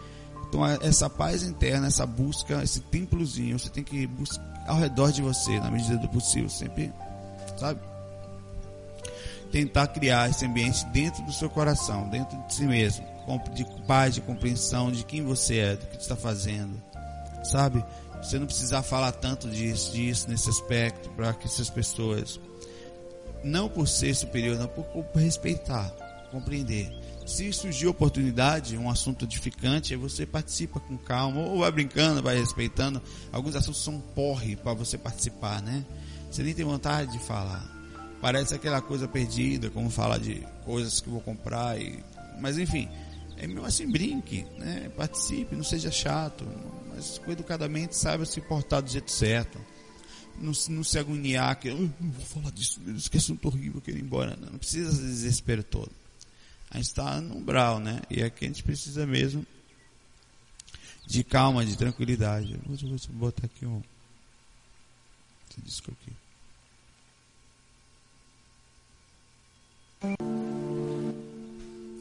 então, 0.55 0.65
essa 0.87 1.09
paz 1.09 1.43
interna, 1.43 1.87
essa 1.87 2.05
busca, 2.05 2.63
esse 2.63 2.79
templozinho, 2.79 3.59
você 3.59 3.69
tem 3.69 3.83
que 3.83 4.07
buscar 4.07 4.41
ao 4.65 4.77
redor 4.77 5.11
de 5.11 5.21
você, 5.21 5.59
na 5.59 5.69
medida 5.69 5.97
do 5.97 6.07
possível, 6.07 6.49
sempre, 6.49 6.93
sabe? 7.57 7.81
Tentar 9.51 9.87
criar 9.87 10.29
esse 10.29 10.45
ambiente 10.45 10.85
dentro 10.87 11.21
do 11.23 11.33
seu 11.33 11.49
coração, 11.49 12.09
dentro 12.09 12.37
de 12.47 12.53
si 12.53 12.63
mesmo, 12.63 13.05
de 13.53 13.65
paz, 13.85 14.15
de 14.15 14.21
compreensão 14.21 14.91
de 14.91 15.03
quem 15.03 15.23
você 15.23 15.57
é, 15.57 15.75
do 15.75 15.85
que 15.87 15.97
está 15.97 16.15
fazendo, 16.15 16.81
sabe? 17.43 17.83
Você 18.23 18.39
não 18.39 18.45
precisar 18.45 18.81
falar 18.81 19.11
tanto 19.11 19.49
disso, 19.49 19.91
disso, 19.91 20.29
nesse 20.29 20.49
aspecto, 20.49 21.09
para 21.11 21.33
que 21.33 21.47
essas 21.47 21.69
pessoas, 21.69 22.39
não 23.43 23.67
por 23.67 23.89
ser 23.89 24.15
superior, 24.15 24.57
não 24.57 24.67
por, 24.67 24.85
por 24.85 25.21
respeitar, 25.21 25.89
compreender 26.31 26.89
se 27.25 27.51
surgir 27.51 27.87
oportunidade, 27.87 28.77
um 28.77 28.89
assunto 28.89 29.25
edificante, 29.25 29.95
você 29.95 30.25
participa 30.25 30.79
com 30.79 30.95
calma, 30.95 31.41
ou 31.41 31.59
vai 31.59 31.71
brincando, 31.71 32.21
vai 32.21 32.37
respeitando. 32.37 33.01
Alguns 33.31 33.55
assuntos 33.55 33.83
são 33.83 33.99
porre 33.99 34.55
para 34.55 34.73
você 34.73 34.97
participar, 34.97 35.61
né? 35.61 35.83
Você 36.29 36.43
nem 36.43 36.53
tem 36.53 36.63
vontade 36.63 37.11
de 37.11 37.19
falar. 37.19 37.65
Parece 38.21 38.53
aquela 38.53 38.79
coisa 38.79 39.07
perdida, 39.07 39.71
como 39.71 39.89
falar 39.89 40.19
de 40.19 40.45
coisas 40.63 41.01
que 41.01 41.09
vou 41.09 41.19
comprar. 41.19 41.81
E... 41.81 42.03
Mas 42.39 42.59
enfim, 42.59 42.87
é 43.37 43.47
mesmo 43.47 43.65
assim, 43.65 43.89
brinque, 43.89 44.45
né? 44.59 44.91
Participe, 44.95 45.55
não 45.55 45.63
seja 45.63 45.91
chato, 45.91 46.45
mas 46.93 47.19
educadamente 47.27 47.95
saiba 47.95 48.23
se 48.25 48.39
portar 48.39 48.83
do 48.83 48.89
jeito 48.89 49.11
certo. 49.11 49.59
Não, 50.39 50.51
não 50.69 50.83
se 50.83 50.99
agoniar, 50.99 51.57
que 51.57 51.69
eu 51.69 51.77
não 51.79 52.11
vou 52.11 52.25
falar 52.25 52.51
disso, 52.51 52.79
que 53.09 53.17
assunto 53.17 53.47
horrível, 53.47 53.75
eu 53.75 53.81
quero 53.81 53.97
ir 53.97 54.03
embora. 54.03 54.37
Não, 54.39 54.51
não 54.51 54.59
precisa 54.59 54.91
desse 54.91 55.01
desespero 55.01 55.63
todo 55.63 55.91
a 56.75 56.77
gente 56.77 56.87
está 56.87 57.21
no 57.21 57.37
umbral, 57.37 57.79
né? 57.79 58.01
E 58.09 58.21
aqui 58.21 58.43
a 58.43 58.47
gente 58.49 58.61
precisa 58.61 59.07
mesmo 59.07 59.47
de 61.07 61.23
calma, 61.23 61.65
de 61.65 61.77
tranquilidade. 61.77 62.59
Vou, 62.65 62.75
vou 62.75 62.99
botar 63.13 63.45
aqui 63.45 63.65
um. 63.65 63.81
Esse 65.49 65.61
disco 65.61 65.93
aqui. 65.93 66.11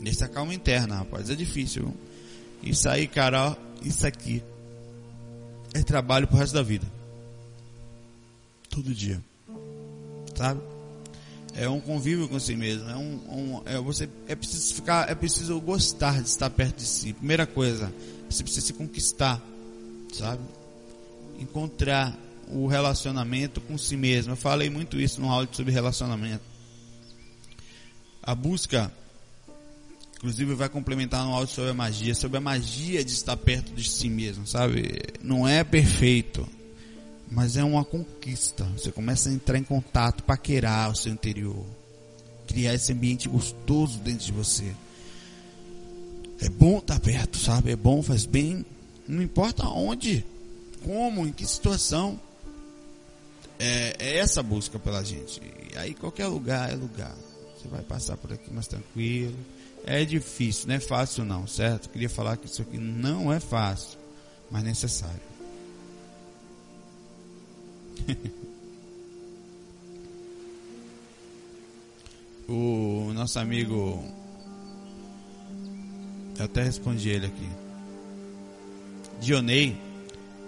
Nessa 0.00 0.28
calma 0.28 0.52
interna, 0.52 0.96
rapaz, 0.96 1.30
é 1.30 1.36
difícil. 1.36 1.96
Isso 2.60 2.88
aí, 2.88 3.06
cara, 3.06 3.56
isso 3.80 4.04
aqui 4.04 4.42
é 5.72 5.84
trabalho 5.84 6.26
pro 6.26 6.36
resto 6.36 6.54
da 6.54 6.64
vida. 6.64 6.86
Todo 8.68 8.92
dia. 8.92 9.22
Sabe? 10.34 10.73
É 11.56 11.68
um 11.68 11.80
convívio 11.80 12.28
com 12.28 12.38
si 12.38 12.56
mesmo, 12.56 12.88
é 12.90 12.96
um, 12.96 13.20
um, 13.30 13.62
é 13.64 13.78
você 13.78 14.08
é 14.26 14.34
preciso 14.34 14.74
ficar, 14.74 15.08
é 15.08 15.14
preciso 15.14 15.60
gostar 15.60 16.20
de 16.20 16.28
estar 16.28 16.50
perto 16.50 16.78
de 16.78 16.86
si. 16.86 17.12
Primeira 17.12 17.46
coisa, 17.46 17.92
você 18.28 18.42
precisa 18.42 18.66
se 18.66 18.72
conquistar, 18.72 19.40
sabe? 20.12 20.42
Encontrar 21.38 22.16
o 22.48 22.66
relacionamento 22.66 23.60
com 23.60 23.78
si 23.78 23.96
mesmo. 23.96 24.32
Eu 24.32 24.36
falei 24.36 24.68
muito 24.68 25.00
isso 25.00 25.20
no 25.20 25.30
áudio 25.30 25.54
sobre 25.56 25.72
relacionamento. 25.72 26.42
A 28.22 28.34
busca, 28.34 28.92
inclusive 30.16 30.54
vai 30.54 30.68
complementar 30.68 31.24
no 31.24 31.34
áudio 31.34 31.54
sobre 31.54 31.70
a 31.70 31.74
magia, 31.74 32.14
sobre 32.14 32.38
a 32.38 32.40
magia 32.40 33.04
de 33.04 33.12
estar 33.12 33.36
perto 33.36 33.72
de 33.72 33.88
si 33.88 34.08
mesmo, 34.08 34.46
sabe? 34.46 35.00
Não 35.22 35.46
é 35.46 35.62
perfeito, 35.62 36.48
mas 37.34 37.56
é 37.56 37.64
uma 37.64 37.84
conquista. 37.84 38.64
Você 38.76 38.92
começa 38.92 39.28
a 39.28 39.32
entrar 39.32 39.58
em 39.58 39.64
contato, 39.64 40.22
paquerar 40.22 40.90
o 40.90 40.96
seu 40.96 41.12
interior, 41.12 41.66
criar 42.46 42.74
esse 42.74 42.92
ambiente 42.92 43.28
gostoso 43.28 43.98
dentro 43.98 44.26
de 44.26 44.32
você. 44.32 44.72
É 46.40 46.48
bom 46.48 46.78
estar 46.78 47.00
perto, 47.00 47.36
sabe? 47.36 47.72
É 47.72 47.76
bom, 47.76 48.02
faz 48.02 48.24
bem. 48.24 48.64
Não 49.08 49.20
importa 49.20 49.66
onde, 49.66 50.24
como, 50.84 51.26
em 51.26 51.32
que 51.32 51.44
situação. 51.44 52.20
É, 53.58 53.96
é 53.98 54.18
essa 54.18 54.42
busca 54.42 54.78
pela 54.78 55.02
gente. 55.02 55.42
E 55.72 55.76
aí 55.76 55.92
qualquer 55.92 56.28
lugar 56.28 56.70
é 56.70 56.76
lugar. 56.76 57.14
Você 57.58 57.66
vai 57.66 57.82
passar 57.82 58.16
por 58.16 58.32
aqui 58.32 58.52
mais 58.52 58.68
tranquilo. 58.68 59.36
É 59.84 60.04
difícil, 60.04 60.68
não 60.68 60.76
é 60.76 60.80
fácil 60.80 61.24
não, 61.24 61.46
certo? 61.46 61.90
Queria 61.90 62.08
falar 62.08 62.36
que 62.36 62.46
isso 62.46 62.62
aqui 62.62 62.78
não 62.78 63.32
é 63.32 63.38
fácil, 63.38 63.98
mas 64.50 64.62
necessário. 64.62 65.33
o 72.48 73.12
nosso 73.14 73.38
amigo. 73.38 74.02
Eu 76.38 76.44
até 76.44 76.62
respondi 76.62 77.10
ele 77.10 77.26
aqui. 77.26 77.48
Dionei 79.20 79.76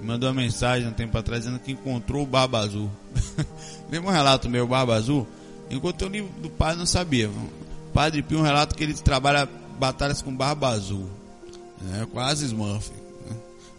mandou 0.01 0.29
uma 0.29 0.43
mensagem 0.43 0.89
um 0.89 0.93
tempo 0.93 1.17
atrás 1.17 1.45
dizendo 1.45 1.61
que 1.61 1.73
encontrou 1.73 2.23
o 2.23 2.27
Barba 2.27 2.59
Azul. 2.59 2.91
Lembra 3.91 4.11
um 4.11 4.13
relato 4.13 4.49
meu, 4.49 4.67
Barba 4.67 4.95
Azul? 4.95 5.27
Encontrei 5.71 6.09
o 6.09 6.13
livro 6.13 6.31
do 6.41 6.51
padre, 6.51 6.79
não 6.79 6.87
sabia. 6.87 7.31
Padre 7.93 8.23
Pio 8.23 8.39
um 8.39 8.43
relato 8.43 8.75
que 8.75 8.85
ele 8.85 8.95
trabalha 8.95 9.49
batalhas 9.79 10.23
com 10.23 10.35
Barba 10.35 10.69
Azul. 10.69 11.09
É, 11.95 12.07
quase 12.07 12.47
Smurf. 12.47 12.91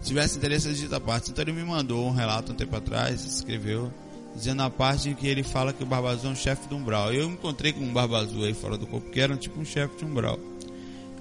Se 0.02 0.08
tivesse 0.08 0.38
interesse, 0.38 0.70
digita 0.70 0.98
a 0.98 1.00
parte. 1.00 1.32
Então 1.32 1.44
ele 1.44 1.54
me 1.54 1.64
mandou 1.64 2.08
um 2.08 2.12
relato 2.12 2.52
um 2.52 2.56
tempo 2.56 2.76
atrás, 2.76 3.24
escreveu 3.26 3.92
dizendo 4.38 4.62
a 4.62 4.70
parte 4.70 5.10
em 5.10 5.16
que 5.16 5.28
ele 5.28 5.42
fala 5.42 5.74
que 5.74 5.82
o 5.82 5.86
Barba 5.86 6.12
Azul 6.12 6.30
é 6.30 6.34
um 6.34 6.36
chefe 6.36 6.68
do 6.70 6.76
Umbral. 6.76 7.12
Eu 7.12 7.28
encontrei 7.30 7.74
com 7.74 7.80
um 7.80 7.92
Barba 7.92 8.20
Azul 8.20 8.44
aí 8.44 8.54
fora 8.54 8.78
do 8.78 8.86
corpo, 8.86 9.10
que 9.10 9.20
era 9.20 9.36
tipo 9.36 9.60
um 9.60 9.66
chefe 9.66 9.98
de 9.98 10.06
Umbral. 10.06 10.40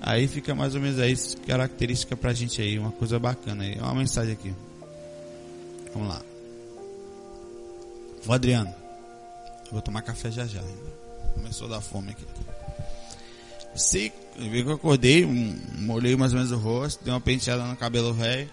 Aí 0.01 0.29
fica 0.29 0.55
mais 0.55 0.75
ou 0.75 0.81
menos 0.81 0.99
aí 0.99 1.17
característica 1.47 2.17
pra 2.17 2.33
gente 2.33 2.61
aí, 2.61 2.79
uma 2.79 2.93
coisa 2.93 3.19
bacana 3.19 3.65
aí. 3.65 3.79
Uma 3.79 3.95
mensagem 3.95 4.35
aqui. 4.35 4.55
Vamos 5.95 6.09
lá. 6.09 6.23
O 8.27 8.33
Adriano. 8.33 8.73
Vou 9.73 9.81
tomar 9.81 10.03
café 10.03 10.31
já 10.31 10.47
já. 10.47 10.63
Começou 11.35 11.67
a 11.67 11.71
dar 11.71 11.81
fome 11.81 12.11
aqui. 12.11 12.25
Sei, 13.75 14.13
eu 14.39 14.73
acordei, 14.73 15.27
molhei 15.79 16.17
mais 16.17 16.33
ou 16.33 16.39
menos 16.39 16.53
o 16.53 16.57
rosto, 16.57 17.05
dei 17.05 17.13
uma 17.13 17.21
penteada 17.21 17.63
no 17.65 17.77
cabelo 17.77 18.15
velho, 18.15 18.49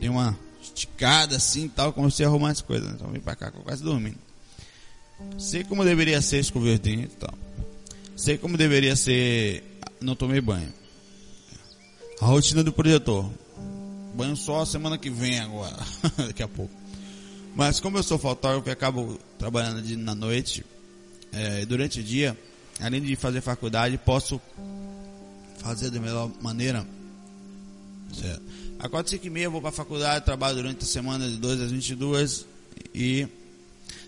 dei 0.00 0.08
uma 0.08 0.38
esticada 0.62 1.36
assim 1.36 1.66
e 1.66 1.68
tal, 1.68 1.92
comecei 1.92 2.24
a 2.24 2.28
arrumar 2.28 2.50
as 2.50 2.60
coisas. 2.60 2.92
Então 2.92 3.08
vim 3.10 3.20
pra 3.20 3.36
cá, 3.36 3.50
quase 3.50 3.82
dormindo. 3.82 4.18
Sei 5.38 5.64
como 5.64 5.84
deveria 5.84 6.20
ser 6.20 6.38
escover 6.38 6.76
o 6.76 6.78
dente 6.78 7.04
e 7.04 7.16
tal. 7.16 7.34
Sei 8.16 8.38
como 8.38 8.56
deveria 8.56 8.96
ser. 8.96 9.62
Não 10.00 10.14
tomei 10.14 10.40
banho. 10.40 10.72
A 12.20 12.26
rotina 12.26 12.62
do 12.62 12.72
projetor. 12.72 13.30
Banho 14.14 14.36
só 14.36 14.64
semana 14.64 14.96
que 14.96 15.10
vem 15.10 15.40
agora, 15.40 15.76
daqui 16.16 16.42
a 16.42 16.48
pouco. 16.48 16.72
Mas 17.56 17.80
como 17.80 17.98
eu 17.98 18.02
sou 18.02 18.18
fotógrafo 18.18 18.68
e 18.68 18.72
acabo 18.72 19.18
trabalhando 19.38 19.82
de, 19.82 19.96
na 19.96 20.14
noite, 20.14 20.64
é, 21.32 21.64
durante 21.66 22.00
o 22.00 22.02
dia, 22.02 22.38
além 22.80 23.00
de 23.02 23.16
fazer 23.16 23.40
faculdade, 23.40 23.98
posso 23.98 24.40
fazer 25.58 25.90
da 25.90 26.00
melhor 26.00 26.30
maneira. 26.40 26.86
Certo. 28.12 28.42
Acordo 28.78 29.08
5 29.08 29.26
e 29.26 29.30
meia, 29.30 29.50
vou 29.50 29.60
para 29.60 29.70
a 29.70 29.72
faculdade, 29.72 30.24
trabalho 30.24 30.56
durante 30.56 30.84
a 30.84 30.86
semana 30.86 31.28
de 31.28 31.36
2 31.36 31.60
às 31.60 31.70
22 31.70 32.46
e 32.94 33.26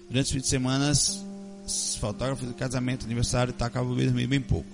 durante 0.08 0.26
os 0.26 0.32
fins 0.32 0.42
de 0.42 0.48
semana, 0.48 0.92
fotógrafo 1.98 2.46
de 2.46 2.54
casamento, 2.54 3.04
aniversário, 3.04 3.52
tá, 3.52 3.66
acabo 3.66 3.94
dormindo 3.94 4.28
bem 4.28 4.40
pouco. 4.40 4.68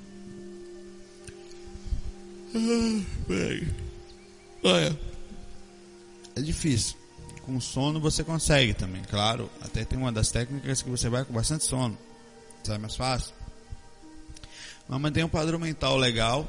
Ah, 2.54 3.00
Olha, 4.64 4.98
é 6.36 6.40
difícil 6.40 7.02
com 7.44 7.60
sono 7.60 8.00
você 8.00 8.24
consegue 8.24 8.72
também, 8.72 9.02
claro. 9.02 9.50
Até 9.60 9.84
tem 9.84 9.98
uma 9.98 10.12
das 10.12 10.30
técnicas 10.30 10.82
que 10.82 10.88
você 10.88 11.08
vai 11.08 11.24
com 11.24 11.32
bastante 11.32 11.64
sono. 11.64 11.98
Sai 12.64 12.78
mais 12.78 12.96
fácil. 12.96 13.34
Mas 14.88 15.00
mantém 15.00 15.24
um 15.24 15.28
padrão 15.28 15.58
mental 15.58 15.96
legal, 15.96 16.46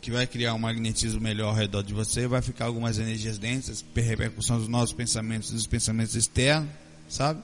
que 0.00 0.10
vai 0.10 0.26
criar 0.26 0.54
um 0.54 0.58
magnetismo 0.58 1.20
melhor 1.20 1.48
ao 1.48 1.54
redor 1.54 1.82
de 1.82 1.94
você, 1.94 2.26
vai 2.26 2.42
ficar 2.42 2.66
algumas 2.66 2.98
energias 2.98 3.38
densas, 3.38 3.84
repercussão 3.94 4.58
dos 4.58 4.68
nossos 4.68 4.92
pensamentos, 4.92 5.50
dos 5.50 5.66
pensamentos 5.66 6.14
externos, 6.14 6.70
sabe? 7.08 7.40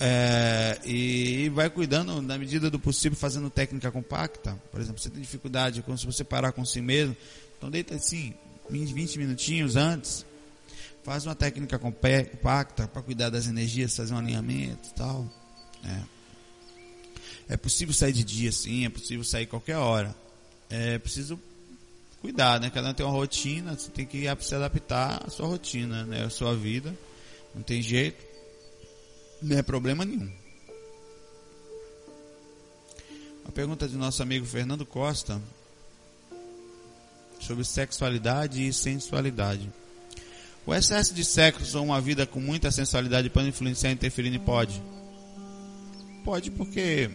É, 0.00 0.80
e 0.84 1.48
vai 1.50 1.70
cuidando 1.70 2.20
na 2.20 2.36
medida 2.36 2.68
do 2.68 2.78
possível, 2.78 3.16
fazendo 3.16 3.48
técnica 3.48 3.90
compacta. 3.90 4.60
Por 4.70 4.80
exemplo, 4.80 5.00
você 5.00 5.08
tem 5.08 5.20
dificuldade, 5.20 5.84
se 5.96 6.06
você 6.06 6.24
parar 6.24 6.50
com 6.50 6.64
si 6.64 6.80
mesmo, 6.80 7.16
então 7.56 7.70
deita 7.70 7.94
assim, 7.94 8.34
20 8.68 9.18
minutinhos 9.18 9.76
antes, 9.76 10.26
faz 11.04 11.24
uma 11.26 11.34
técnica 11.34 11.78
compacta 11.78 12.88
para 12.88 13.02
cuidar 13.02 13.30
das 13.30 13.46
energias, 13.46 13.94
fazer 13.94 14.14
um 14.14 14.18
alinhamento 14.18 14.88
e 14.88 14.94
tal. 14.94 15.28
É. 15.84 17.54
é 17.54 17.56
possível 17.56 17.92
sair 17.94 18.12
de 18.12 18.24
dia, 18.24 18.52
sim, 18.52 18.84
é 18.86 18.88
possível 18.88 19.24
sair 19.24 19.46
qualquer 19.46 19.76
hora. 19.76 20.14
É 20.74 20.98
preciso 20.98 21.38
cuidar, 22.22 22.58
né? 22.58 22.70
Cada 22.70 22.88
um 22.88 22.94
tem 22.94 23.04
uma 23.04 23.12
rotina, 23.12 23.76
você 23.76 23.90
tem 23.90 24.06
que 24.06 24.24
se 24.40 24.54
adaptar 24.54 25.22
à 25.26 25.28
sua 25.28 25.46
rotina, 25.46 26.06
né? 26.06 26.24
À 26.24 26.30
sua 26.30 26.56
vida. 26.56 26.96
Não 27.54 27.62
tem 27.62 27.82
jeito. 27.82 28.24
Não 29.42 29.58
é 29.58 29.62
problema 29.62 30.02
nenhum. 30.02 30.32
A 33.44 33.52
pergunta 33.52 33.86
de 33.86 33.96
nosso 33.96 34.22
amigo 34.22 34.46
Fernando 34.46 34.86
Costa 34.86 35.38
sobre 37.38 37.64
sexualidade 37.64 38.66
e 38.66 38.72
sensualidade. 38.72 39.70
O 40.64 40.72
excesso 40.72 41.12
de 41.12 41.22
sexo 41.22 41.76
ou 41.76 41.84
uma 41.84 42.00
vida 42.00 42.26
com 42.26 42.40
muita 42.40 42.70
sensualidade 42.70 43.28
pode 43.28 43.48
influenciar 43.48 43.90
e 43.90 43.92
interferir? 43.92 44.38
Pode. 44.38 44.82
Pode 46.24 46.50
porque 46.50 47.10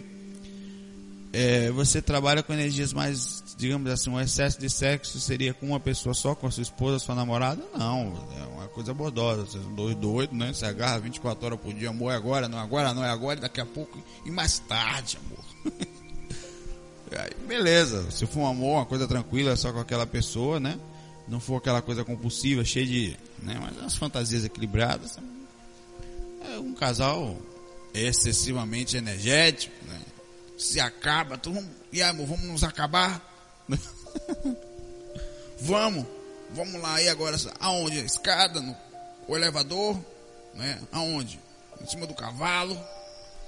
é, 1.33 1.69
você 1.71 2.01
trabalha 2.01 2.41
com 2.41 2.53
energias 2.53 2.93
mais, 2.93 3.43
digamos 3.57 3.91
assim, 3.91 4.09
um 4.09 4.19
excesso 4.19 4.59
de 4.59 4.69
sexo 4.69 5.19
seria 5.19 5.53
com 5.53 5.67
uma 5.67 5.79
pessoa 5.79 6.13
só, 6.13 6.33
com 6.33 6.47
a 6.47 6.51
sua 6.51 6.63
esposa, 6.63 6.99
sua 6.99 7.15
namorada? 7.15 7.63
Não, 7.77 8.13
é 8.39 8.47
uma 8.47 8.67
coisa 8.67 8.93
bordosa. 8.93 9.45
Vocês 9.45 9.63
são 9.63 9.73
dois 9.73 9.95
doidos, 9.95 10.37
né? 10.37 10.53
Você 10.53 10.65
agarra 10.65 10.99
24 10.99 11.45
horas 11.45 11.59
por 11.59 11.73
dia, 11.73 11.89
amor, 11.89 12.11
é 12.11 12.15
agora, 12.15 12.47
não 12.47 12.57
é 12.57 12.61
agora, 12.61 12.93
não 12.93 13.03
é 13.03 13.09
agora, 13.09 13.39
daqui 13.39 13.61
a 13.61 13.65
pouco 13.65 14.01
e 14.25 14.31
mais 14.31 14.59
tarde, 14.59 15.17
amor. 15.25 15.77
Aí, 17.17 17.31
beleza, 17.47 18.11
se 18.11 18.25
for 18.25 18.41
um 18.41 18.47
amor, 18.47 18.79
uma 18.79 18.85
coisa 18.85 19.07
tranquila, 19.07 19.55
só 19.55 19.71
com 19.71 19.79
aquela 19.79 20.05
pessoa, 20.05 20.59
né? 20.59 20.77
Não 21.27 21.39
for 21.39 21.57
aquela 21.57 21.81
coisa 21.81 22.03
compulsiva, 22.03 22.63
cheia 22.65 22.85
de 22.85 23.17
né? 23.41 23.57
Mas 23.59 23.83
as 23.83 23.95
fantasias 23.95 24.43
equilibradas 24.43 25.17
é 26.41 26.59
um 26.59 26.73
casal 26.73 27.37
excessivamente 27.93 28.97
energético, 28.97 29.73
né? 29.85 29.99
Se 30.57 30.79
acaba, 30.79 31.37
todo 31.37 31.55
mundo, 31.55 31.69
e 31.91 32.01
amor, 32.01 32.27
vamos 32.27 32.45
nos 32.45 32.63
acabar? 32.63 33.21
vamos, 35.61 36.05
vamos 36.51 36.81
lá 36.81 36.95
aí 36.95 37.09
agora, 37.09 37.37
aonde? 37.59 37.99
A 37.99 38.03
escada, 38.03 38.61
no, 38.61 38.75
o 39.27 39.35
elevador, 39.35 39.99
né? 40.55 40.81
Aonde? 40.91 41.39
Em 41.81 41.85
cima 41.85 42.07
do 42.07 42.13
cavalo. 42.13 42.77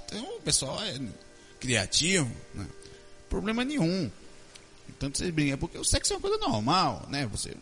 Então 0.05 0.37
o 0.37 0.41
pessoal 0.41 0.81
é 0.83 0.99
criativo, 1.59 2.31
né? 2.53 2.67
Problema 3.29 3.63
nenhum. 3.63 4.09
Tanto 4.99 5.17
vocês 5.17 5.31
brincam, 5.31 5.57
porque 5.57 5.77
o 5.77 5.83
sexo 5.83 6.13
é 6.13 6.15
uma 6.15 6.21
coisa 6.21 6.37
normal, 6.37 7.05
né? 7.09 7.25
Você 7.27 7.55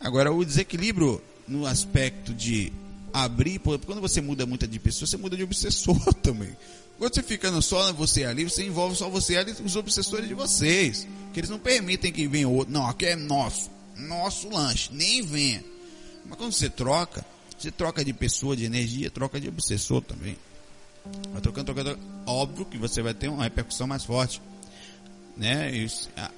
Agora, 0.00 0.32
o 0.32 0.42
desequilíbrio 0.42 1.20
no 1.46 1.66
aspecto 1.66 2.32
de 2.32 2.72
abrir, 3.12 3.58
quando 3.58 4.00
você 4.00 4.22
muda 4.22 4.46
muito 4.46 4.66
de 4.66 4.78
pessoa, 4.78 5.06
você 5.06 5.18
muda 5.18 5.36
de 5.36 5.42
obsessor 5.42 5.98
também. 6.22 6.56
Quando 7.00 7.14
você 7.14 7.22
fica 7.22 7.62
só 7.62 7.94
você 7.94 8.26
ali, 8.26 8.44
você 8.44 8.62
envolve 8.62 8.94
só 8.94 9.08
você 9.08 9.38
ali, 9.38 9.52
os 9.64 9.74
obsessores 9.74 10.28
de 10.28 10.34
vocês. 10.34 11.08
Que 11.32 11.40
eles 11.40 11.48
não 11.48 11.58
permitem 11.58 12.12
que 12.12 12.28
venha 12.28 12.46
outro. 12.46 12.70
Não, 12.70 12.86
aqui 12.86 13.06
é 13.06 13.16
nosso. 13.16 13.70
Nosso 13.96 14.50
lanche. 14.50 14.90
Nem 14.92 15.22
venha. 15.22 15.64
Mas 16.26 16.36
quando 16.36 16.52
você 16.52 16.68
troca, 16.68 17.24
você 17.58 17.70
troca 17.70 18.04
de 18.04 18.12
pessoa, 18.12 18.54
de 18.54 18.66
energia, 18.66 19.10
troca 19.10 19.40
de 19.40 19.48
obsessor 19.48 20.02
também. 20.02 20.36
Vai 21.32 21.40
trocando, 21.40 21.72
trocando. 21.72 21.98
Óbvio 22.26 22.66
que 22.66 22.76
você 22.76 23.00
vai 23.00 23.14
ter 23.14 23.28
uma 23.28 23.44
repercussão 23.44 23.86
mais 23.86 24.04
forte 24.04 24.42
né? 25.38 25.70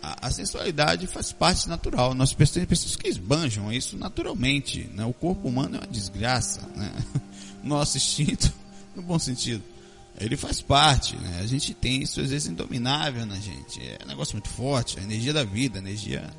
A, 0.00 0.28
a, 0.28 0.30
sensualidade 0.30 1.08
faz 1.08 1.32
parte 1.32 1.68
natural. 1.68 2.14
Nós 2.14 2.32
temos 2.32 2.68
pessoas 2.68 2.94
que 2.94 3.08
esbanjam 3.08 3.72
isso 3.72 3.96
naturalmente. 3.96 4.88
Né? 4.94 5.04
O 5.04 5.12
corpo 5.12 5.48
humano 5.48 5.74
é 5.74 5.80
uma 5.80 5.88
desgraça. 5.88 6.60
Né? 6.76 6.92
Nosso 7.64 7.96
instinto, 7.96 8.52
no 8.94 9.02
bom 9.02 9.18
sentido, 9.18 9.64
ele 10.20 10.36
faz 10.36 10.60
parte. 10.60 11.16
Né? 11.16 11.40
A 11.42 11.46
gente 11.46 11.74
tem 11.74 12.02
isso 12.02 12.20
às 12.20 12.30
vezes 12.30 12.48
indominável 12.48 13.24
na 13.26 13.36
gente. 13.36 13.80
É 13.80 13.98
um 14.04 14.08
negócio 14.08 14.34
muito 14.34 14.48
forte. 14.48 14.98
A 14.98 15.02
energia 15.02 15.32
da 15.32 15.44
vida, 15.44 15.78
a 15.78 15.82
energia, 15.82 16.30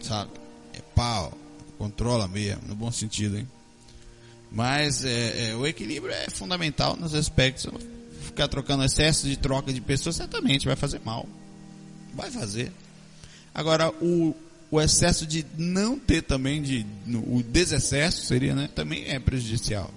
sabe? 0.00 0.30
É 0.72 0.80
pau, 0.94 1.32
controla 1.78 2.26
mesmo, 2.28 2.62
no 2.66 2.74
bom 2.74 2.90
sentido, 2.90 3.38
hein? 3.38 3.48
Mas 4.50 5.04
é, 5.04 5.50
é, 5.50 5.56
o 5.56 5.66
equilíbrio 5.66 6.12
é 6.12 6.30
fundamental 6.30 6.96
nos 6.96 7.14
aspectos. 7.14 7.66
Ficar 8.22 8.48
trocando 8.48 8.84
excesso 8.84 9.26
de 9.26 9.36
troca 9.36 9.72
de 9.72 9.80
pessoas 9.80 10.16
certamente 10.16 10.66
vai 10.66 10.76
fazer 10.76 11.00
mal. 11.04 11.26
Vai 12.14 12.30
fazer. 12.30 12.72
Agora, 13.54 13.90
o, 14.02 14.34
o 14.70 14.80
excesso 14.80 15.26
de 15.26 15.44
não 15.56 15.98
ter 15.98 16.22
também, 16.22 16.62
de, 16.62 16.86
no, 17.06 17.20
o 17.36 17.42
desexcesso 17.42 18.26
seria, 18.26 18.54
né, 18.54 18.68
também 18.74 19.04
é 19.06 19.18
prejudicial. 19.18 19.90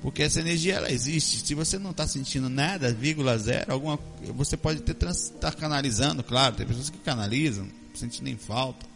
Porque 0.00 0.22
essa 0.22 0.40
energia, 0.40 0.74
ela 0.74 0.90
existe. 0.92 1.44
Se 1.44 1.54
você 1.54 1.78
não 1.78 1.90
está 1.90 2.06
sentindo 2.06 2.48
nada, 2.48 2.92
vírgula 2.92 3.36
zero, 3.36 3.72
alguma, 3.72 3.98
você 4.34 4.56
pode 4.56 4.80
estar 4.80 5.12
tá 5.40 5.52
canalizando, 5.52 6.22
claro. 6.22 6.54
Tem 6.54 6.66
pessoas 6.66 6.88
que 6.88 6.98
canalizam, 6.98 7.68
sentindo 7.94 8.24
nem 8.24 8.36
falta. 8.36 8.86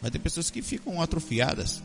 Mas 0.00 0.10
tem 0.10 0.20
pessoas 0.20 0.50
que 0.50 0.62
ficam 0.62 1.00
atrofiadas. 1.00 1.82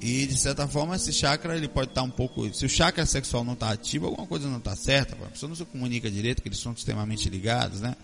E 0.00 0.26
de 0.26 0.36
certa 0.36 0.66
forma 0.66 0.96
esse 0.96 1.12
chakra 1.12 1.56
ele 1.56 1.68
pode 1.68 1.90
estar 1.90 2.00
tá 2.00 2.06
um 2.06 2.10
pouco. 2.10 2.52
Se 2.52 2.66
o 2.66 2.68
chakra 2.68 3.06
sexual 3.06 3.44
não 3.44 3.52
está 3.52 3.70
ativo, 3.70 4.06
alguma 4.06 4.26
coisa 4.26 4.48
não 4.48 4.58
está 4.58 4.74
certa. 4.74 5.14
A 5.14 5.28
pessoa 5.28 5.48
não 5.48 5.54
se 5.54 5.64
comunica 5.64 6.10
direito, 6.10 6.42
que 6.42 6.48
eles 6.48 6.58
são 6.58 6.72
extremamente 6.72 7.30
ligados, 7.30 7.80
né? 7.80 7.94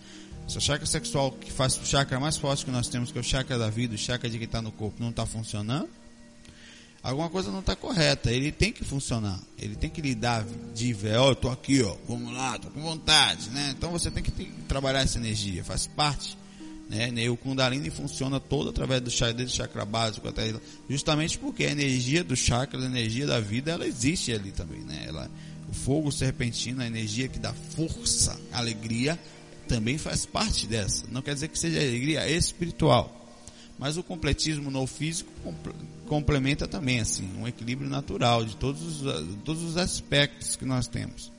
Se 0.46 0.56
o 0.56 0.60
chakra 0.60 0.86
sexual, 0.86 1.32
que 1.32 1.50
faz 1.50 1.76
o 1.76 1.84
chakra 1.84 2.20
mais 2.20 2.36
forte 2.36 2.64
que 2.64 2.70
nós 2.70 2.88
temos, 2.88 3.10
que 3.10 3.18
é 3.18 3.20
o 3.20 3.24
chakra 3.24 3.58
da 3.58 3.68
vida, 3.68 3.96
o 3.96 3.98
chakra 3.98 4.30
de 4.30 4.38
que 4.38 4.44
está 4.44 4.62
no 4.62 4.70
corpo, 4.70 4.96
não 5.00 5.10
está 5.10 5.26
funcionando, 5.26 5.88
alguma 7.02 7.28
coisa 7.28 7.50
não 7.50 7.60
está 7.60 7.76
correta. 7.76 8.30
Ele 8.30 8.52
tem 8.52 8.72
que 8.72 8.84
funcionar. 8.84 9.38
Ele 9.58 9.76
tem 9.76 9.90
que 9.90 10.00
lidar 10.00 10.44
de 10.74 10.94
ó, 11.16 11.26
oh, 11.26 11.30
eu 11.30 11.36
tô 11.36 11.48
aqui, 11.48 11.82
ó, 11.82 11.96
vamos 12.06 12.32
lá, 12.32 12.58
tô 12.58 12.68
com 12.70 12.80
vontade, 12.80 13.50
né? 13.50 13.74
Então 13.76 13.90
você 13.90 14.10
tem 14.10 14.22
que, 14.22 14.30
trabalhar 14.68 15.00
essa 15.00 15.18
energia, 15.18 15.64
faz 15.64 15.86
parte. 15.86 16.36
Né? 16.88 17.28
O 17.28 17.36
Kundalini 17.36 17.90
funciona 17.90 18.40
todo 18.40 18.70
através 18.70 19.02
do 19.02 19.10
chakra, 19.10 19.44
do 19.44 19.50
chakra 19.50 19.84
básico 19.84 20.26
até 20.26 20.54
justamente 20.88 21.36
porque 21.36 21.64
a 21.64 21.70
energia 21.70 22.24
do 22.24 22.34
chakra, 22.34 22.80
a 22.80 22.86
energia 22.86 23.26
da 23.26 23.38
vida, 23.40 23.72
ela 23.72 23.86
existe 23.86 24.32
ali 24.32 24.52
também, 24.52 24.80
né? 24.80 25.04
Ela, 25.06 25.30
o 25.68 25.74
fogo 25.74 26.10
serpentino, 26.10 26.80
a 26.80 26.86
energia 26.86 27.28
que 27.28 27.38
dá 27.38 27.52
força, 27.52 28.40
alegria, 28.50 29.18
também 29.68 29.98
faz 29.98 30.24
parte 30.24 30.66
dessa. 30.66 31.04
Não 31.12 31.20
quer 31.20 31.34
dizer 31.34 31.48
que 31.48 31.58
seja 31.58 31.78
alegria 31.78 32.28
espiritual. 32.28 33.14
Mas 33.78 33.98
o 33.98 34.02
completismo 34.02 34.70
no 34.70 34.86
físico 34.86 35.30
complementa 36.08 36.66
também, 36.66 36.98
assim, 36.98 37.28
um 37.38 37.46
equilíbrio 37.46 37.88
natural 37.88 38.44
de 38.44 38.56
todos 38.56 39.02
os, 39.02 39.26
todos 39.44 39.62
os 39.62 39.76
aspectos 39.76 40.56
que 40.56 40.64
nós 40.64 40.88
temos. 40.88 41.30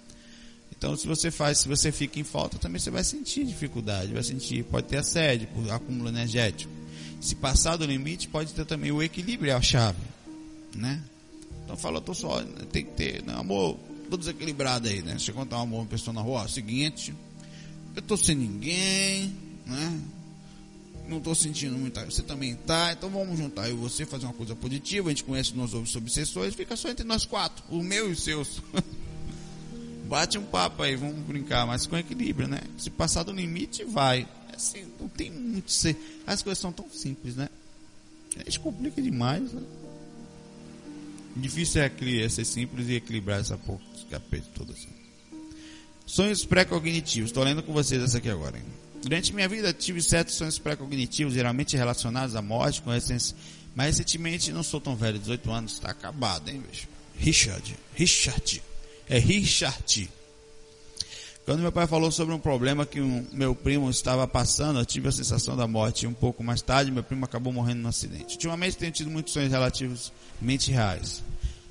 Então, 0.72 0.96
se 0.96 1.06
você 1.06 1.30
faz, 1.30 1.58
se 1.58 1.68
você 1.68 1.92
fica 1.92 2.20
em 2.20 2.24
falta, 2.24 2.58
também 2.58 2.80
você 2.80 2.90
vai 2.90 3.04
sentir 3.04 3.44
dificuldade, 3.44 4.14
vai 4.14 4.24
sentir, 4.24 4.64
pode 4.64 4.88
ter 4.88 4.98
assédio 4.98 5.48
por 5.50 5.70
acúmulo 5.70 6.08
energético. 6.08 6.72
Se 7.20 7.36
passar 7.36 7.76
do 7.76 7.86
limite, 7.86 8.30
pode 8.30 8.54
ter 8.54 8.66
também 8.66 8.92
o 8.92 9.04
equilíbrio, 9.04 9.52
é 9.52 9.56
a 9.56 9.62
chave, 9.62 10.00
né? 10.74 11.04
Então, 11.66 11.76
fala, 11.76 12.00
tô 12.00 12.14
só, 12.14 12.42
tem 12.72 12.86
que 12.86 12.92
ter, 12.92 13.24
né, 13.24 13.34
amor, 13.36 13.78
tô 14.10 14.16
desequilibrado 14.16 14.88
aí, 14.88 15.02
né? 15.02 15.20
Você 15.20 15.34
contar 15.34 15.58
um 15.58 15.64
amor 15.64 15.82
uma 15.82 15.86
pessoa 15.86 16.14
na 16.14 16.22
rua, 16.22 16.44
ó, 16.44 16.48
seguinte, 16.48 17.14
eu 17.96 18.02
tô 18.02 18.16
sem 18.16 18.36
ninguém, 18.36 19.36
né? 19.66 20.02
Não 21.10 21.18
estou 21.18 21.36
sentindo 21.36 21.78
muito. 21.78 22.00
Você 22.06 22.22
também 22.22 22.56
tá, 22.56 22.94
então 22.94 23.10
vamos 23.10 23.38
juntar 23.38 23.68
eu 23.68 23.76
e 23.76 23.80
você 23.80 24.06
fazer 24.06 24.26
uma 24.26 24.34
coisa 24.34 24.56
positiva. 24.56 25.10
A 25.10 25.12
gente 25.12 25.24
conhece 25.24 25.54
outros 25.58 25.96
obsessores, 25.96 26.56
fica 26.56 26.76
só 26.76 26.90
entre 26.90 27.06
nós 27.06 27.26
quatro, 27.26 27.64
o 27.70 27.84
meu 27.84 28.10
e 28.10 28.14
os 28.14 28.24
seus. 28.24 28.62
Bate 30.08 30.38
um 30.38 30.46
papo 30.46 30.82
aí, 30.82 30.96
vamos 30.96 31.20
brincar, 31.20 31.68
mas 31.68 31.86
com 31.86 31.98
equilíbrio, 31.98 32.48
né? 32.48 32.62
Se 32.78 32.90
passar 32.90 33.24
do 33.24 33.32
limite, 33.32 33.84
vai. 33.84 34.28
É 34.52 34.56
assim, 34.56 34.88
não 35.00 35.08
tem 35.08 35.32
muito 35.32 35.72
ser. 35.72 35.96
As 36.26 36.42
coisas 36.42 36.60
são 36.60 36.72
tão 36.72 36.90
simples, 36.90 37.36
né? 37.36 37.50
A 38.36 38.44
gente 38.44 38.60
complica 38.60 39.02
demais, 39.02 39.52
né? 39.52 39.62
Difícil 41.36 41.82
é 41.82 42.30
ser 42.30 42.46
simples 42.46 42.88
e 42.90 42.96
equilibrar 42.96 43.40
essa 43.40 43.60
capeta 44.10 44.48
todo 44.56 44.72
assim. 44.72 44.90
Sonhos 46.06 46.44
pré-cognitivos. 46.44 47.30
Estou 47.30 47.44
lendo 47.44 47.62
com 47.62 47.72
vocês 47.72 48.02
essa 48.02 48.18
aqui 48.18 48.30
agora. 48.30 48.58
Hein? 48.58 48.64
Durante 49.02 49.34
minha 49.34 49.48
vida 49.48 49.74
tive 49.74 50.02
certos 50.02 50.36
sonhos 50.36 50.60
pré-cognitivos, 50.60 51.34
geralmente 51.34 51.78
relacionados 51.78 52.36
à 52.36 52.42
morte, 52.42 52.82
com 52.82 52.94
essência. 52.94 53.36
Mas 53.76 53.98
recentemente 53.98 54.52
não 54.52 54.64
sou 54.64 54.82
tão 54.82 54.96
velho, 54.96 55.18
18 55.18 55.52
anos, 55.52 55.74
está 55.74 55.92
acabado, 55.92 56.50
hein, 56.50 56.62
bicho? 56.70 56.88
Richard. 57.18 57.76
Richard. 57.96 58.64
É 59.08 59.18
Richard. 59.18 60.10
Quando 61.46 61.62
meu 61.62 61.72
pai 61.72 61.88
falou 61.88 62.12
sobre 62.12 62.36
um 62.36 62.40
problema 62.40 62.86
que 62.86 63.02
um, 63.02 63.26
meu 63.32 63.56
primo 63.56 63.90
estava 63.90 64.28
passando, 64.28 64.80
eu 64.80 64.86
tive 64.86 65.08
a 65.08 65.12
sensação 65.12 65.58
da 65.58 65.66
morte. 65.66 66.06
Um 66.06 66.14
pouco 66.14 66.44
mais 66.44 66.62
tarde, 66.62 66.92
meu 66.92 67.04
primo 67.04 67.26
acabou 67.26 67.52
morrendo 67.52 67.82
num 67.82 67.90
acidente. 67.90 68.36
Ultimamente 68.36 68.78
tenho 68.78 68.92
tido 68.92 69.10
muitos 69.10 69.34
sonhos 69.34 69.50
relativamente 69.50 70.72
reais. 70.72 71.24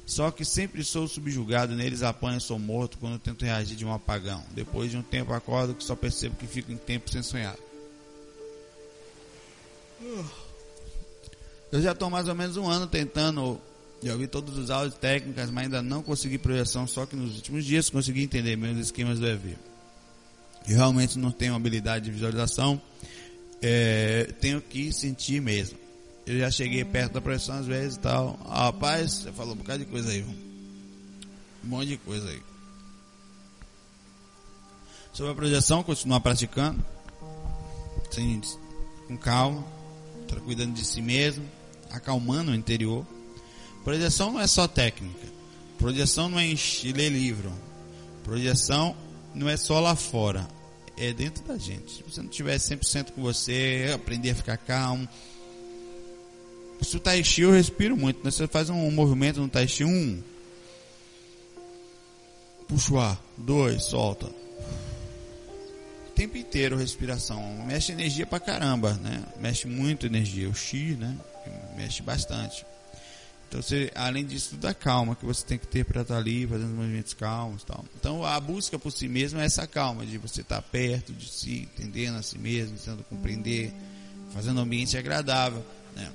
Só 0.09 0.31
que 0.31 0.43
sempre 0.43 0.83
sou 0.83 1.07
subjugado 1.07 1.77
neles, 1.77 2.03
apanho, 2.03 2.41
sou 2.41 2.59
morto 2.59 2.97
quando 2.97 3.19
tento 3.19 3.45
reagir 3.45 3.77
de 3.77 3.85
um 3.85 3.93
apagão. 3.93 4.43
Depois 4.53 4.91
de 4.91 4.97
um 4.97 5.03
tempo 5.03 5.35
acordo 5.35 5.75
que 5.75 5.85
só 5.85 5.95
percebo 5.95 6.35
que 6.37 6.47
fico 6.47 6.73
em 6.73 6.79
tempo 6.79 7.11
sem 7.11 7.23
sonhar. 7.23 7.55
Eu 11.71 11.83
já 11.83 11.93
estou 11.93 12.09
mais 12.09 12.27
ou 12.27 12.35
menos 12.35 12.57
um 12.57 12.67
ano 12.67 12.87
tentando, 12.87 13.61
já 14.03 14.15
ouvi 14.15 14.27
todos 14.27 14.57
os 14.57 14.71
áudios 14.71 14.99
técnicas, 14.99 15.51
mas 15.51 15.65
ainda 15.65 15.83
não 15.83 16.03
consegui 16.03 16.39
projeção, 16.39 16.87
só 16.87 17.05
que 17.05 17.15
nos 17.15 17.37
últimos 17.37 17.63
dias 17.67 17.91
consegui 17.91 18.23
entender 18.23 18.57
meus 18.57 18.79
esquemas 18.79 19.19
do 19.19 19.27
EV. 19.27 19.59
Eu 20.67 20.77
realmente 20.77 21.19
não 21.19 21.31
tenho 21.31 21.55
habilidade 21.55 22.07
de 22.07 22.11
visualização, 22.13 22.81
é, 23.61 24.33
tenho 24.41 24.63
que 24.63 24.91
sentir 24.91 25.43
mesmo 25.43 25.88
eu 26.29 26.39
já 26.39 26.51
cheguei 26.51 26.85
perto 26.85 27.15
da 27.15 27.23
pressão 27.23 27.57
às 27.57 27.67
vezes 27.67 27.97
e 27.97 28.01
tal. 28.01 28.39
Ah, 28.45 28.65
rapaz, 28.65 29.13
você 29.13 29.33
falou 29.33 29.55
um 29.55 29.57
bocado 29.57 29.79
de 29.79 29.91
coisa 29.91 30.11
aí. 30.11 30.23
Um 30.23 31.69
monte 31.69 31.89
de 31.89 31.97
coisa 31.97 32.29
aí. 32.29 32.43
Sobre 35.11 35.33
a 35.33 35.35
projeção, 35.35 35.83
continuar 35.83 36.21
praticando. 36.21 36.85
Sem, 38.11 38.43
com 39.07 39.17
calma. 39.17 39.65
Cuidando 40.45 40.75
de 40.75 40.85
si 40.85 41.01
mesmo. 41.01 41.49
Acalmando 41.91 42.53
o 42.53 42.55
interior. 42.55 43.07
Projeção 43.83 44.31
não 44.31 44.41
é 44.41 44.47
só 44.47 44.69
técnica. 44.69 45.27
Projeção 45.79 46.29
não 46.29 46.39
é 46.39 46.45
ler 46.45 47.09
livro. 47.09 47.51
Projeção 48.23 48.95
não 49.35 49.49
é 49.49 49.57
só 49.57 49.81
lá 49.81 49.97
fora. 49.97 50.47
É 50.95 51.11
dentro 51.15 51.43
da 51.45 51.57
gente. 51.57 51.91
Se 51.91 52.03
você 52.03 52.21
não 52.21 52.29
estiver 52.29 52.59
100% 52.59 53.13
com 53.13 53.23
você, 53.23 53.93
aprender 53.95 54.33
a 54.33 54.35
ficar 54.35 54.59
calmo 54.59 55.09
se 56.85 56.97
o 56.97 57.01
Tai 57.01 57.23
Chi 57.23 57.43
eu 57.43 57.51
respiro 57.51 57.97
muito, 57.97 58.25
né? 58.25 58.31
Você 58.31 58.47
faz 58.47 58.71
um 58.71 58.91
movimento 58.91 59.41
no 59.41 59.49
Tai 59.49 59.67
Chi, 59.67 59.85
um. 59.85 60.23
Puxa 62.67 62.95
o 62.95 62.99
ar. 62.99 63.23
Dois, 63.37 63.85
solta. 63.85 64.27
O 64.27 66.11
tempo 66.15 66.37
inteiro 66.37 66.77
respiração. 66.77 67.65
Mexe 67.67 67.93
energia 67.93 68.27
pra 68.27 68.41
caramba, 68.41 68.95
né? 68.95 69.25
Mexe 69.41 69.67
muito 69.67 70.07
energia. 70.07 70.49
O 70.49 70.55
Chi, 70.55 70.97
né? 70.99 71.17
Mexe 71.77 72.03
bastante. 72.03 72.65
Então, 73.49 73.63
você, 73.63 73.91
além 73.95 74.27
disso, 74.27 74.51
tudo 74.51 74.67
a 74.67 74.75
calma 74.75 75.17
que 75.17 75.25
você 75.25 75.45
tem 75.45 75.57
que 75.59 75.67
ter 75.67 75.83
para 75.83 76.03
estar 76.03 76.15
tá 76.15 76.21
ali, 76.21 76.47
fazendo 76.47 76.75
movimentos 76.75 77.15
calmos 77.15 77.65
tal. 77.65 77.83
Então, 77.99 78.23
a 78.23 78.39
busca 78.39 78.79
por 78.79 78.93
si 78.93 79.09
mesmo 79.09 79.41
é 79.41 79.47
essa 79.47 79.67
calma, 79.67 80.05
de 80.05 80.19
você 80.19 80.43
estar 80.43 80.57
tá 80.57 80.63
perto 80.63 81.15
de 81.15 81.27
si, 81.27 81.63
entendendo 81.63 82.19
a 82.19 82.23
si 82.23 82.39
mesmo, 82.39 82.77
tentando 82.77 83.03
compreender, 83.05 83.73
fazendo 84.35 84.59
um 84.59 84.65
ambiente 84.65 84.99
agradável, 84.99 85.65
né? 85.97 86.13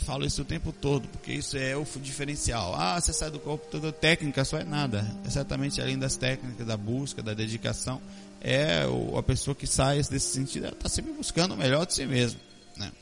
Falo 0.00 0.24
isso 0.26 0.42
o 0.42 0.44
tempo 0.44 0.72
todo, 0.72 1.08
porque 1.08 1.32
isso 1.32 1.56
é 1.56 1.76
o 1.76 1.84
diferencial. 2.00 2.74
Ah, 2.74 3.00
você 3.00 3.12
sai 3.12 3.30
do 3.30 3.38
corpo 3.38 3.66
toda 3.70 3.90
técnica, 3.92 4.44
só 4.44 4.58
é 4.58 4.64
nada. 4.64 5.06
É 5.24 5.30
certamente 5.30 5.80
além 5.80 5.98
das 5.98 6.16
técnicas, 6.16 6.66
da 6.66 6.76
busca, 6.76 7.22
da 7.22 7.32
dedicação, 7.32 8.00
é 8.40 8.84
a 9.16 9.22
pessoa 9.22 9.54
que 9.54 9.66
sai 9.66 10.02
desse 10.02 10.32
sentido, 10.32 10.66
ela 10.66 10.74
está 10.74 10.88
sempre 10.88 11.12
buscando 11.12 11.54
o 11.54 11.56
melhor 11.56 11.86
de 11.86 11.94
si 11.94 12.06
mesmo. 12.06 12.38
Né? 12.76 12.92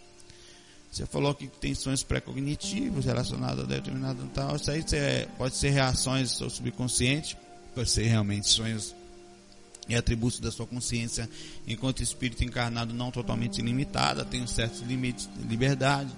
Você 0.90 1.04
falou 1.06 1.34
que 1.34 1.48
tem 1.48 1.74
sonhos 1.74 2.02
pré-cognitivos 2.02 3.04
relacionados 3.04 3.64
a 3.64 3.66
determinado 3.66 4.24
tal. 4.34 4.56
Isso 4.56 4.70
aí 4.70 4.84
pode 5.36 5.56
ser 5.56 5.70
reações 5.70 6.30
seu 6.30 6.48
subconsciente, 6.48 7.36
pode 7.74 7.90
ser 7.90 8.04
realmente 8.04 8.48
sonhos 8.48 8.94
e 9.88 9.96
atributos 9.96 10.38
da 10.38 10.52
sua 10.52 10.66
consciência 10.66 11.28
enquanto 11.66 12.02
espírito 12.02 12.44
encarnado 12.44 12.94
não 12.94 13.10
totalmente 13.10 13.58
ilimitado, 13.58 14.24
tem 14.24 14.42
um 14.42 14.46
certos 14.46 14.80
limites 14.80 15.28
de 15.34 15.48
liberdade. 15.48 16.12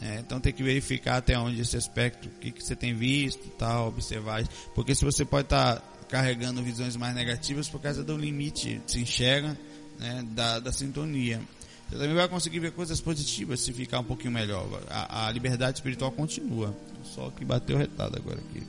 É, 0.00 0.18
então 0.18 0.40
tem 0.40 0.52
que 0.52 0.62
verificar 0.62 1.16
até 1.16 1.38
onde 1.38 1.60
esse 1.60 1.76
aspecto, 1.76 2.28
o 2.28 2.30
que, 2.32 2.50
que 2.50 2.62
você 2.62 2.76
tem 2.76 2.94
visto, 2.94 3.48
tal, 3.58 3.88
observar. 3.88 4.46
Porque 4.74 4.94
se 4.94 5.04
você 5.04 5.24
pode 5.24 5.46
estar 5.46 5.76
tá 5.76 5.82
carregando 6.08 6.62
visões 6.62 6.96
mais 6.96 7.14
negativas 7.14 7.68
por 7.68 7.80
causa 7.80 8.04
do 8.04 8.16
limite, 8.16 8.80
se 8.86 9.00
enxerga, 9.00 9.56
né, 9.98 10.24
da, 10.32 10.58
da 10.58 10.72
sintonia. 10.72 11.40
Você 11.88 11.98
também 11.98 12.14
vai 12.14 12.28
conseguir 12.28 12.58
ver 12.58 12.72
coisas 12.72 13.00
positivas 13.00 13.60
se 13.60 13.72
ficar 13.72 14.00
um 14.00 14.04
pouquinho 14.04 14.32
melhor. 14.32 14.66
A, 14.88 15.26
a 15.26 15.30
liberdade 15.30 15.78
espiritual 15.78 16.10
continua. 16.10 16.76
Só 17.04 17.30
que 17.30 17.44
bateu 17.44 17.78
retado 17.78 18.16
agora 18.16 18.40
aqui. 18.40 18.62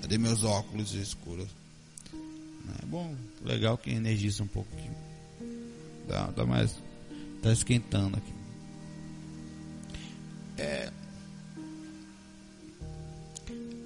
Cadê 0.00 0.18
meus 0.18 0.42
óculos 0.44 0.92
escuros? 0.94 1.48
É 2.82 2.86
bom, 2.86 3.14
legal 3.44 3.78
que 3.78 3.90
energiza 3.90 4.42
um 4.42 4.46
aqui. 4.46 4.90
Dá, 6.08 6.26
dá 6.30 6.44
mais. 6.44 6.76
Tá 7.42 7.52
esquentando 7.52 8.16
aqui. 8.16 8.33
É, 10.58 10.90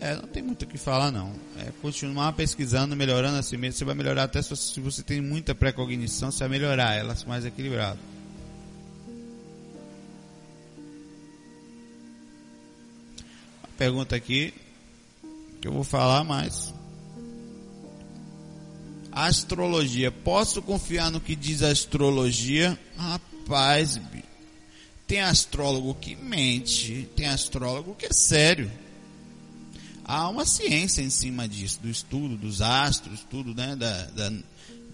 é, 0.00 0.14
não 0.14 0.28
tem 0.28 0.42
muito 0.42 0.62
o 0.62 0.66
que 0.66 0.78
falar 0.78 1.10
não. 1.10 1.32
É 1.58 1.72
continuar 1.82 2.32
pesquisando, 2.32 2.94
melhorando 2.94 3.36
assim 3.36 3.56
mesmo. 3.56 3.78
Você 3.78 3.84
vai 3.84 3.94
melhorar 3.94 4.24
até 4.24 4.40
se 4.40 4.80
você, 4.80 5.02
tem 5.02 5.20
muita 5.20 5.54
precognição, 5.54 6.30
você 6.30 6.40
vai 6.40 6.48
melhorar 6.48 6.94
ela 6.94 7.16
mais 7.26 7.44
equilibrado. 7.44 7.98
Uma 13.62 13.72
pergunta 13.76 14.14
aqui 14.14 14.54
que 15.60 15.66
eu 15.66 15.72
vou 15.72 15.84
falar 15.84 16.22
mais. 16.22 16.72
Astrologia. 19.10 20.12
Posso 20.12 20.62
confiar 20.62 21.10
no 21.10 21.20
que 21.20 21.34
diz 21.34 21.62
a 21.64 21.70
astrologia? 21.70 22.78
Rapaz, 22.96 23.96
bicho. 23.96 24.27
Tem 25.08 25.20
astrólogo 25.20 25.94
que 25.94 26.14
mente, 26.14 27.08
tem 27.16 27.26
astrólogo 27.26 27.94
que 27.94 28.04
é 28.04 28.12
sério. 28.12 28.70
Há 30.04 30.28
uma 30.28 30.44
ciência 30.44 31.00
em 31.00 31.08
cima 31.08 31.48
disso, 31.48 31.80
do 31.80 31.88
estudo 31.88 32.36
dos 32.36 32.60
astros, 32.60 33.26
tudo, 33.30 33.54
né, 33.54 33.74
da, 33.74 34.04
da, 34.04 34.30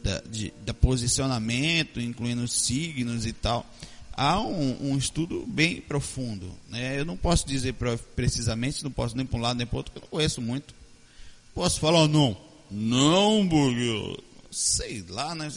da, 0.04 0.20
de, 0.30 0.54
da 0.64 0.72
posicionamento, 0.72 2.00
incluindo 2.00 2.44
os 2.44 2.52
signos 2.52 3.26
e 3.26 3.32
tal. 3.32 3.66
Há 4.12 4.40
um, 4.40 4.92
um 4.92 4.96
estudo 4.96 5.44
bem 5.48 5.80
profundo. 5.80 6.48
Né? 6.68 7.00
Eu 7.00 7.04
não 7.04 7.16
posso 7.16 7.44
dizer 7.44 7.74
precisamente, 8.14 8.84
não 8.84 8.92
posso 8.92 9.16
nem 9.16 9.26
para 9.26 9.38
um 9.38 9.42
lado 9.42 9.56
nem 9.56 9.66
para 9.66 9.78
outro, 9.78 9.92
porque 9.92 10.04
eu 10.04 10.08
não 10.08 10.16
conheço 10.16 10.40
muito. 10.40 10.72
Posso 11.52 11.80
falar 11.80 12.06
não? 12.06 12.36
Não, 12.70 13.48
porque 13.48 14.22
sei 14.52 15.04
lá, 15.08 15.34
né? 15.34 15.50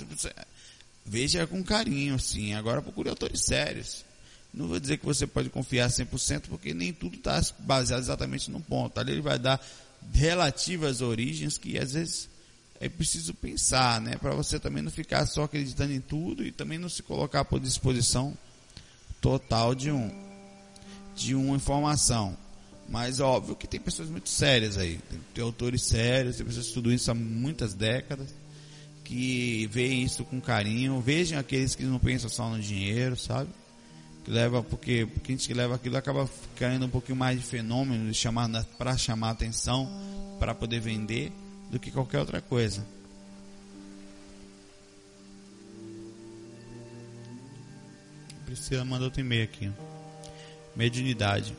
Veja 1.06 1.46
com 1.46 1.64
carinho, 1.64 2.16
assim. 2.16 2.56
Agora 2.56 2.82
procure 2.82 3.10
autores 3.10 3.42
sérios. 3.46 4.07
Não 4.58 4.68
vou 4.68 4.80
dizer 4.80 4.98
que 4.98 5.06
você 5.06 5.28
pode 5.28 5.50
confiar 5.50 5.88
100%, 5.88 6.46
porque 6.50 6.74
nem 6.74 6.92
tudo 6.92 7.16
está 7.16 7.40
baseado 7.60 8.02
exatamente 8.02 8.50
num 8.50 8.60
ponto. 8.60 9.00
Ali 9.00 9.12
ele 9.12 9.22
vai 9.22 9.38
dar 9.38 9.64
relativas 10.12 11.02
origens 11.02 11.58
que 11.58 11.78
às 11.78 11.94
vezes 11.94 12.28
é 12.80 12.90
preciso 12.90 13.34
pensar, 13.36 14.02
né? 14.02 14.18
Para 14.18 14.34
você 14.34 14.60
também 14.60 14.82
não 14.82 14.92
ficar 14.92 15.26
só 15.28 15.44
acreditando 15.44 15.94
em 15.94 16.02
tudo 16.02 16.44
e 16.44 16.52
também 16.52 16.80
não 16.80 16.90
se 16.90 17.04
colocar 17.04 17.46
por 17.46 17.60
disposição 17.60 18.36
total 19.22 19.76
de 19.76 19.92
um 19.92 20.12
de 21.16 21.36
uma 21.36 21.56
informação. 21.56 22.36
Mas 22.90 23.20
óbvio 23.20 23.56
que 23.56 23.68
tem 23.68 23.80
pessoas 23.80 24.10
muito 24.10 24.30
sérias 24.30 24.78
aí, 24.78 25.00
tem, 25.10 25.20
tem 25.36 25.44
autores 25.44 25.84
sérios, 25.84 26.38
tem 26.38 26.46
pessoas 26.46 26.66
que 26.66 26.70
estudam 26.70 26.94
isso 26.94 27.12
há 27.12 27.14
muitas 27.14 27.74
décadas, 27.74 28.34
que 29.04 29.68
veem 29.68 30.04
isso 30.04 30.24
com 30.24 30.40
carinho, 30.40 31.00
vejam 31.02 31.38
aqueles 31.38 31.76
que 31.76 31.84
não 31.84 32.00
pensam 32.00 32.30
só 32.30 32.50
no 32.50 32.60
dinheiro, 32.60 33.16
sabe? 33.18 33.50
Leva 34.28 34.62
porque, 34.62 35.08
porque 35.14 35.32
a 35.32 35.36
gente 35.36 35.54
leva 35.54 35.76
aquilo 35.76 35.96
acaba 35.98 36.30
caindo 36.56 36.86
um 36.86 36.90
pouquinho 36.90 37.18
mais 37.18 37.40
de 37.40 37.46
fenômeno 37.46 38.14
chamar 38.14 38.50
para 38.78 38.98
chamar 38.98 39.32
atenção 39.32 39.90
para 40.38 40.54
poder 40.54 40.82
vender 40.82 41.32
do 41.72 41.80
que 41.80 41.90
qualquer 41.90 42.20
outra 42.20 42.42
coisa. 42.42 42.86
Priscila 48.46 48.86
mandou 48.86 49.06
outro 49.06 49.22
e-mail 49.22 49.44
aqui. 49.44 49.72
Mediunidade. 50.76 51.56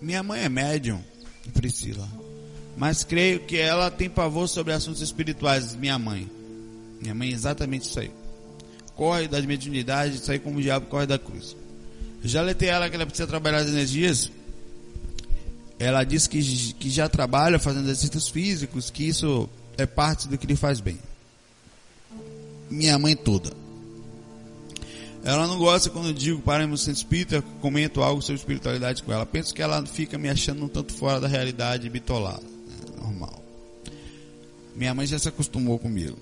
Minha 0.00 0.22
mãe 0.22 0.42
é 0.42 0.48
médium, 0.48 1.02
Priscila. 1.52 2.08
Mas 2.76 3.04
creio 3.04 3.40
que 3.40 3.56
ela 3.58 3.90
tem 3.90 4.08
pavor 4.08 4.48
sobre 4.48 4.72
assuntos 4.72 5.02
espirituais, 5.02 5.74
minha 5.74 5.98
mãe. 5.98 6.39
Minha 7.00 7.14
mãe 7.14 7.30
é 7.30 7.32
exatamente 7.32 7.88
isso 7.88 7.98
aí. 7.98 8.10
Corre 8.94 9.26
da 9.26 9.40
mediunidade, 9.40 10.18
sai 10.18 10.38
como 10.38 10.58
o 10.58 10.62
diabo 10.62 10.86
corre 10.86 11.06
da 11.06 11.18
cruz. 11.18 11.56
Já 12.22 12.42
letei 12.42 12.68
ela 12.68 12.88
que 12.90 12.96
ela 12.96 13.06
precisa 13.06 13.26
trabalhar 13.26 13.58
as 13.58 13.68
energias. 13.68 14.30
Ela 15.78 16.04
diz 16.04 16.26
que, 16.26 16.38
que 16.74 16.90
já 16.90 17.08
trabalha 17.08 17.58
fazendo 17.58 17.84
exercícios 17.84 18.28
físicos, 18.28 18.90
que 18.90 19.04
isso 19.04 19.48
é 19.78 19.86
parte 19.86 20.28
do 20.28 20.36
que 20.36 20.46
lhe 20.46 20.56
faz 20.56 20.80
bem. 20.80 20.98
Minha 22.68 22.98
mãe 22.98 23.16
toda. 23.16 23.50
Ela 25.24 25.46
não 25.46 25.58
gosta 25.58 25.90
quando 25.90 26.08
eu 26.08 26.14
digo 26.14 26.40
para 26.40 26.66
o 26.66 26.78
centro 26.78 26.98
espírita, 26.98 27.42
comento 27.60 28.02
algo 28.02 28.22
sobre 28.22 28.36
espiritualidade 28.36 29.02
com 29.02 29.12
ela. 29.12 29.26
Penso 29.26 29.54
que 29.54 29.62
ela 29.62 29.84
fica 29.86 30.18
me 30.18 30.28
achando 30.28 30.64
um 30.64 30.68
tanto 30.68 30.92
fora 30.94 31.20
da 31.20 31.28
realidade 31.28 31.88
bitolada. 31.88 32.42
É 32.42 33.00
normal. 33.02 33.42
Minha 34.74 34.94
mãe 34.94 35.06
já 35.06 35.18
se 35.18 35.28
acostumou 35.28 35.78
comigo. 35.78 36.16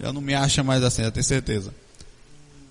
Já 0.00 0.12
não 0.12 0.20
me 0.20 0.34
acha 0.34 0.62
mais 0.62 0.82
assim, 0.82 1.02
eu 1.02 1.12
tenho 1.12 1.24
certeza. 1.24 1.74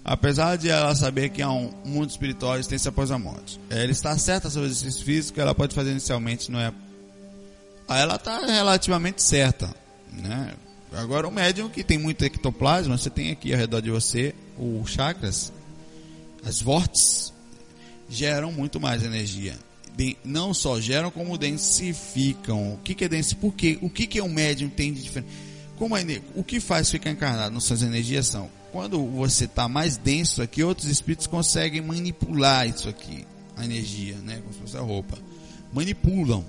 Apesar 0.04 0.56
de 0.56 0.70
ela 0.70 0.96
saber 0.96 1.30
que 1.30 1.42
há 1.42 1.52
um 1.52 1.70
mundo 1.84 2.10
espiritual 2.10 2.56
e 2.56 2.60
existência 2.60 2.90
após 2.90 3.12
a 3.12 3.20
morte. 3.20 3.60
Ela 3.70 3.92
está 3.92 4.18
certa 4.18 4.50
sobre 4.50 4.70
o 4.70 4.72
exercício 4.72 5.04
físico 5.04 5.40
ela 5.40 5.54
pode 5.54 5.76
fazer 5.76 5.92
inicialmente, 5.92 6.50
não 6.50 6.60
é? 6.60 6.74
Aí 7.90 8.02
ela 8.02 8.16
está 8.16 8.46
relativamente 8.46 9.22
certa, 9.22 9.74
né? 10.12 10.54
Agora 10.94 11.28
o 11.28 11.32
médium 11.32 11.68
que 11.68 11.84
tem 11.84 11.98
muito 11.98 12.24
ectoplasma, 12.24 12.98
você 12.98 13.10
tem 13.10 13.32
aqui 13.32 13.52
ao 13.54 13.60
redor 13.60 13.82
de 13.82 13.92
você 13.92 14.34
os 14.58 14.90
chakras, 14.90 15.52
as 16.46 16.62
vórtices, 16.62 17.34
geram 18.10 18.52
muito 18.52 18.80
mais 18.80 19.04
energia. 19.04 19.56
Não 20.24 20.54
só 20.54 20.80
geram, 20.80 21.10
como 21.10 21.38
densificam. 21.38 22.76
O 22.76 22.78
que, 22.78 22.94
que 22.94 23.06
é 23.06 23.10
densificação? 23.10 23.50
Por 23.50 23.56
quê? 23.58 23.80
O 23.82 23.90
que, 23.90 24.08
que 24.08 24.20
é 24.20 24.24
um 24.24 24.30
médium 24.30 24.70
tem 24.70 24.94
de 24.94 25.02
diferente? 25.02 25.32
Como 25.78 25.96
é, 25.96 26.04
o 26.36 26.44
que 26.44 26.60
faz 26.60 26.90
ficar 26.90 27.12
encarnado 27.12 27.54
nas 27.54 27.64
suas 27.64 27.82
energias 27.84 28.28
são 28.28 28.50
quando 28.72 29.04
você 29.06 29.46
está 29.46 29.68
mais 29.68 29.98
denso 29.98 30.42
aqui, 30.42 30.64
outros 30.64 30.88
espíritos 30.88 31.28
conseguem 31.28 31.82
manipular 31.82 32.68
isso 32.68 32.90
aqui, 32.90 33.26
a 33.56 33.64
energia, 33.64 34.16
né? 34.18 34.40
Como 34.42 34.54
se 34.54 34.60
fosse 34.60 34.78
a 34.78 34.82
roupa. 34.82 35.18
Manipulam 35.74 36.44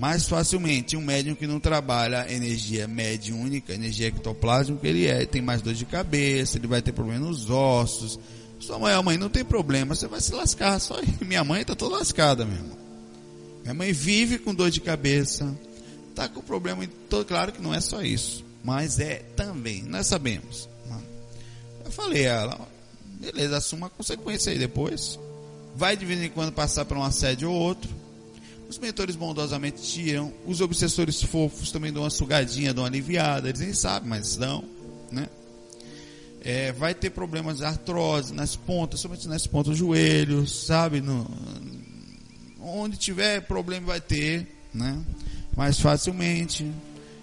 mais 0.00 0.26
facilmente. 0.26 0.96
Um 0.96 1.02
médium 1.02 1.34
que 1.34 1.46
não 1.46 1.60
trabalha 1.60 2.32
energia 2.32 2.88
mediúnica, 2.88 3.74
energia 3.74 4.08
ectoplásmica, 4.08 4.88
ele 4.88 5.06
é, 5.06 5.26
tem 5.26 5.42
mais 5.42 5.60
dor 5.60 5.74
de 5.74 5.84
cabeça, 5.84 6.56
ele 6.56 6.66
vai 6.66 6.80
ter 6.80 6.92
problema 6.92 7.26
nos 7.26 7.50
ossos. 7.50 8.18
Sua 8.58 8.78
mãe, 8.78 9.02
mãe, 9.02 9.18
não 9.18 9.28
tem 9.28 9.44
problema, 9.44 9.94
você 9.94 10.08
vai 10.08 10.20
se 10.20 10.32
lascar. 10.32 10.80
Só 10.80 10.98
minha 11.20 11.44
mãe 11.44 11.60
está 11.60 11.74
toda 11.74 11.98
lascada, 11.98 12.46
meu 12.46 12.56
irmão. 12.56 12.78
Minha 13.62 13.74
mãe 13.74 13.92
vive 13.92 14.38
com 14.38 14.54
dor 14.54 14.70
de 14.70 14.80
cabeça, 14.80 15.54
tá 16.14 16.26
com 16.30 16.40
problema, 16.40 16.82
claro 17.28 17.52
que 17.52 17.60
não 17.60 17.74
é 17.74 17.80
só 17.80 18.02
isso, 18.02 18.42
mas 18.62 18.98
é 18.98 19.16
também, 19.36 19.82
nós 19.82 20.06
sabemos. 20.06 20.68
Eu 21.84 21.90
falei 21.90 22.26
a 22.28 22.40
ela, 22.40 22.68
beleza, 23.20 23.56
assuma 23.56 23.88
a 23.88 23.90
consequência 23.90 24.52
aí 24.52 24.58
depois. 24.58 25.18
Vai 25.74 25.96
de 25.96 26.04
vez 26.04 26.22
em 26.22 26.28
quando 26.28 26.52
passar 26.52 26.84
por 26.84 26.96
um 26.96 27.02
assédio 27.02 27.50
ou 27.50 27.56
outro 27.56 27.90
os 28.70 28.78
mentores 28.78 29.16
bondosamente 29.16 29.82
tiram, 29.82 30.32
os 30.46 30.60
obsessores 30.60 31.20
fofos 31.20 31.72
também 31.72 31.92
dão 31.92 32.04
uma 32.04 32.10
sugadinha, 32.10 32.72
dão 32.72 32.84
uma 32.84 32.88
aliviada, 32.88 33.48
eles 33.48 33.60
nem 33.60 33.74
sabem, 33.74 34.08
mas 34.08 34.36
dão, 34.36 34.62
né? 35.10 35.28
É, 36.40 36.70
vai 36.70 36.94
ter 36.94 37.10
problemas 37.10 37.58
de 37.58 37.64
artrose 37.64 38.32
nas 38.32 38.54
pontas, 38.54 39.00
somente 39.00 39.26
nas 39.26 39.44
pontas 39.44 39.70
dos 39.70 39.78
joelhos, 39.78 40.66
sabe? 40.66 41.00
No, 41.00 41.28
onde 42.60 42.96
tiver 42.96 43.40
problema 43.40 43.88
vai 43.88 44.00
ter, 44.00 44.46
né? 44.72 44.96
Mais 45.56 45.80
facilmente. 45.80 46.70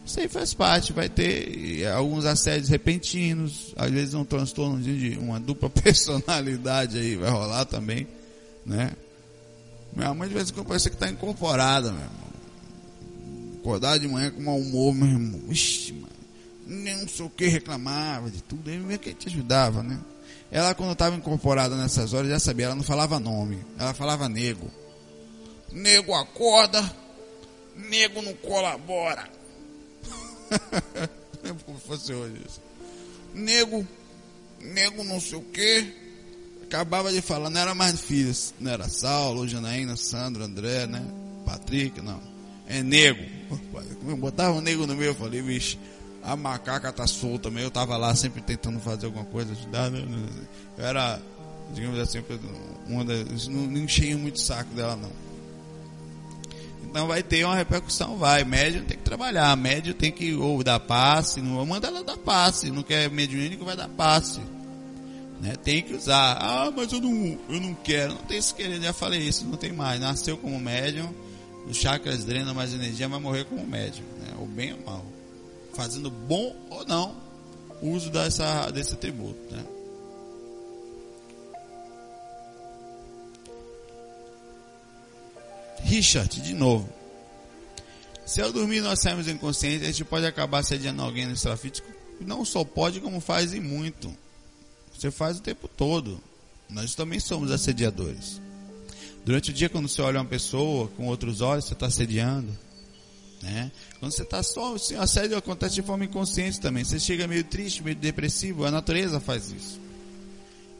Isso 0.07 0.21
aí 0.21 0.29
faz 0.29 0.53
parte, 0.53 0.93
vai 0.93 1.09
ter 1.09 1.85
alguns 1.87 2.23
assédios 2.23 2.69
repentinos, 2.69 3.73
às 3.75 3.91
vezes 3.91 4.13
um 4.13 4.23
transtorno 4.23 4.81
de 4.81 5.17
uma 5.19 5.37
dupla 5.37 5.67
personalidade 5.83 6.97
aí 6.97 7.17
vai 7.17 7.29
rolar 7.29 7.65
também, 7.65 8.07
né? 8.65 8.93
Minha 9.93 10.13
mãe 10.13 10.29
de 10.29 10.33
vez 10.33 10.49
em 10.49 10.53
quando 10.53 10.67
parece 10.67 10.89
que 10.89 10.95
está 10.95 11.09
incorporada, 11.09 11.91
meu 11.91 11.99
irmão. 11.99 12.27
Acordar 13.59 13.97
de 13.99 14.07
manhã 14.07 14.31
com 14.31 14.41
mau 14.41 14.57
humor, 14.57 14.95
meu 14.95 15.07
irmão. 15.07 15.41
Ixi, 15.49 15.91
mano. 15.91 16.07
Não 16.65 17.07
sei 17.07 17.25
o 17.25 17.29
que 17.29 17.47
reclamava 17.47 18.29
de 18.29 18.41
tudo. 18.41 18.69
Aí 18.69 18.77
meio 18.77 18.99
que 18.99 19.13
te 19.13 19.27
ajudava, 19.27 19.83
né? 19.83 19.99
Ela, 20.49 20.73
quando 20.73 20.93
estava 20.93 21.17
incorporada 21.17 21.75
nessas 21.75 22.13
horas, 22.13 22.29
já 22.29 22.39
sabia, 22.39 22.67
ela 22.67 22.75
não 22.75 22.83
falava 22.83 23.19
nome. 23.19 23.57
Ela 23.77 23.93
falava 23.93 24.29
nego. 24.29 24.71
Nego 25.69 26.13
acorda, 26.13 26.81
nego 27.75 28.21
não 28.21 28.33
colabora. 28.35 29.36
Lembro 31.43 31.63
como 31.65 31.79
fosse 31.79 32.13
hoje 32.13 32.35
isso. 32.45 32.61
Nego, 33.33 33.87
nego 34.59 35.03
não 35.03 35.19
sei 35.19 35.37
o 35.37 35.41
que 35.41 36.07
acabava 36.67 37.11
de 37.11 37.21
falar, 37.21 37.49
não 37.49 37.59
era 37.59 37.73
mais 37.73 37.99
filhos, 37.99 38.53
não 38.59 38.71
era 38.71 38.87
Saulo, 38.89 39.47
Janaína, 39.47 39.95
Sandro, 39.95 40.43
André, 40.43 40.85
né? 40.85 41.03
Patrick, 41.45 42.01
não. 42.01 42.21
É 42.67 42.83
nego. 42.83 43.23
Botava 44.17 44.57
um 44.57 44.61
nego 44.61 44.85
no 44.85 44.95
meio, 44.95 45.11
eu 45.11 45.15
falei, 45.15 45.41
vixe, 45.41 45.79
a 46.21 46.35
macaca 46.35 46.91
tá 46.91 47.07
solta, 47.07 47.47
eu 47.49 47.71
tava 47.71 47.95
lá 47.95 48.13
sempre 48.13 48.41
tentando 48.41 48.79
fazer 48.79 49.05
alguma 49.05 49.25
coisa, 49.25 49.53
ajudar, 49.53 49.89
né? 49.89 50.05
Eu 50.77 50.85
era, 50.85 51.21
digamos 51.73 51.97
assim, 51.99 52.21
uma 52.85 53.05
das, 53.05 53.47
não, 53.47 53.61
não 53.61 53.81
enchia 53.81 54.17
muito 54.17 54.35
o 54.35 54.41
saco 54.41 54.73
dela, 54.73 54.97
não. 54.97 55.26
Então 56.97 57.05
vai 57.05 57.21
ter 57.21 57.45
uma 57.45 57.55
repercussão, 57.55 58.17
vai. 58.17 58.43
Médio 58.43 58.83
tem 58.83 58.97
que 58.97 59.03
trabalhar, 59.03 59.55
médio 59.55 59.93
tem 59.93 60.11
que 60.11 60.33
ou 60.33 60.63
dar 60.63 60.79
passe, 60.79 61.39
não 61.39 61.63
manda 61.63 61.89
ela 61.89 62.03
dar 62.03 62.17
passe, 62.17 62.71
não 62.71 62.81
quer 62.81 63.07
mediúnico, 63.11 63.63
vai 63.63 63.77
dar 63.77 63.87
passe. 63.87 64.41
Né? 65.39 65.53
Tem 65.63 65.83
que 65.83 65.93
usar. 65.93 66.39
Ah, 66.41 66.73
mas 66.75 66.91
eu 66.91 66.99
não, 66.99 67.37
eu 67.49 67.61
não 67.61 67.75
quero. 67.75 68.15
Não 68.15 68.23
tem 68.23 68.39
esse 68.39 68.51
querer, 68.51 68.81
já 68.81 68.93
falei 68.93 69.19
isso, 69.19 69.45
não 69.45 69.57
tem 69.57 69.71
mais. 69.71 70.01
Nasceu 70.01 70.37
como 70.37 70.59
médium, 70.59 71.13
os 71.69 71.77
chakras 71.77 72.23
drenam 72.23 72.55
mais 72.55 72.73
energia, 72.73 73.07
vai 73.07 73.19
morrer 73.19 73.45
como 73.45 73.63
médium. 73.63 74.03
Né? 74.19 74.33
Ou 74.39 74.47
bem 74.47 74.73
ou 74.73 74.83
mal. 74.83 75.05
Fazendo 75.75 76.09
bom 76.09 76.55
ou 76.71 76.83
não 76.83 77.15
uso 77.79 78.09
dessa, 78.09 78.71
desse 78.71 78.95
atributo. 78.95 79.37
Né? 79.51 79.63
Richard, 85.87 86.41
de 86.41 86.53
novo. 86.53 86.89
Se 88.25 88.41
eu 88.41 88.51
dormir 88.51 88.81
nós 88.81 88.99
saímos 89.01 89.25
inconscientes, 89.29 89.83
a 89.83 89.91
gente 89.91 90.03
pode 90.03 90.25
acabar 90.25 90.61
sediando 90.61 91.01
alguém 91.01 91.25
no 91.25 91.33
extrafísico. 91.33 91.87
Não 92.19 92.43
só 92.43 92.65
pode, 92.65 92.99
como 92.99 93.21
faz 93.21 93.53
e 93.53 93.61
muito. 93.61 94.13
Você 94.93 95.09
faz 95.09 95.37
o 95.37 95.41
tempo 95.41 95.65
todo. 95.65 96.21
Nós 96.69 96.93
também 96.93 97.21
somos 97.21 97.51
assediadores. 97.51 98.41
Durante 99.23 99.51
o 99.51 99.53
dia, 99.53 99.69
quando 99.69 99.87
você 99.87 100.01
olha 100.01 100.19
uma 100.19 100.25
pessoa 100.25 100.89
com 100.89 101.07
outros 101.07 101.39
olhos, 101.39 101.63
você 101.63 101.73
está 101.73 101.85
assediando. 101.85 102.51
Né? 103.41 103.71
Quando 104.01 104.11
você 104.11 104.23
está 104.23 104.43
só, 104.43 104.75
assim, 104.75 104.95
o 104.95 105.01
assédio 105.01 105.37
acontece 105.37 105.75
de 105.75 105.81
forma 105.81 106.03
inconsciente 106.03 106.59
também. 106.59 106.83
Você 106.83 106.99
chega 106.99 107.27
meio 107.27 107.45
triste, 107.45 107.81
meio 107.81 107.95
depressivo, 107.95 108.65
a 108.65 108.71
natureza 108.71 109.21
faz 109.21 109.51
isso. 109.51 109.86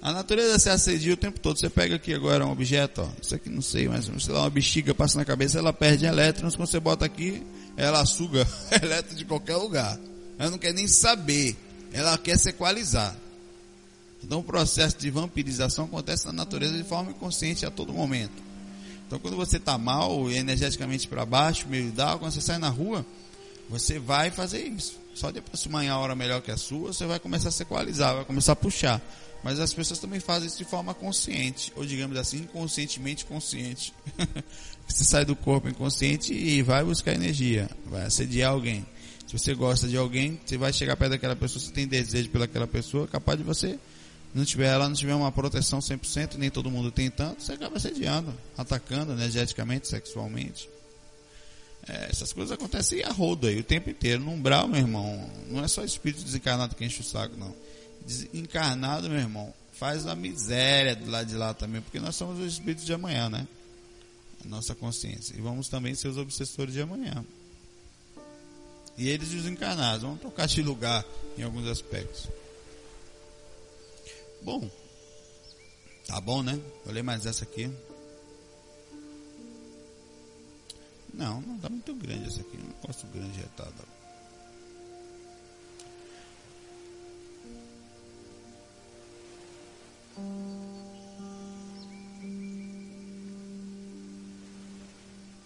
A 0.02 0.12
natureza 0.12 0.60
se 0.60 0.70
assedia 0.70 1.14
o 1.14 1.18
tempo 1.18 1.40
todo. 1.40 1.60
Você 1.60 1.70
pega 1.70 1.96
aqui 1.96 2.14
agora 2.14 2.46
um 2.46 2.52
objeto, 2.52 3.02
ó, 3.02 3.10
isso 3.22 3.36
aqui 3.36 3.50
não 3.50 3.62
sei, 3.62 3.88
mas 3.88 4.06
sei 4.20 4.34
lá, 4.34 4.42
uma 4.42 4.50
bexiga 4.50 4.94
passa 4.94 5.18
na 5.18 5.26
cabeça, 5.26 5.58
ela 5.58 5.74
perde 5.74 6.06
elétrons. 6.06 6.56
Quando 6.56 6.70
você 6.70 6.80
bota 6.80 7.06
aqui, 7.06 7.44
ela 7.76 8.06
suga 8.06 8.48
elétrons 8.82 9.18
de 9.18 9.26
qualquer 9.26 9.56
lugar. 9.56 10.00
Ela 10.38 10.52
não 10.52 10.58
quer 10.58 10.74
nem 10.74 10.88
saber. 10.88 11.56
Ela 11.92 12.18
quer 12.18 12.38
se 12.38 12.50
equalizar. 12.50 13.16
Então 14.24 14.40
o 14.40 14.44
processo 14.44 14.98
de 14.98 15.10
vampirização 15.10 15.86
acontece 15.86 16.26
na 16.26 16.34
natureza 16.34 16.76
de 16.76 16.84
forma 16.84 17.12
inconsciente 17.12 17.66
a 17.66 17.72
todo 17.72 17.94
momento. 17.94 18.44
Então 19.06 19.20
quando 19.20 19.38
você 19.38 19.58
está 19.58 19.78
mal, 19.78 20.30
energeticamente 20.30 21.08
para 21.08 21.26
baixo, 21.26 21.68
meio 21.68 21.92
d'água, 21.92 22.20
quando 22.20 22.32
você 22.34 22.42
sai 22.42 22.58
na 22.58 22.70
rua, 22.70 23.06
você 23.70 24.00
vai 24.00 24.32
fazer 24.32 24.64
isso. 24.64 24.98
Só 25.14 25.32
depois 25.32 25.62
de 25.62 25.70
manhã 25.70 25.94
a 25.94 26.00
hora 26.00 26.16
melhor 26.16 26.42
que 26.42 26.52
a 26.52 26.58
sua, 26.58 26.94
você 26.94 27.06
vai 27.06 27.20
começar 27.20 27.50
a 27.50 27.52
se 27.52 27.64
equalizar, 27.64 28.16
vai 28.16 28.26
começar 28.26 28.52
a 28.54 28.56
puxar. 28.56 29.02
Mas 29.44 29.60
as 29.60 29.74
pessoas 29.74 30.00
também 30.00 30.20
fazem 30.20 30.48
isso 30.48 30.58
de 30.58 30.66
forma 30.66 30.94
consciente, 30.94 31.72
ou 31.76 31.86
digamos 31.86 32.18
assim, 32.18 32.40
inconscientemente 32.40 33.26
consciente. 33.26 33.94
você 34.88 35.04
sai 35.04 35.26
do 35.26 35.36
corpo 35.36 35.70
inconsciente 35.70 36.34
e 36.34 36.62
vai 36.62 36.84
buscar 36.84 37.14
energia, 37.14 37.70
vai 37.86 38.06
assediar 38.06 38.52
alguém. 38.52 38.86
Se 39.28 39.38
você 39.38 39.54
gosta 39.54 39.88
de 39.88 39.98
alguém, 39.98 40.40
você 40.46 40.58
vai 40.58 40.72
chegar 40.72 40.96
perto 40.96 41.12
daquela 41.12 41.36
pessoa, 41.36 41.64
você 41.64 41.72
tem 41.72 41.88
desejo 41.88 42.30
pelaquela 42.30 42.68
pessoa, 42.68 43.06
é 43.06 43.08
capaz 43.08 43.38
de 43.38 43.44
você 43.44 43.78
não 44.34 44.46
tiver 44.46 44.68
ela 44.68 44.88
não 44.88 44.96
tiver 44.96 45.16
uma 45.16 45.32
proteção 45.32 45.80
100%, 45.80 46.36
nem 46.36 46.50
todo 46.50 46.70
mundo 46.70 46.92
tem 46.92 47.10
tanto, 47.10 47.42
você 47.42 47.54
acaba 47.54 47.80
sediando, 47.80 48.34
atacando 48.58 49.14
energeticamente, 49.14 49.88
sexualmente. 49.88 50.70
É, 51.88 52.08
essas 52.10 52.34
coisas 52.34 52.52
acontecem 52.52 53.04
a 53.04 53.12
rodo 53.12 53.48
aí 53.48 53.60
o 53.60 53.64
tempo 53.64 53.90
inteiro. 53.90 54.22
No 54.22 54.32
umbral, 54.32 54.68
meu 54.68 54.80
irmão, 54.80 55.30
não 55.50 55.64
é 55.64 55.68
só 55.68 55.84
espírito 55.84 56.24
desencarnado 56.24 56.76
que 56.76 56.84
enche 56.84 57.02
o 57.02 57.04
saco, 57.04 57.36
não. 57.38 57.54
Desencarnado, 58.08 59.10
meu 59.10 59.20
irmão, 59.20 59.54
faz 59.74 60.08
a 60.08 60.16
miséria 60.16 60.96
do 60.96 61.12
lado 61.12 61.28
de 61.28 61.36
lá 61.36 61.54
também, 61.54 61.82
porque 61.82 62.00
nós 62.00 62.16
somos 62.16 62.40
os 62.40 62.54
espíritos 62.54 62.86
de 62.86 62.94
amanhã, 62.94 63.30
né? 63.30 63.46
A 64.46 64.48
nossa 64.48 64.74
consciência. 64.74 65.36
E 65.38 65.42
vamos 65.42 65.68
também 65.68 65.94
ser 65.94 66.08
os 66.08 66.18
obsessores 66.18 66.74
de 66.74 66.82
amanhã. 66.82 67.26
E 68.98 69.10
eles 69.10 69.28
desencarnados, 69.28 70.04
vão 70.04 70.16
tocar 70.16 70.48
de 70.48 70.62
lugar 70.62 71.06
em 71.38 71.44
alguns 71.44 71.68
aspectos. 71.68 72.30
Bom, 74.42 74.72
tá 76.08 76.22
bom, 76.22 76.42
né? 76.42 76.58
Vou 76.86 76.94
ler 76.94 77.04
mais 77.04 77.26
essa 77.26 77.44
aqui. 77.44 77.70
Não, 81.14 81.42
não 81.42 81.58
tá 81.60 81.68
muito 81.68 81.94
grande 81.94 82.26
essa 82.26 82.40
aqui. 82.40 82.56
Não 82.58 82.74
gosto 82.86 83.06
grande 83.08 83.38
retada. 83.38 83.97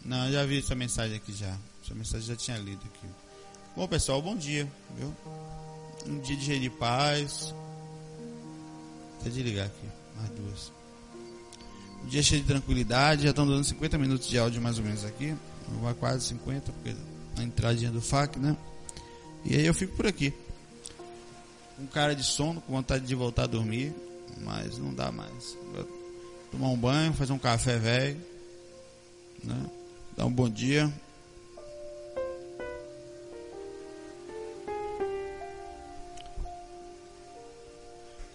Não, 0.04 0.32
já 0.32 0.46
vi 0.46 0.60
essa 0.60 0.76
mensagem 0.76 1.16
aqui 1.16 1.34
já. 1.34 1.56
Essa 1.84 1.96
mensagem 1.96 2.28
já 2.28 2.36
tinha 2.36 2.58
lido 2.58 2.82
aqui. 2.86 3.08
Bom 3.76 3.88
pessoal, 3.88 4.22
bom 4.22 4.36
dia, 4.36 4.68
viu? 4.98 5.16
Um 6.06 6.20
dia 6.20 6.36
de 6.36 6.60
de 6.60 6.70
paz. 6.70 7.56
Até 9.20 9.30
desligar 9.30 9.68
aqui, 9.68 9.88
as 10.24 10.30
duas. 10.32 10.72
Um 12.04 12.08
dia 12.08 12.22
cheio 12.22 12.42
de 12.42 12.48
tranquilidade, 12.48 13.24
já 13.24 13.30
estão 13.30 13.48
dando 13.48 13.64
50 13.64 13.98
minutos 13.98 14.28
de 14.28 14.38
áudio 14.38 14.62
mais 14.62 14.78
ou 14.78 14.84
menos 14.84 15.06
aqui. 15.06 15.36
Vai 15.82 15.94
quase 15.94 16.26
50, 16.26 16.72
porque 16.72 16.96
a 17.38 17.44
entradinha 17.44 17.92
do 17.92 18.02
FAC, 18.02 18.38
né? 18.38 18.58
E 19.46 19.56
aí 19.56 19.66
eu 19.66 19.74
fico 19.74 19.96
por 19.96 20.06
aqui. 20.06 20.34
Com 21.78 21.88
cara 21.88 22.14
de 22.14 22.24
sono, 22.24 22.60
com 22.62 22.74
vontade 22.74 23.06
de 23.06 23.16
voltar 23.16 23.44
a 23.44 23.48
dormir, 23.48 23.94
mas 24.40 24.78
não 24.78 24.94
dá 24.94 25.12
mais. 25.12 25.58
Tomar 26.52 26.70
um 26.70 26.78
banho, 26.78 27.14
fazer 27.14 27.34
um 27.34 27.40
café 27.40 27.78
velho, 27.78 28.22
né? 29.44 29.70
Dar 30.16 30.26
um 30.26 30.32
bom 30.32 30.50
dia. 30.50 30.92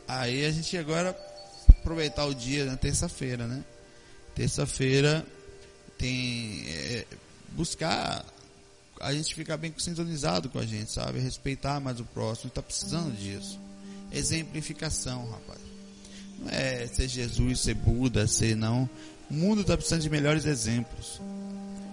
Aí 0.09 0.45
a 0.47 0.51
gente 0.51 0.77
agora 0.79 1.17
aproveitar 1.69 2.25
o 2.25 2.35
dia 2.35 2.65
na 2.65 2.77
terça-feira, 2.77 3.47
né? 3.47 3.65
Terça-feira 4.35 5.27
tem 5.99 6.65
é, 6.69 7.07
buscar 7.53 8.25
a 9.01 9.13
gente 9.13 9.35
ficar 9.35 9.57
bem 9.57 9.73
sintonizado 9.77 10.49
com 10.49 10.59
a 10.59 10.67
gente, 10.67 10.91
sabe? 10.93 11.19
Respeitar 11.19 11.81
mais 11.81 12.01
o 12.01 12.05
próximo, 12.05 12.49
está 12.49 12.63
precisando 12.63 13.15
disso. 13.17 13.61
Exemplificação, 14.11 15.29
rapaz. 15.31 15.76
Não 16.39 16.51
é 16.51 16.87
ser 16.87 17.09
Jesus, 17.09 17.61
ser 17.61 17.75
Buda, 17.75 18.27
ser 18.27 18.57
não. 18.57 18.89
O 19.31 19.35
mundo 19.35 19.63
está 19.63 19.77
precisando 19.77 20.03
de 20.03 20.11
melhores 20.11 20.47
exemplos. 20.47 21.21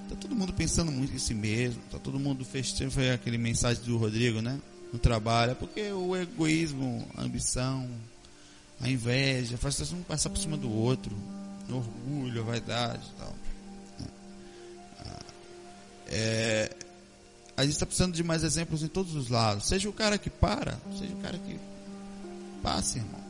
Tá 0.09 0.15
todo 0.15 0.35
mundo 0.35 0.53
pensando 0.53 0.91
muito 0.91 1.13
em 1.13 1.19
si 1.19 1.33
mesmo, 1.33 1.81
tá 1.89 1.97
todo 1.97 2.19
mundo 2.19 2.45
festejando, 2.45 2.91
foi 2.91 3.11
aquele 3.11 3.37
mensagem 3.37 3.83
do 3.83 3.97
Rodrigo, 3.97 4.41
né? 4.41 4.59
No 4.91 4.99
trabalho, 4.99 5.53
é 5.53 5.55
porque 5.55 5.91
o 5.91 6.15
egoísmo, 6.15 7.07
a 7.17 7.23
ambição, 7.23 7.89
a 8.79 8.87
inveja, 8.87 9.57
faz 9.57 9.75
todo 9.75 9.91
mundo 9.91 10.05
passar 10.05 10.29
por 10.29 10.37
cima 10.37 10.55
do 10.55 10.71
outro, 10.71 11.15
o 11.67 11.75
orgulho, 11.75 12.41
a 12.41 12.45
vaidade 12.45 13.01
e 13.15 13.19
tal. 13.19 13.35
É, 16.15 16.69
a 17.57 17.63
gente 17.63 17.73
está 17.73 17.85
precisando 17.87 18.13
de 18.13 18.23
mais 18.23 18.43
exemplos 18.43 18.83
em 18.83 18.87
todos 18.87 19.15
os 19.15 19.29
lados. 19.29 19.65
Seja 19.65 19.89
o 19.89 19.93
cara 19.93 20.17
que 20.17 20.29
para, 20.29 20.77
seja 20.97 21.13
o 21.13 21.17
cara 21.17 21.37
que 21.39 21.59
passe, 22.61 22.99
irmão. 22.99 23.22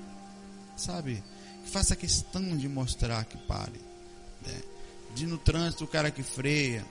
Sabe? 0.75 1.23
Que 1.63 1.69
faça 1.69 1.95
questão 1.95 2.57
de 2.57 2.67
mostrar 2.67 3.23
que 3.25 3.37
pare. 3.37 3.79
Né? 4.45 4.61
De 5.15 5.25
no 5.25 5.37
trânsito 5.37 5.83
o 5.83 5.87
cara 5.87 6.09
que 6.11 6.23
freia, 6.23 6.85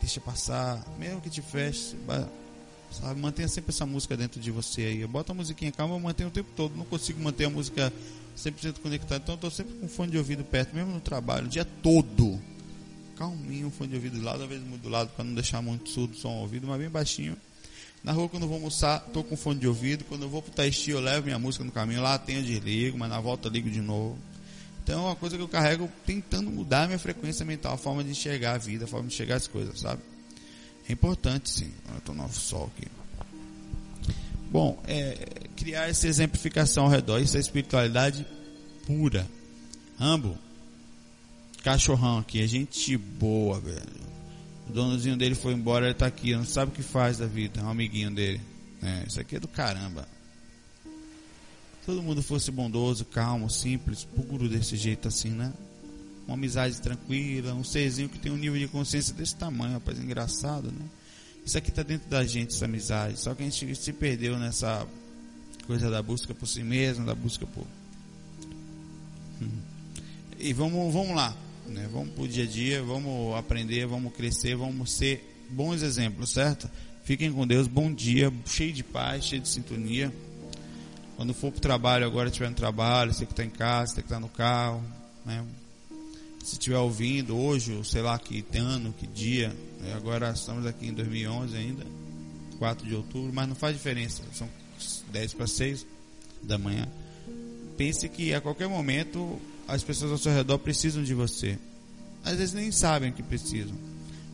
deixa 0.00 0.20
passar, 0.20 0.82
mesmo 0.98 1.20
que 1.20 1.28
te 1.28 1.42
feche, 1.42 1.96
sabe? 2.90 3.20
Mantenha 3.20 3.48
sempre 3.48 3.70
essa 3.70 3.84
música 3.84 4.16
dentro 4.16 4.40
de 4.40 4.50
você 4.50 4.82
aí. 4.82 5.06
Bota 5.06 5.32
a 5.32 5.34
musiquinha 5.34 5.70
calma, 5.70 5.94
eu 5.94 6.00
mantenho 6.00 6.28
o 6.28 6.32
tempo 6.32 6.50
todo. 6.56 6.76
Não 6.76 6.84
consigo 6.84 7.22
manter 7.22 7.44
a 7.44 7.50
música 7.50 7.92
100% 8.36 8.78
conectada, 8.80 9.22
então 9.22 9.34
eu 9.34 9.36
estou 9.36 9.50
sempre 9.50 9.74
com 9.74 9.88
fone 9.88 10.10
de 10.12 10.18
ouvido 10.18 10.42
perto, 10.42 10.74
mesmo 10.74 10.92
no 10.92 11.00
trabalho, 11.00 11.46
o 11.46 11.48
dia 11.48 11.64
todo 11.64 12.40
calminho, 13.16 13.70
fone 13.70 13.90
de 13.90 13.96
ouvido 13.96 14.18
do 14.18 14.24
lado, 14.24 14.42
às 14.44 14.48
vezes 14.48 14.66
mudo 14.66 14.80
do 14.80 14.88
lado 14.88 15.10
para 15.10 15.22
não 15.22 15.34
deixar 15.34 15.60
muito 15.60 15.90
surdo 15.90 16.14
o 16.14 16.16
som 16.16 16.30
ao 16.30 16.38
ouvido, 16.38 16.66
mas 16.66 16.80
bem 16.80 16.88
baixinho. 16.88 17.36
Na 18.02 18.12
rua, 18.12 18.28
quando 18.28 18.44
eu 18.44 18.48
vou 18.48 18.56
almoçar, 18.56 19.00
tô 19.12 19.22
com 19.22 19.36
fone 19.36 19.60
de 19.60 19.68
ouvido. 19.68 20.04
Quando 20.04 20.22
eu 20.22 20.28
vou 20.28 20.40
pro 20.40 20.50
Taisti, 20.50 20.90
eu 20.90 21.00
levo 21.00 21.26
minha 21.26 21.38
música 21.38 21.64
no 21.64 21.70
caminho. 21.70 22.00
Lá 22.00 22.18
tenho, 22.18 22.42
desligo, 22.42 22.96
mas 22.98 23.10
na 23.10 23.20
volta 23.20 23.48
ligo 23.48 23.70
de 23.70 23.80
novo. 23.80 24.18
Então 24.82 25.02
é 25.02 25.06
uma 25.08 25.16
coisa 25.16 25.36
que 25.36 25.42
eu 25.42 25.48
carrego 25.48 25.88
tentando 26.06 26.50
mudar 26.50 26.84
a 26.84 26.86
minha 26.86 26.98
frequência 26.98 27.44
mental, 27.44 27.74
a 27.74 27.76
forma 27.76 28.02
de 28.02 28.10
enxergar 28.10 28.54
a 28.54 28.58
vida, 28.58 28.86
a 28.86 28.88
forma 28.88 29.06
de 29.06 29.14
enxergar 29.14 29.36
as 29.36 29.46
coisas, 29.46 29.80
sabe? 29.80 30.02
É 30.88 30.92
importante, 30.92 31.50
sim. 31.50 31.70
Eu 31.94 32.00
tô 32.00 32.14
no 32.14 32.28
sol 32.32 32.70
aqui. 32.74 32.88
Bom, 34.50 34.82
é, 34.88 35.28
criar 35.54 35.88
essa 35.88 36.08
exemplificação 36.08 36.84
ao 36.84 36.90
redor, 36.90 37.20
isso 37.20 37.36
é 37.36 37.40
espiritualidade 37.40 38.26
pura. 38.84 39.28
Rambo, 39.96 40.36
cachorrão 41.62 42.18
aqui, 42.18 42.42
é 42.42 42.46
gente 42.46 42.96
boa, 42.96 43.60
velho. 43.60 44.10
O 44.70 44.72
donozinho 44.72 45.16
dele 45.16 45.34
foi 45.34 45.52
embora, 45.52 45.86
ele 45.86 45.94
tá 45.94 46.06
aqui, 46.06 46.32
não 46.32 46.44
sabe 46.44 46.70
o 46.70 46.74
que 46.74 46.80
faz 46.80 47.18
da 47.18 47.26
vida, 47.26 47.60
é 47.60 47.64
um 47.64 47.68
amiguinho 47.68 48.08
dele. 48.08 48.40
É, 48.80 49.04
isso 49.04 49.20
aqui 49.20 49.34
é 49.34 49.40
do 49.40 49.48
caramba. 49.48 50.06
Todo 51.84 52.00
mundo 52.00 52.22
fosse 52.22 52.52
bondoso, 52.52 53.04
calmo, 53.04 53.50
simples, 53.50 54.04
puro 54.04 54.48
desse 54.48 54.76
jeito 54.76 55.08
assim, 55.08 55.30
né? 55.30 55.52
Uma 56.24 56.34
amizade 56.34 56.80
tranquila, 56.80 57.52
um 57.52 57.64
serzinho 57.64 58.08
que 58.08 58.16
tem 58.16 58.30
um 58.30 58.36
nível 58.36 58.60
de 58.60 58.68
consciência 58.68 59.12
desse 59.12 59.34
tamanho, 59.34 59.72
rapaz, 59.72 59.98
engraçado, 59.98 60.70
né? 60.70 60.86
Isso 61.44 61.58
aqui 61.58 61.72
tá 61.72 61.82
dentro 61.82 62.08
da 62.08 62.24
gente, 62.24 62.54
essa 62.54 62.66
amizade. 62.66 63.18
Só 63.18 63.34
que 63.34 63.42
a 63.42 63.46
gente 63.46 63.74
se 63.74 63.92
perdeu 63.92 64.38
nessa 64.38 64.86
coisa 65.66 65.90
da 65.90 66.00
busca 66.00 66.32
por 66.32 66.46
si 66.46 66.62
mesmo, 66.62 67.04
da 67.04 67.14
busca 67.16 67.44
por. 67.44 67.66
Hum. 69.42 69.50
E 70.38 70.52
vamos, 70.52 70.94
vamos 70.94 71.16
lá. 71.16 71.34
Né? 71.70 71.88
Vamos 71.92 72.10
pro 72.14 72.26
dia 72.26 72.44
a 72.44 72.46
dia, 72.46 72.82
vamos 72.82 73.34
aprender, 73.36 73.86
vamos 73.86 74.12
crescer, 74.12 74.56
vamos 74.56 74.90
ser 74.90 75.46
bons 75.48 75.82
exemplos, 75.82 76.30
certo? 76.30 76.68
Fiquem 77.04 77.32
com 77.32 77.46
Deus, 77.46 77.68
bom 77.68 77.92
dia, 77.92 78.32
cheio 78.44 78.72
de 78.72 78.82
paz, 78.82 79.24
cheio 79.24 79.40
de 79.40 79.48
sintonia. 79.48 80.12
Quando 81.16 81.32
for 81.32 81.52
pro 81.52 81.60
trabalho 81.60 82.04
agora, 82.04 82.28
estiver 82.28 82.48
no 82.48 82.56
trabalho, 82.56 83.14
você 83.14 83.24
que 83.24 83.32
está 83.32 83.44
em 83.44 83.50
casa, 83.50 83.94
você 83.94 84.02
que 84.02 84.06
está 84.06 84.18
no 84.18 84.28
carro, 84.28 84.82
né? 85.24 85.44
Se 86.42 86.54
estiver 86.54 86.78
ouvindo 86.78 87.36
hoje, 87.36 87.72
ou 87.72 87.84
sei 87.84 88.02
lá 88.02 88.18
que 88.18 88.44
ano, 88.56 88.92
que 88.92 89.06
dia, 89.06 89.54
né? 89.80 89.92
agora 89.94 90.30
estamos 90.30 90.66
aqui 90.66 90.88
em 90.88 90.94
2011 90.94 91.56
ainda, 91.56 91.86
4 92.58 92.88
de 92.88 92.94
outubro, 92.94 93.30
mas 93.32 93.46
não 93.46 93.54
faz 93.54 93.76
diferença, 93.76 94.22
são 94.32 94.48
10 95.12 95.34
para 95.34 95.46
6 95.46 95.86
da 96.42 96.58
manhã. 96.58 96.88
Pense 97.76 98.08
que 98.08 98.32
a 98.34 98.40
qualquer 98.40 98.68
momento 98.68 99.38
as 99.70 99.84
pessoas 99.84 100.10
ao 100.10 100.18
seu 100.18 100.32
redor 100.32 100.58
precisam 100.58 101.02
de 101.02 101.14
você. 101.14 101.56
Às 102.24 102.36
vezes 102.36 102.52
nem 102.52 102.72
sabem 102.72 103.12
que 103.12 103.22
precisam. 103.22 103.74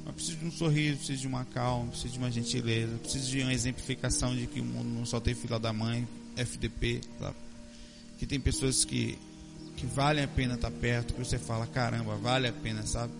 Mas 0.04 0.14
precisam 0.14 0.40
de 0.40 0.46
um 0.46 0.50
sorriso, 0.50 0.96
precisam 0.96 1.20
de 1.20 1.26
uma 1.26 1.44
calma, 1.44 1.88
precisam 1.88 2.12
de 2.12 2.18
uma 2.18 2.30
gentileza, 2.30 2.96
precisam 2.98 3.28
de 3.28 3.42
uma 3.42 3.52
exemplificação 3.52 4.34
de 4.34 4.46
que 4.46 4.60
o 4.60 4.64
mundo 4.64 4.88
não 4.88 5.04
só 5.04 5.20
tem 5.20 5.34
fila 5.34 5.58
da 5.58 5.72
mãe, 5.72 6.08
FDP, 6.36 7.00
sabe? 7.20 7.36
Que 8.18 8.26
tem 8.26 8.40
pessoas 8.40 8.84
que, 8.84 9.18
que 9.76 9.84
valem 9.84 10.24
a 10.24 10.28
pena 10.28 10.54
estar 10.54 10.70
perto, 10.70 11.12
que 11.12 11.20
você 11.20 11.38
fala, 11.38 11.66
caramba, 11.66 12.16
vale 12.16 12.48
a 12.48 12.52
pena, 12.52 12.86
sabe? 12.86 13.12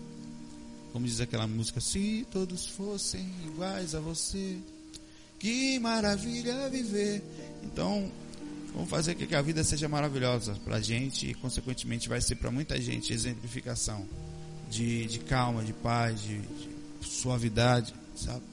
Como 0.91 1.05
diz 1.05 1.21
aquela 1.21 1.45
música, 1.45 1.79
se 1.79 2.25
todos 2.31 2.65
fossem 2.65 3.29
iguais 3.45 3.93
a 3.93 3.99
você, 3.99 4.57
que 5.37 5.77
maravilha 5.77 6.67
viver. 6.69 7.21
Então, 7.63 8.11
Vamos 8.73 8.89
fazer 8.89 9.15
que 9.15 9.33
a 9.35 9.41
vida 9.41 9.63
seja 9.63 9.89
maravilhosa 9.89 10.53
para 10.63 10.77
a 10.77 10.81
gente 10.81 11.29
e, 11.29 11.33
consequentemente, 11.33 12.07
vai 12.07 12.21
ser 12.21 12.35
para 12.35 12.51
muita 12.51 12.79
gente 12.79 13.11
exemplificação 13.11 14.07
de, 14.69 15.05
de 15.05 15.19
calma, 15.19 15.63
de 15.63 15.73
paz, 15.73 16.21
de, 16.21 16.39
de 16.39 17.07
suavidade, 17.07 17.93
sabe? 18.15 18.43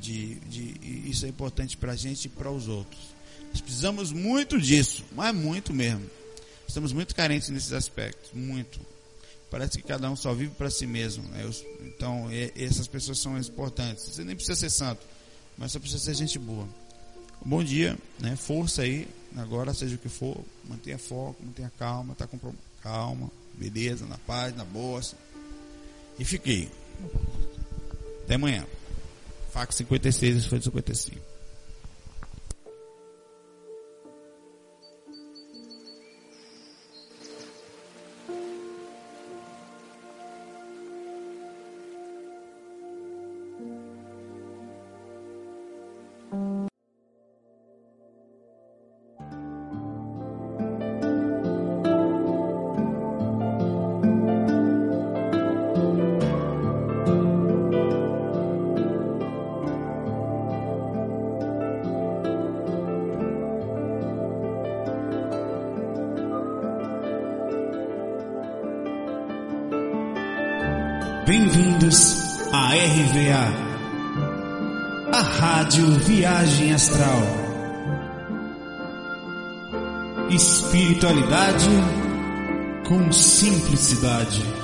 De, 0.00 0.34
de, 0.40 1.08
isso 1.10 1.24
é 1.24 1.28
importante 1.28 1.76
para 1.76 1.92
a 1.92 1.96
gente 1.96 2.26
e 2.26 2.28
para 2.28 2.50
os 2.50 2.68
outros. 2.68 3.00
Nós 3.50 3.60
precisamos 3.60 4.12
muito 4.12 4.60
disso, 4.60 5.02
mas 5.12 5.34
muito 5.34 5.72
mesmo. 5.72 6.04
Estamos 6.68 6.92
muito 6.92 7.14
carentes 7.14 7.48
nesses 7.48 7.72
aspectos, 7.72 8.32
muito. 8.34 8.78
Parece 9.50 9.78
que 9.78 9.84
cada 9.84 10.10
um 10.10 10.16
só 10.16 10.34
vive 10.34 10.52
para 10.54 10.68
si 10.68 10.86
mesmo. 10.86 11.22
Né? 11.28 11.48
então, 11.82 12.28
essas 12.54 12.86
pessoas 12.86 13.18
são 13.18 13.38
importantes. 13.38 14.04
Você 14.04 14.24
nem 14.24 14.34
precisa 14.34 14.56
ser 14.56 14.70
santo, 14.70 15.00
mas 15.56 15.72
só 15.72 15.78
precisa 15.78 16.02
ser 16.02 16.14
gente 16.14 16.38
boa. 16.38 16.68
Bom 17.46 17.62
dia, 17.62 17.96
né? 18.18 18.34
Força 18.34 18.82
aí, 18.82 19.06
agora 19.36 19.72
seja 19.72 19.94
o 19.94 19.98
que 19.98 20.08
for, 20.08 20.36
mantenha 20.68 20.98
foco, 20.98 21.36
mantenha 21.44 21.72
calma, 21.78 22.12
tá 22.16 22.26
com 22.26 22.40
calma, 22.82 23.30
beleza, 23.54 24.04
na 24.04 24.18
paz, 24.18 24.56
na 24.56 24.64
boa. 24.64 25.00
E 26.18 26.24
fiquei. 26.24 26.68
Até 28.24 28.34
amanhã. 28.34 28.66
Fax 29.52 29.76
56, 29.76 30.38
esse 30.38 30.48
foi 30.48 30.60
55. 30.60 31.20
Simplicidade. 83.86 84.55